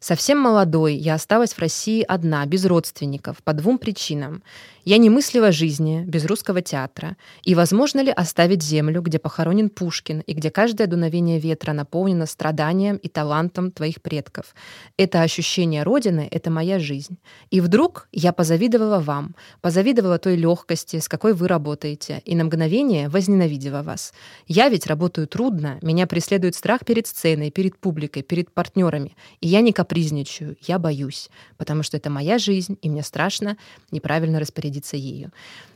Совсем 0.00 0.38
молодой 0.38 0.96
я 0.96 1.14
осталась 1.14 1.54
в 1.54 1.58
России 1.60 2.04
одна, 2.06 2.44
без 2.44 2.66
родственников, 2.66 3.42
по 3.44 3.52
двум 3.52 3.78
причинам. 3.78 4.42
Я 4.86 4.98
не 4.98 5.08
мыслила 5.08 5.50
жизни 5.50 6.04
без 6.06 6.26
русского 6.26 6.60
театра. 6.60 7.16
И 7.42 7.54
возможно 7.54 8.00
ли 8.00 8.10
оставить 8.10 8.62
землю, 8.62 9.00
где 9.00 9.18
похоронен 9.18 9.70
Пушкин, 9.70 10.20
и 10.20 10.34
где 10.34 10.50
каждое 10.50 10.86
дуновение 10.86 11.40
ветра 11.40 11.72
наполнено 11.72 12.26
страданием 12.26 12.96
и 12.96 13.08
талантом 13.08 13.70
твоих 13.70 14.02
предков? 14.02 14.54
Это 14.98 15.22
ощущение 15.22 15.84
Родины— 15.84 16.28
это 16.30 16.50
моя 16.50 16.78
жизнь. 16.78 17.16
И 17.50 17.62
вдруг 17.62 18.08
я 18.12 18.34
позавидовала 18.34 18.98
вам, 18.98 19.34
позавидовала 19.62 20.18
той 20.18 20.36
легкости, 20.36 20.98
с 20.98 21.08
какой 21.08 21.32
вы 21.32 21.48
работаете, 21.48 22.20
и 22.26 22.36
на 22.36 22.44
мгновение 22.44 23.08
возненавидела 23.08 23.82
вас. 23.82 24.12
Я 24.46 24.68
ведь 24.68 24.86
работаю 24.86 25.26
трудно, 25.26 25.78
меня 25.80 26.06
преследует 26.06 26.56
страх 26.56 26.84
перед 26.84 27.06
сценой, 27.06 27.50
перед 27.50 27.78
публикой, 27.78 28.22
перед 28.22 28.52
партнерами. 28.52 29.16
И 29.40 29.48
я 29.48 29.62
не 29.62 29.72
капризничаю, 29.72 30.58
я 30.60 30.78
боюсь, 30.78 31.30
потому 31.56 31.82
что 31.82 31.96
это 31.96 32.10
моя 32.10 32.36
жизнь, 32.36 32.76
и 32.82 32.90
мне 32.90 33.02
страшно 33.02 33.56
неправильно 33.90 34.38
распорядиться 34.38 34.73
распорядиться 34.74 34.96
ею. 34.96 35.30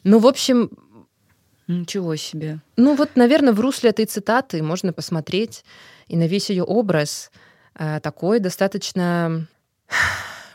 Ну, 0.05 0.19
в 0.19 0.27
общем... 0.27 0.71
Ничего 1.67 2.17
себе. 2.17 2.61
Ну, 2.77 2.95
вот, 2.95 3.11
наверное, 3.17 3.53
в 3.53 3.61
русле 3.61 3.91
этой 3.91 4.07
цитаты 4.07 4.63
можно 4.63 4.93
посмотреть 4.93 5.65
и 6.09 6.17
на 6.17 6.27
весь 6.27 6.49
ее 6.51 6.65
образ 6.65 7.31
э, 7.75 8.01
такой 8.01 8.41
достаточно 8.41 9.47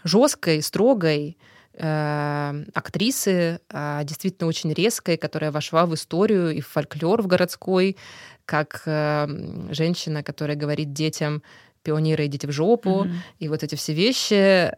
жесткой, 0.03 0.63
строгой, 0.63 1.37
э, 1.75 2.63
актрисы, 2.73 3.59
э, 3.69 4.01
действительно 4.03 4.47
очень 4.47 4.73
резкой, 4.73 5.17
которая 5.17 5.51
вошла 5.51 5.85
в 5.85 5.93
историю 5.93 6.49
и 6.49 6.61
в 6.61 6.67
фольклор 6.67 7.21
в 7.21 7.27
городской, 7.27 7.95
как 8.45 8.81
э, 8.87 9.27
женщина, 9.69 10.23
которая 10.23 10.57
говорит 10.57 10.93
детям 10.93 11.43
пионеры 11.83 12.25
идите 12.25 12.47
в 12.47 12.51
жопу, 12.51 13.03
mm-hmm. 13.03 13.13
и 13.39 13.49
вот 13.49 13.61
эти 13.61 13.75
все 13.75 13.93
вещи. 13.93 14.71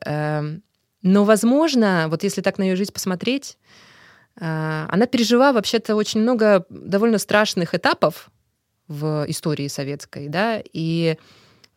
Э, 1.06 1.08
но, 1.08 1.24
возможно, 1.24 2.08
вот 2.10 2.24
если 2.24 2.42
так 2.42 2.58
на 2.58 2.64
ее 2.64 2.76
жизнь 2.76 2.92
посмотреть, 2.92 3.58
а, 4.38 4.88
она 4.90 5.06
пережила 5.06 5.54
вообще-то 5.54 5.96
очень 5.96 6.22
много 6.22 6.66
довольно 6.70 7.20
страшных 7.20 7.74
этапов 7.74 8.30
в 8.88 9.26
истории 9.28 9.68
советской, 9.68 10.28
да, 10.28 10.62
и 10.74 11.18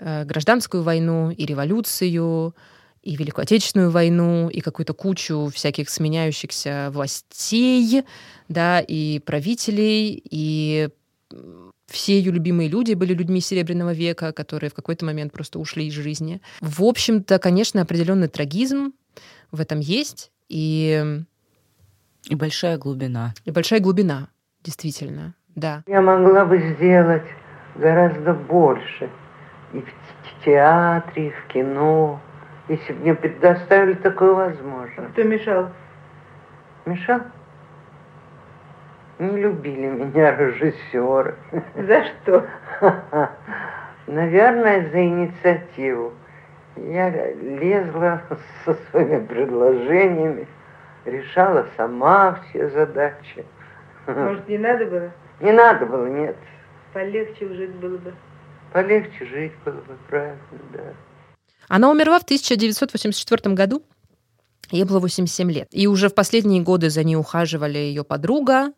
э, 0.00 0.24
гражданскую 0.24 0.82
войну, 0.82 1.30
и 1.30 1.46
революцию, 1.46 2.54
и 3.02 3.16
Великую 3.16 3.44
Отечественную 3.44 3.90
войну, 3.90 4.50
и 4.50 4.60
какую-то 4.60 4.92
кучу 4.92 5.50
всяких 5.54 5.88
сменяющихся 5.88 6.90
властей, 6.92 8.04
да, 8.48 8.80
и 8.80 9.20
правителей, 9.20 10.20
и 10.30 10.88
все 11.86 12.18
ее 12.18 12.32
любимые 12.32 12.68
люди 12.68 12.92
были 12.92 13.14
людьми 13.14 13.40
Серебряного 13.40 13.94
века, 13.94 14.32
которые 14.32 14.68
в 14.68 14.74
какой-то 14.74 15.06
момент 15.06 15.32
просто 15.32 15.58
ушли 15.58 15.86
из 15.86 15.94
жизни. 15.94 16.42
В 16.60 16.84
общем-то, 16.84 17.38
конечно, 17.38 17.80
определенный 17.80 18.28
трагизм, 18.28 18.92
в 19.52 19.60
этом 19.60 19.80
есть. 19.80 20.32
И... 20.48 21.22
И 22.28 22.34
большая 22.34 22.76
глубина. 22.76 23.32
И 23.44 23.50
большая 23.50 23.80
глубина, 23.80 24.28
действительно, 24.62 25.34
да. 25.54 25.82
Я 25.86 26.02
могла 26.02 26.44
бы 26.44 26.58
сделать 26.58 27.26
гораздо 27.76 28.34
больше. 28.34 29.08
И 29.72 29.80
в 29.80 30.44
театре, 30.44 31.28
и 31.28 31.30
в 31.30 31.46
кино, 31.46 32.20
если 32.68 32.92
бы 32.92 33.00
мне 33.00 33.14
предоставили 33.14 33.94
такую 33.94 34.34
возможность. 34.34 35.12
Кто 35.12 35.22
мешал? 35.22 35.70
Мешал? 36.84 37.20
Не 39.18 39.36
любили 39.36 39.86
меня 39.86 40.36
режиссеры. 40.36 41.36
За 41.76 42.04
что? 42.04 42.46
Наверное, 44.06 44.90
за 44.90 45.04
инициативу. 45.04 46.12
Я 46.92 47.10
лезла 47.34 48.22
со 48.64 48.76
своими 48.90 49.24
предложениями, 49.26 50.46
решала 51.04 51.66
сама 51.76 52.40
все 52.48 52.70
задачи. 52.70 53.44
Может, 54.06 54.48
не 54.48 54.58
надо 54.58 54.86
было? 54.86 55.12
Не 55.40 55.52
надо 55.52 55.86
было, 55.86 56.06
нет. 56.06 56.36
Полегче 56.92 57.48
жить 57.48 57.74
было 57.76 57.98
бы. 57.98 58.14
Полегче 58.72 59.24
жить 59.26 59.52
было 59.64 59.74
бы, 59.74 59.96
правильно, 60.08 60.38
да. 60.72 60.80
Она 61.68 61.90
умерла 61.90 62.18
в 62.18 62.22
1984 62.22 63.54
году. 63.54 63.82
Ей 64.70 64.84
было 64.84 65.00
87 65.00 65.50
лет. 65.50 65.68
И 65.70 65.86
уже 65.86 66.08
в 66.08 66.14
последние 66.14 66.62
годы 66.62 66.90
за 66.90 67.04
ней 67.04 67.16
ухаживали 67.16 67.78
ее 67.78 68.04
подруга, 68.04 68.72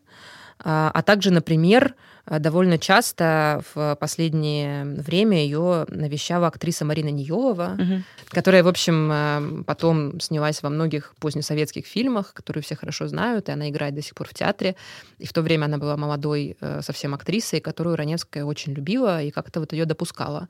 А, 0.63 0.91
а 0.93 1.01
также, 1.01 1.31
например, 1.31 1.95
довольно 2.25 2.77
часто 2.77 3.61
в 3.73 3.95
последнее 3.99 4.85
время 4.85 5.43
ее 5.43 5.85
навещала 5.89 6.47
актриса 6.47 6.85
Марина 6.85 7.09
Ниелова, 7.09 7.77
угу. 7.79 8.03
которая, 8.29 8.63
в 8.63 8.67
общем, 8.67 9.63
потом 9.65 10.19
снялась 10.19 10.63
во 10.63 10.69
многих 10.69 11.13
позднесоветских 11.19 11.85
фильмах, 11.85 12.33
которые 12.33 12.63
все 12.63 12.75
хорошо 12.75 13.07
знают, 13.07 13.49
и 13.49 13.51
она 13.51 13.69
играет 13.69 13.95
до 13.95 14.01
сих 14.01 14.15
пор 14.15 14.27
в 14.27 14.33
театре. 14.33 14.75
И 15.19 15.25
в 15.25 15.33
то 15.33 15.41
время 15.41 15.65
она 15.65 15.77
была 15.77 15.97
молодой 15.97 16.57
совсем 16.81 17.13
актрисой, 17.13 17.59
которую 17.59 17.95
Раневская 17.95 18.43
очень 18.43 18.73
любила 18.73 19.21
и 19.21 19.31
как-то 19.31 19.59
вот 19.59 19.73
ее 19.73 19.85
допускала 19.85 20.47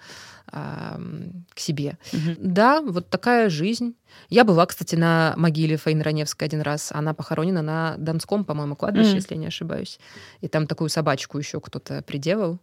к 0.52 1.60
себе. 1.60 1.98
Угу. 2.14 2.36
Да, 2.40 2.82
вот 2.82 3.10
такая 3.10 3.50
жизнь. 3.50 3.96
Я 4.30 4.44
была, 4.44 4.66
кстати, 4.66 4.96
на 4.96 5.34
могиле 5.38 5.78
Фаины 5.78 6.04
Раневской 6.04 6.48
один 6.48 6.62
раз. 6.62 6.92
Она 6.92 7.14
похоронена 7.14 7.62
на 7.62 7.96
Донском, 7.98 8.46
по-моему, 8.46 8.76
кладбище, 8.76 9.12
mm. 9.12 9.16
если 9.16 9.34
я 9.36 9.40
не 9.42 9.48
ошибаюсь. 9.48 10.00
И 10.42 10.48
там 10.48 10.68
такую 10.68 10.90
собачку 10.90 11.38
еще 11.38 11.60
кто-то 11.60 12.02
приделал, 12.02 12.60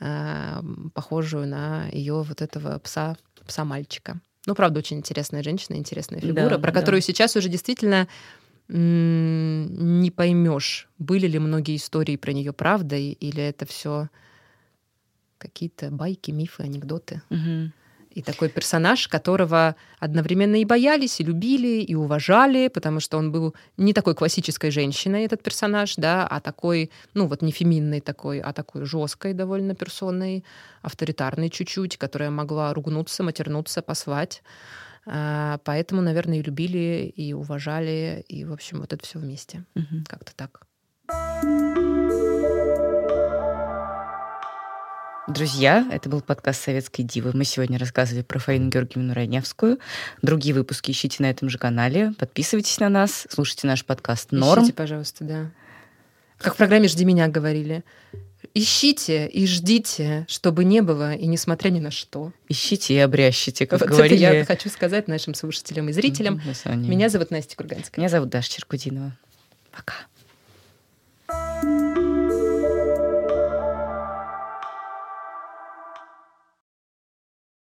э, 0.00 0.62
похожую 0.94 1.46
на 1.46 1.88
ее 1.88 2.22
вот 2.22 2.42
этого 2.42 2.78
пса, 2.78 3.16
пса-мальчика. 3.46 4.20
Ну, 4.46 4.54
правда, 4.54 4.78
очень 4.78 4.98
интересная 4.98 5.42
женщина, 5.42 5.76
интересная 5.76 6.20
фигура, 6.20 6.50
да, 6.50 6.58
про 6.58 6.72
да. 6.72 6.80
которую 6.80 7.00
сейчас 7.02 7.36
уже 7.36 7.48
действительно 7.48 8.08
не 8.68 10.10
поймешь, 10.10 10.88
были 10.98 11.28
ли 11.28 11.38
многие 11.38 11.76
истории 11.76 12.16
про 12.16 12.32
нее 12.32 12.52
правдой, 12.52 13.12
или 13.12 13.42
это 13.42 13.64
все 13.64 14.08
какие-то 15.38 15.90
байки, 15.90 16.32
мифы, 16.32 16.64
анекдоты. 16.64 17.22
Угу. 17.30 17.72
И 18.16 18.22
такой 18.22 18.48
персонаж, 18.48 19.08
которого 19.08 19.76
одновременно 19.98 20.56
и 20.56 20.64
боялись, 20.64 21.20
и 21.20 21.24
любили, 21.24 21.82
и 21.82 21.94
уважали, 21.94 22.68
потому 22.68 22.98
что 22.98 23.18
он 23.18 23.30
был 23.30 23.54
не 23.76 23.92
такой 23.92 24.14
классической 24.14 24.70
женщиной, 24.70 25.26
этот 25.26 25.42
персонаж, 25.42 25.96
да, 25.96 26.26
а 26.26 26.40
такой, 26.40 26.90
ну 27.12 27.26
вот 27.26 27.42
не 27.42 27.52
феминной 27.52 28.00
такой, 28.00 28.40
а 28.40 28.54
такой 28.54 28.86
жесткой 28.86 29.34
довольно 29.34 29.74
персоной, 29.74 30.44
авторитарной 30.80 31.50
чуть-чуть, 31.50 31.98
которая 31.98 32.30
могла 32.30 32.72
ругнуться, 32.72 33.22
матернуться, 33.22 33.82
послать. 33.82 34.42
А, 35.04 35.58
поэтому, 35.64 36.00
наверное, 36.00 36.38
и 36.38 36.42
любили, 36.42 37.12
и 37.14 37.34
уважали, 37.34 38.24
и, 38.28 38.46
в 38.46 38.52
общем, 38.54 38.80
вот 38.80 38.94
это 38.94 39.04
все 39.04 39.18
вместе. 39.18 39.66
Угу. 39.74 40.04
Как-то 40.08 40.32
так. 40.34 41.85
Друзья, 45.26 45.84
это 45.90 46.08
был 46.08 46.20
подкаст 46.20 46.62
«Советской 46.62 47.02
дивы». 47.02 47.32
Мы 47.34 47.44
сегодня 47.44 47.80
рассказывали 47.80 48.22
про 48.22 48.38
Фаину 48.38 48.70
Георгиевну 48.70 49.12
Раневскую. 49.12 49.80
Другие 50.22 50.54
выпуски 50.54 50.92
ищите 50.92 51.20
на 51.20 51.28
этом 51.28 51.48
же 51.48 51.58
канале. 51.58 52.12
Подписывайтесь 52.16 52.78
на 52.78 52.88
нас, 52.88 53.26
слушайте 53.28 53.66
наш 53.66 53.84
подкаст 53.84 54.30
«Норм». 54.30 54.62
Ищите, 54.62 54.74
пожалуйста, 54.74 55.24
да. 55.24 55.50
Как 56.38 56.54
в 56.54 56.56
программе 56.56 56.86
«Жди 56.86 57.04
меня» 57.04 57.26
говорили. 57.26 57.82
Ищите 58.54 59.26
и 59.26 59.48
ждите, 59.48 60.26
чтобы 60.28 60.62
не 60.62 60.80
было, 60.80 61.14
и 61.14 61.26
несмотря 61.26 61.70
ни 61.70 61.80
на 61.80 61.90
что. 61.90 62.32
Ищите 62.48 62.94
и 62.94 62.98
обрящите, 62.98 63.66
как 63.66 63.80
вот 63.80 63.88
говорили. 63.88 64.24
Это 64.24 64.36
я 64.36 64.44
хочу 64.44 64.68
сказать 64.68 65.08
нашим 65.08 65.34
слушателям 65.34 65.88
и 65.88 65.92
зрителям. 65.92 66.40
Меня 66.66 67.08
зовут 67.08 67.32
Настя 67.32 67.56
Курганская. 67.56 68.00
Меня 68.00 68.10
зовут 68.10 68.28
Даша 68.28 68.48
Черкудинова. 68.52 69.10
Пока. 69.72 69.94